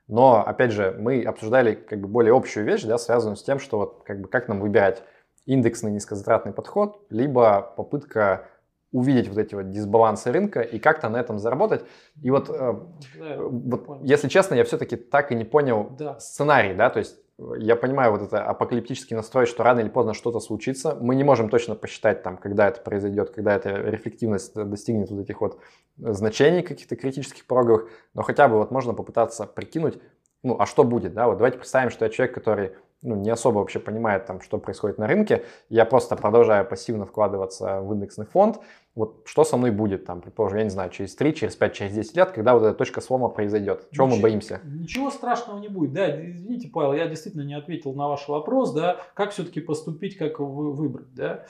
Но, 0.07 0.45
опять 0.47 0.71
же, 0.71 0.95
мы 0.99 1.23
обсуждали 1.23 1.75
как 1.75 2.01
бы 2.01 2.09
более 2.09 2.37
общую 2.37 2.67
вещь, 2.67 2.83
да, 2.83 2.99
связанную 2.99 3.37
с 3.37 3.43
тем, 3.43 3.59
что 3.59 3.79
вот 3.79 4.03
как 4.05 4.21
бы 4.21 4.29
как 4.29 4.49
нам 4.49 4.61
выбирать 4.61 5.03
индексный 5.47 5.91
низкозатратный 5.93 6.53
подход, 6.53 7.05
либо 7.11 7.73
попытка 7.77 8.49
увидеть 8.93 9.29
вот 9.29 9.39
эти 9.39 9.55
вот 9.55 9.71
дисбалансы 9.71 10.31
рынка 10.31 10.61
и 10.61 10.79
как-то 10.79 11.09
на 11.09 11.17
этом 11.17 11.39
заработать. 11.39 11.85
И 12.23 12.31
вот, 12.31 12.49
э, 12.49 12.75
да, 13.19 13.37
вот 13.39 13.99
если 14.03 14.29
честно, 14.29 14.55
я 14.55 14.65
все-таки 14.65 14.97
так 14.97 15.33
и 15.33 15.35
не 15.35 15.45
понял 15.45 15.91
да. 15.99 16.21
сценарий, 16.21 16.75
да, 16.75 16.91
то 16.91 17.01
есть 17.01 17.17
я 17.57 17.75
понимаю 17.75 18.13
вот 18.13 18.23
это 18.23 18.45
апокалиптический 18.45 19.17
настрой, 19.17 19.47
что 19.47 19.65
рано 19.65 19.81
или 19.81 19.89
поздно 19.89 20.15
что-то 20.15 20.39
случится. 20.41 20.97
Мы 21.01 21.17
не 21.17 21.25
можем 21.25 21.49
точно 21.49 21.75
посчитать, 21.75 22.23
там, 22.23 22.37
когда 22.37 22.69
это 22.69 22.81
произойдет, 22.81 23.31
когда 23.31 23.57
эта 23.57 23.71
рефлективность 23.71 24.55
достигнет 24.55 25.11
вот 25.11 25.21
этих 25.21 25.41
вот 25.41 25.59
значений 25.97 26.63
каких-то 26.63 26.95
критических 26.97 27.47
пороговых, 27.47 27.89
но 28.15 28.23
хотя 28.23 28.49
бы 28.49 28.59
вот 28.59 28.71
можно 28.71 28.95
попытаться 28.95 29.47
прикинуть, 29.47 29.99
ну, 30.45 30.57
а 30.59 30.67
что 30.67 30.85
будет, 30.85 31.15
да, 31.15 31.27
вот 31.27 31.39
давайте 31.39 31.59
представим, 31.59 31.91
что 31.91 32.05
я 32.05 32.11
человек, 32.11 32.35
который 32.35 32.73
ну, 33.03 33.17
не 33.17 33.31
особо 33.31 33.59
вообще 33.59 33.81
понимает, 33.81 34.27
там, 34.27 34.41
что 34.41 34.59
происходит 34.59 34.99
на 34.99 35.07
рынке, 35.07 35.45
я 35.69 35.85
просто 35.85 36.17
продолжаю 36.17 36.65
пассивно 36.65 37.05
вкладываться 37.05 37.81
в 37.81 37.93
индексный 37.93 38.27
фонд, 38.27 38.61
вот 38.95 39.23
что 39.25 39.43
со 39.43 39.57
мной 39.57 39.73
будет, 39.73 40.05
там, 40.05 40.21
предположим, 40.21 40.59
я 40.59 40.65
не 40.65 40.71
знаю, 40.71 40.91
через 40.91 41.15
3, 41.17 41.35
через 41.35 41.57
5, 41.57 41.75
через 41.75 41.93
10 41.95 42.17
лет, 42.17 42.31
когда 42.31 42.55
вот 42.55 42.63
эта 42.63 42.75
точка 42.75 43.01
слома 43.01 43.29
произойдет? 43.29 43.89
Чего 43.91 44.07
ничего, 44.07 44.17
мы 44.17 44.23
боимся? 44.23 44.61
Ничего 44.65 45.11
страшного 45.11 45.59
не 45.59 45.69
будет. 45.69 45.93
Да, 45.93 46.31
извините, 46.31 46.69
Павел, 46.69 46.93
я 46.93 47.09
действительно 47.09 47.43
не 47.43 47.55
ответил 47.55 47.93
на 47.95 48.09
ваш 48.09 48.29
вопрос, 48.29 48.73
да, 48.73 48.99
как 49.15 49.33
все-таки 49.33 49.61
поступить, 49.61 50.17
как 50.17 50.39
выбрать, 50.39 51.13
да. 51.15 51.45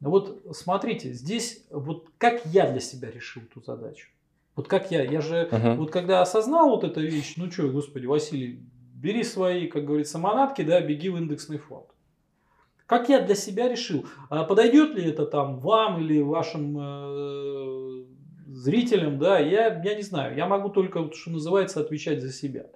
Вот 0.00 0.42
смотрите, 0.52 1.12
здесь 1.12 1.64
вот 1.70 2.08
как 2.18 2.44
я 2.46 2.70
для 2.70 2.80
себя 2.80 3.10
решил 3.10 3.42
эту 3.42 3.64
задачу. 3.64 4.08
Вот 4.54 4.68
как 4.68 4.90
я, 4.90 5.02
я 5.02 5.20
же, 5.22 5.48
uh-huh. 5.50 5.76
вот 5.76 5.90
когда 5.90 6.20
осознал 6.20 6.68
вот 6.70 6.84
эту 6.84 7.00
вещь, 7.00 7.34
ну 7.36 7.50
что, 7.50 7.68
господи, 7.68 8.04
Василий, 8.04 8.60
бери 8.94 9.22
свои, 9.22 9.66
как 9.66 9.86
говорится, 9.86 10.18
манатки, 10.18 10.62
да, 10.62 10.80
беги 10.80 11.08
в 11.08 11.16
индексный 11.16 11.56
фонд. 11.56 11.86
Как 12.92 13.08
я 13.08 13.22
для 13.22 13.34
себя 13.34 13.70
решил, 13.70 14.04
а 14.28 14.44
подойдет 14.44 14.94
ли 14.94 15.08
это 15.08 15.24
там 15.24 15.60
вам 15.60 15.98
или 16.02 16.20
вашим 16.20 16.76
э, 16.78 18.04
зрителям, 18.48 19.18
да, 19.18 19.38
я, 19.38 19.80
я 19.82 19.94
не 19.94 20.02
знаю, 20.02 20.36
я 20.36 20.46
могу 20.46 20.68
только, 20.68 21.10
что 21.14 21.30
называется, 21.30 21.80
отвечать 21.80 22.20
за 22.20 22.30
себя. 22.30 22.66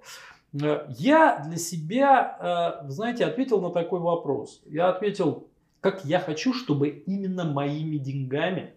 Э, 0.59 0.87
я 0.97 1.43
для 1.47 1.57
себя, 1.57 2.81
э, 2.81 2.89
знаете, 2.89 3.25
ответил 3.25 3.61
на 3.61 3.69
такой 3.69 3.99
вопрос. 3.99 4.63
Я 4.65 4.89
ответил, 4.89 5.49
как 5.81 6.03
я 6.03 6.19
хочу, 6.19 6.51
чтобы 6.51 6.89
именно 6.89 7.43
моими 7.43 7.97
деньгами, 7.97 8.73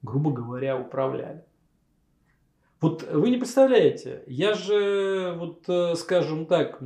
грубо 0.00 0.30
говоря, 0.30 0.78
управляли. 0.78 1.44
Вот 2.80 3.02
вы 3.02 3.28
не 3.28 3.36
представляете, 3.36 4.24
я 4.26 4.54
же, 4.54 5.36
вот, 5.36 5.98
скажем 5.98 6.46
так, 6.46 6.80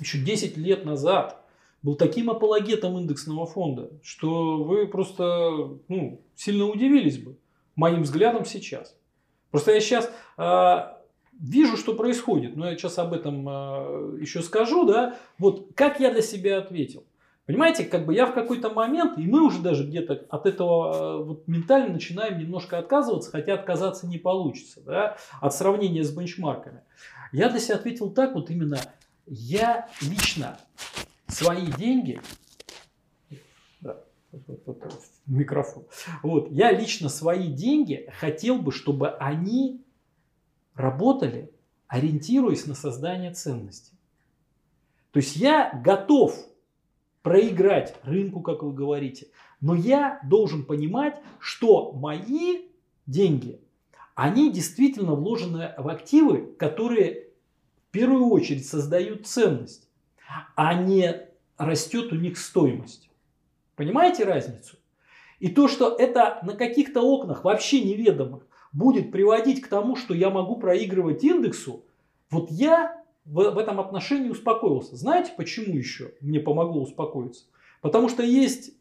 еще 0.00 0.16
10 0.16 0.56
лет 0.56 0.86
назад 0.86 1.41
был 1.82 1.96
таким 1.96 2.30
апологетом 2.30 2.98
индексного 2.98 3.46
фонда, 3.46 3.90
что 4.02 4.62
вы 4.62 4.86
просто 4.86 5.78
ну, 5.88 6.20
сильно 6.34 6.66
удивились 6.66 7.18
бы 7.18 7.36
моим 7.74 8.02
взглядом 8.02 8.44
сейчас. 8.44 8.96
Просто 9.50 9.72
я 9.72 9.80
сейчас 9.80 10.10
э, 10.38 10.76
вижу, 11.38 11.76
что 11.76 11.94
происходит, 11.94 12.56
но 12.56 12.70
я 12.70 12.76
сейчас 12.76 12.98
об 12.98 13.12
этом 13.12 13.46
э, 13.48 14.18
еще 14.20 14.42
скажу, 14.42 14.86
да, 14.86 15.16
вот 15.38 15.68
как 15.74 16.00
я 16.00 16.12
для 16.12 16.22
себя 16.22 16.58
ответил. 16.58 17.04
Понимаете, 17.44 17.84
как 17.84 18.06
бы 18.06 18.14
я 18.14 18.26
в 18.26 18.34
какой-то 18.34 18.70
момент, 18.70 19.18
и 19.18 19.22
мы 19.22 19.44
уже 19.44 19.60
даже 19.60 19.84
где-то 19.84 20.24
от 20.30 20.46
этого 20.46 20.94
э, 20.94 21.24
вот 21.24 21.48
ментально 21.48 21.92
начинаем 21.92 22.38
немножко 22.38 22.78
отказываться, 22.78 23.30
хотя 23.30 23.54
отказаться 23.54 24.06
не 24.06 24.18
получится, 24.18 24.80
да, 24.80 25.16
от 25.40 25.52
сравнения 25.52 26.04
с 26.04 26.12
бенчмарками. 26.12 26.82
Я 27.32 27.48
для 27.48 27.58
себя 27.58 27.74
ответил 27.76 28.10
так, 28.10 28.34
вот 28.34 28.50
именно, 28.50 28.78
я 29.26 29.88
лично 30.00 30.58
свои 31.32 31.66
деньги, 31.66 32.20
да, 33.80 34.04
вот, 34.30 34.62
вот, 34.66 35.02
микрофон, 35.26 35.84
вот, 36.22 36.50
я 36.50 36.70
лично 36.72 37.08
свои 37.08 37.48
деньги 37.48 38.08
хотел 38.18 38.58
бы, 38.58 38.72
чтобы 38.72 39.10
они 39.10 39.82
работали, 40.74 41.50
ориентируясь 41.88 42.66
на 42.66 42.74
создание 42.74 43.32
ценности. 43.32 43.92
То 45.10 45.18
есть 45.18 45.36
я 45.36 45.78
готов 45.84 46.34
проиграть 47.22 47.94
рынку, 48.02 48.40
как 48.40 48.62
вы 48.62 48.72
говорите. 48.72 49.28
Но 49.60 49.74
я 49.74 50.20
должен 50.24 50.64
понимать, 50.64 51.20
что 51.38 51.92
мои 51.92 52.62
деньги, 53.06 53.60
они 54.14 54.52
действительно 54.52 55.14
вложены 55.14 55.74
в 55.76 55.88
активы, 55.88 56.54
которые 56.58 57.28
в 57.88 57.90
первую 57.92 58.26
очередь 58.30 58.66
создают 58.66 59.26
ценность, 59.26 59.88
а 60.54 60.74
не 60.74 61.28
растет 61.58 62.12
у 62.12 62.16
них 62.16 62.38
стоимость. 62.38 63.10
Понимаете 63.76 64.24
разницу? 64.24 64.76
И 65.38 65.48
то, 65.48 65.66
что 65.68 65.96
это 65.96 66.38
на 66.42 66.54
каких-то 66.54 67.02
окнах 67.02 67.44
вообще 67.44 67.82
неведомых 67.82 68.46
будет 68.72 69.10
приводить 69.10 69.60
к 69.60 69.68
тому, 69.68 69.96
что 69.96 70.14
я 70.14 70.30
могу 70.30 70.56
проигрывать 70.56 71.24
индексу, 71.24 71.84
вот 72.30 72.50
я 72.50 73.02
в, 73.24 73.50
в 73.50 73.58
этом 73.58 73.80
отношении 73.80 74.30
успокоился. 74.30 74.96
Знаете, 74.96 75.32
почему 75.36 75.76
еще 75.76 76.12
мне 76.20 76.40
помогло 76.40 76.82
успокоиться? 76.82 77.44
Потому 77.80 78.08
что 78.08 78.22
есть 78.22 78.74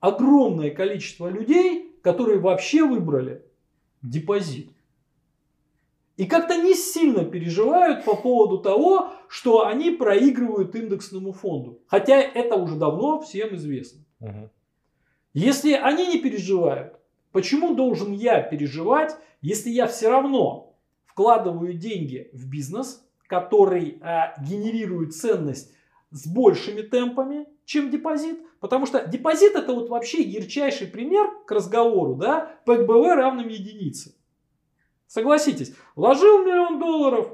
огромное 0.00 0.70
количество 0.70 1.28
людей, 1.28 1.94
которые 2.02 2.40
вообще 2.40 2.84
выбрали 2.84 3.42
депозит. 4.02 4.72
И 6.16 6.26
как-то 6.26 6.56
не 6.56 6.74
сильно 6.74 7.24
переживают 7.24 8.04
по 8.04 8.16
поводу 8.16 8.58
того, 8.58 9.12
что 9.28 9.66
они 9.66 9.90
проигрывают 9.90 10.74
индексному 10.76 11.32
фонду. 11.32 11.80
Хотя 11.86 12.20
это 12.20 12.56
уже 12.56 12.76
давно 12.76 13.20
всем 13.20 13.54
известно. 13.54 14.04
Угу. 14.20 14.50
Если 15.34 15.72
они 15.72 16.06
не 16.06 16.18
переживают, 16.20 16.98
почему 17.32 17.74
должен 17.74 18.12
я 18.12 18.42
переживать, 18.42 19.16
если 19.40 19.70
я 19.70 19.86
все 19.86 20.10
равно 20.10 20.76
вкладываю 21.06 21.72
деньги 21.74 22.30
в 22.32 22.48
бизнес, 22.48 23.04
который 23.26 23.98
а, 24.02 24.34
генерирует 24.42 25.14
ценность 25.14 25.74
с 26.10 26.26
большими 26.26 26.82
темпами, 26.82 27.46
чем 27.64 27.90
депозит. 27.90 28.38
Потому 28.60 28.84
что 28.86 29.06
депозит 29.06 29.54
это 29.54 29.72
вот 29.72 29.88
вообще 29.88 30.22
ярчайший 30.22 30.86
пример 30.86 31.28
к 31.46 31.50
разговору, 31.50 32.14
да, 32.14 32.58
ПКБВ 32.66 33.14
равным 33.14 33.48
единице. 33.48 34.14
Согласитесь, 35.12 35.74
вложил 35.94 36.42
миллион 36.42 36.78
долларов, 36.78 37.28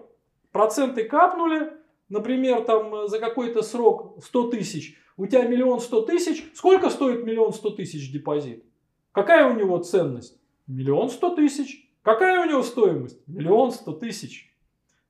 проценты 0.50 1.05
капнули, 1.05 1.74
например, 2.09 2.62
там 2.64 3.06
за 3.06 3.20
какой-то 3.20 3.62
срок 3.62 4.16
100 4.20 4.50
тысяч, 4.50 4.98
у 5.16 5.26
тебя 5.26 5.46
миллион 5.46 5.78
сто 5.78 6.02
тысяч, 6.02 6.50
сколько 6.56 6.90
стоит 6.90 7.22
миллион 7.22 7.52
сто 7.52 7.70
тысяч 7.70 8.10
депозит? 8.10 8.64
Какая 9.12 9.48
у 9.48 9.56
него 9.56 9.78
ценность? 9.78 10.40
Миллион 10.66 11.09
сто 11.09 11.36
тысяч. 11.36 11.88
Какая 12.02 12.44
у 12.44 12.50
него 12.50 12.64
стоимость? 12.64 13.20
Миллион 13.28 13.70
сто 13.70 13.92
тысяч. 13.92 14.52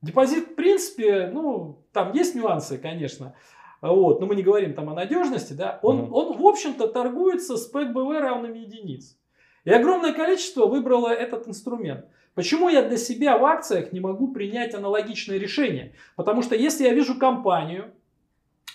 Депозит, 0.03 0.49
в 0.49 0.53
принципе, 0.53 1.31
ну, 1.33 1.83
там 1.91 2.13
есть 2.13 2.35
нюансы, 2.35 2.77
конечно. 2.77 3.33
Вот, 3.81 4.19
но 4.19 4.27
мы 4.27 4.35
не 4.35 4.43
говорим 4.43 4.75
там 4.75 4.91
о 4.91 4.93
надежности, 4.93 5.53
да. 5.53 5.79
Он, 5.81 6.01
mm 6.01 6.09
он 6.11 6.37
в 6.37 6.45
общем-то, 6.45 6.87
торгуется 6.87 7.57
с 7.57 7.65
ПЭК-БВ 7.65 8.19
равными 8.19 8.59
единиц. 8.59 9.17
И 9.63 9.71
огромное 9.71 10.13
количество 10.13 10.67
выбрало 10.67 11.07
этот 11.07 11.47
инструмент. 11.47 12.05
Почему 12.35 12.69
я 12.69 12.83
для 12.83 12.97
себя 12.97 13.37
в 13.37 13.45
акциях 13.45 13.91
не 13.91 13.99
могу 13.99 14.31
принять 14.31 14.73
аналогичное 14.73 15.37
решение? 15.37 15.93
Потому 16.15 16.41
что 16.41 16.55
если 16.55 16.85
я 16.85 16.93
вижу 16.93 17.19
компанию, 17.19 17.91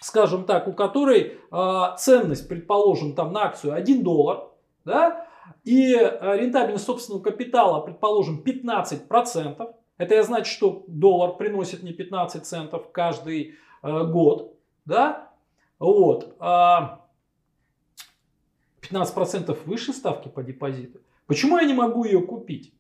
скажем 0.01 0.45
так, 0.45 0.69
у 0.69 0.73
которой 0.73 1.39
э, 1.51 1.97
ценность, 1.99 2.49
предположим, 2.49 3.15
там 3.15 3.33
на 3.33 3.45
акцию 3.45 3.75
1 3.75 4.03
доллар, 4.03 4.49
да, 4.85 5.27
и 5.65 5.95
э, 5.95 6.37
рентабельность 6.37 6.85
собственного 6.85 7.23
капитала, 7.23 7.81
предположим, 7.81 8.43
15%, 8.45 9.75
это 9.97 10.23
значит, 10.23 10.53
что 10.53 10.85
доллар 10.89 11.37
приносит 11.37 11.83
мне 11.83 11.93
15 11.93 12.45
центов 12.45 12.91
каждый 12.93 13.55
э, 13.83 14.05
год. 14.05 14.59
Да? 14.85 15.31
Вот. 15.79 16.37
А 16.39 17.07
15% 18.83 19.59
выше 19.65 19.93
ставки 19.93 20.29
по 20.29 20.43
депозиту. 20.43 21.01
Почему 21.27 21.59
я 21.59 21.65
не 21.65 21.75
могу 21.75 22.05
ее 22.05 22.21
купить? 22.21 22.75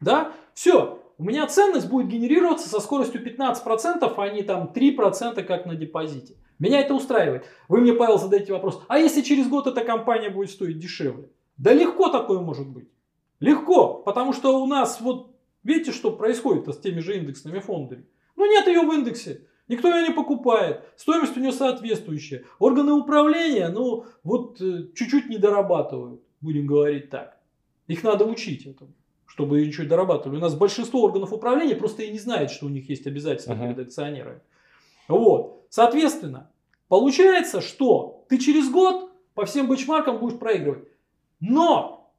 Да? 0.00 0.32
Все. 0.54 1.02
У 1.18 1.24
меня 1.24 1.46
ценность 1.46 1.88
будет 1.88 2.08
генерироваться 2.08 2.68
со 2.68 2.80
скоростью 2.80 3.22
15%, 3.22 4.14
а 4.16 4.28
не 4.30 4.42
там 4.42 4.72
3%, 4.74 5.42
как 5.44 5.66
на 5.66 5.74
депозите. 5.74 6.36
Меня 6.58 6.80
это 6.80 6.94
устраивает. 6.94 7.44
Вы 7.68 7.80
мне, 7.80 7.92
Павел, 7.92 8.18
задаете 8.18 8.52
вопрос, 8.52 8.82
а 8.88 8.98
если 8.98 9.20
через 9.20 9.48
год 9.48 9.66
эта 9.66 9.82
компания 9.82 10.30
будет 10.30 10.50
стоить 10.50 10.78
дешевле? 10.78 11.30
Да 11.56 11.72
легко 11.72 12.08
такое 12.08 12.40
может 12.40 12.68
быть. 12.68 12.88
Легко, 13.38 13.94
потому 13.94 14.32
что 14.32 14.62
у 14.62 14.66
нас 14.66 15.00
вот 15.00 15.30
Видите, 15.62 15.92
что 15.92 16.12
происходит 16.12 16.68
с 16.68 16.78
теми 16.78 17.00
же 17.00 17.18
индексными 17.18 17.58
фондами? 17.58 18.06
Ну 18.36 18.50
нет 18.50 18.66
ее 18.66 18.82
в 18.82 18.92
индексе. 18.92 19.46
Никто 19.68 19.94
ее 19.94 20.08
не 20.08 20.14
покупает. 20.14 20.82
Стоимость 20.96 21.36
у 21.36 21.40
нее 21.40 21.52
соответствующая. 21.52 22.44
Органы 22.58 22.92
управления, 22.92 23.68
ну, 23.68 24.06
вот 24.24 24.60
э, 24.60 24.88
чуть-чуть 24.94 25.28
не 25.28 25.38
дорабатывают, 25.38 26.22
будем 26.40 26.66
говорить 26.66 27.10
так. 27.10 27.38
Их 27.86 28.02
надо 28.02 28.24
учить 28.24 28.66
этому, 28.66 28.92
чтобы 29.30 29.64
ничего 29.64 29.86
дорабатывали. 29.86 30.38
У 30.38 30.40
нас 30.40 30.56
большинство 30.56 31.04
органов 31.04 31.32
управления 31.32 31.76
просто 31.76 32.02
и 32.02 32.10
не 32.10 32.18
знает, 32.18 32.50
что 32.50 32.66
у 32.66 32.68
них 32.68 32.88
есть 32.88 33.06
обязательства 33.06 33.52
uh-huh. 33.52 33.74
перед 33.74 33.86
акционерами. 33.86 34.40
Вот. 35.06 35.66
Соответственно, 35.70 36.50
получается, 36.88 37.60
что 37.60 38.24
ты 38.28 38.38
через 38.38 38.68
год 38.68 39.12
по 39.34 39.46
всем 39.46 39.70
бенчмаркам 39.70 40.18
будешь 40.18 40.36
проигрывать. 40.36 40.88
Но 41.38 42.12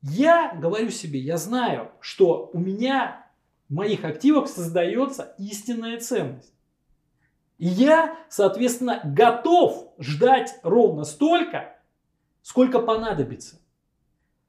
я 0.00 0.54
говорю 0.54 0.90
себе, 0.90 1.18
я 1.18 1.38
знаю, 1.38 1.90
что 1.98 2.50
у 2.52 2.58
меня 2.58 3.26
в 3.68 3.74
моих 3.74 4.04
активах 4.04 4.46
создается 4.46 5.34
истинная 5.38 5.98
ценность. 5.98 6.54
И 7.58 7.66
я, 7.66 8.16
соответственно, 8.28 9.00
готов 9.04 9.92
ждать 9.98 10.54
ровно 10.62 11.02
столько, 11.02 11.76
сколько 12.42 12.78
понадобится. 12.78 13.58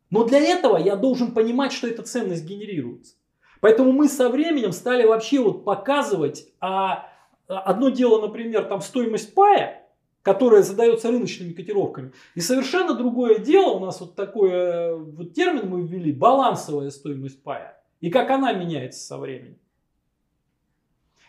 Но 0.10 0.24
для 0.24 0.40
этого 0.40 0.78
я 0.78 0.96
должен 0.96 1.32
понимать, 1.32 1.72
что 1.72 1.88
эта 1.88 2.04
ценность 2.04 2.46
генерируется. 2.46 3.16
Поэтому 3.62 3.92
мы 3.92 4.08
со 4.08 4.30
временем 4.30 4.72
стали 4.72 5.06
вообще 5.06 5.40
вот 5.40 5.66
показывать, 5.66 6.48
а 6.60 7.10
одно 7.48 7.90
дело, 7.90 8.22
например, 8.22 8.66
там 8.66 8.82
стоимость 8.82 9.34
пая, 9.34 9.88
которая 10.22 10.64
задается 10.64 11.10
рыночными 11.10 11.54
котировками. 11.54 12.12
И 12.36 12.42
совершенно 12.42 12.94
другое 12.94 13.40
дело, 13.40 13.72
у 13.72 13.80
нас 13.80 14.02
вот 14.02 14.16
такой 14.16 14.50
э, 14.52 14.96
вот 14.96 15.34
термин 15.34 15.70
мы 15.70 15.82
ввели, 15.82 16.12
балансовая 16.12 16.90
стоимость 16.90 17.42
пая. 17.44 17.82
И 18.02 18.10
как 18.10 18.30
она 18.30 18.54
меняется 18.54 19.00
со 19.06 19.18
временем. 19.18 19.58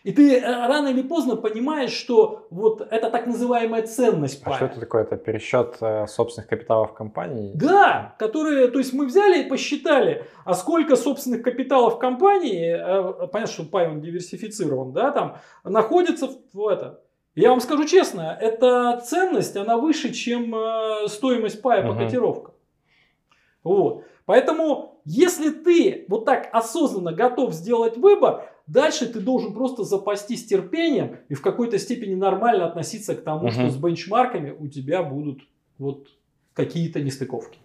И 0.07 0.13
ты 0.13 0.39
э, 0.39 0.41
рано 0.69 0.87
или 0.87 1.03
поздно 1.03 1.35
понимаешь, 1.35 1.91
что 1.91 2.47
вот 2.51 2.81
это 2.81 3.11
так 3.11 3.27
называемая 3.27 3.83
ценность 3.83 4.41
пая. 4.45 4.55
А 4.55 4.57
что 4.57 4.67
это 4.67 4.79
такое? 4.79 5.03
Это 5.03 5.17
пересчет 5.17 5.79
э, 5.81 6.07
собственных 6.07 6.49
капиталов 6.49 6.95
компании? 6.95 7.51
Да, 7.57 8.15
которые, 8.17 8.69
то 8.69 8.79
есть 8.79 8.93
мы 8.93 9.07
взяли 9.07 9.43
и 9.43 9.49
посчитали, 9.49 10.25
а 10.45 10.55
сколько 10.55 10.95
собственных 10.95 11.43
капиталов 11.43 11.99
компании, 11.99 12.73
понятно, 13.33 13.53
что 13.53 13.65
пай 13.65 13.89
он 13.89 14.01
диверсифицирован, 14.01 14.93
да, 14.93 15.11
там 15.11 15.39
находится 15.65 16.31
в, 16.53 16.69
это, 16.69 17.01
я 17.35 17.51
вам 17.51 17.61
скажу 17.61 17.85
честно, 17.85 18.39
эта 18.41 19.01
ценность, 19.05 19.57
она 19.57 19.77
выше, 19.77 20.13
чем 20.13 20.55
э, 20.55 21.09
стоимость 21.09 21.61
пая 21.61 21.85
по 21.85 21.97
котировкам. 21.97 22.55
Вот. 23.65 24.05
Поэтому, 24.27 25.01
если 25.05 25.51
ты 25.51 26.05
вот 26.09 26.25
так 26.25 26.49
осознанно 26.53 27.13
готов 27.13 27.55
сделать 27.55 27.97
выбор, 27.97 28.51
дальше 28.67 29.07
ты 29.07 29.21
должен 29.21 29.55
просто 29.55 29.85
запастись 29.85 30.45
терпением 30.47 31.19
и 31.29 31.35
в 31.35 31.43
какой-то 31.43 31.79
степени 31.79 32.15
нормально 32.15 32.67
относиться 32.67 33.15
к 33.15 33.23
тому, 33.23 33.47
угу. 33.47 33.53
что 33.53 33.71
с 33.71 33.77
бенчмарками 33.77 34.51
у 34.51 34.67
тебя 34.67 35.03
будут 35.03 35.43
вот 35.79 36.09
какие-то 36.55 37.01
нестыковки. 37.01 37.59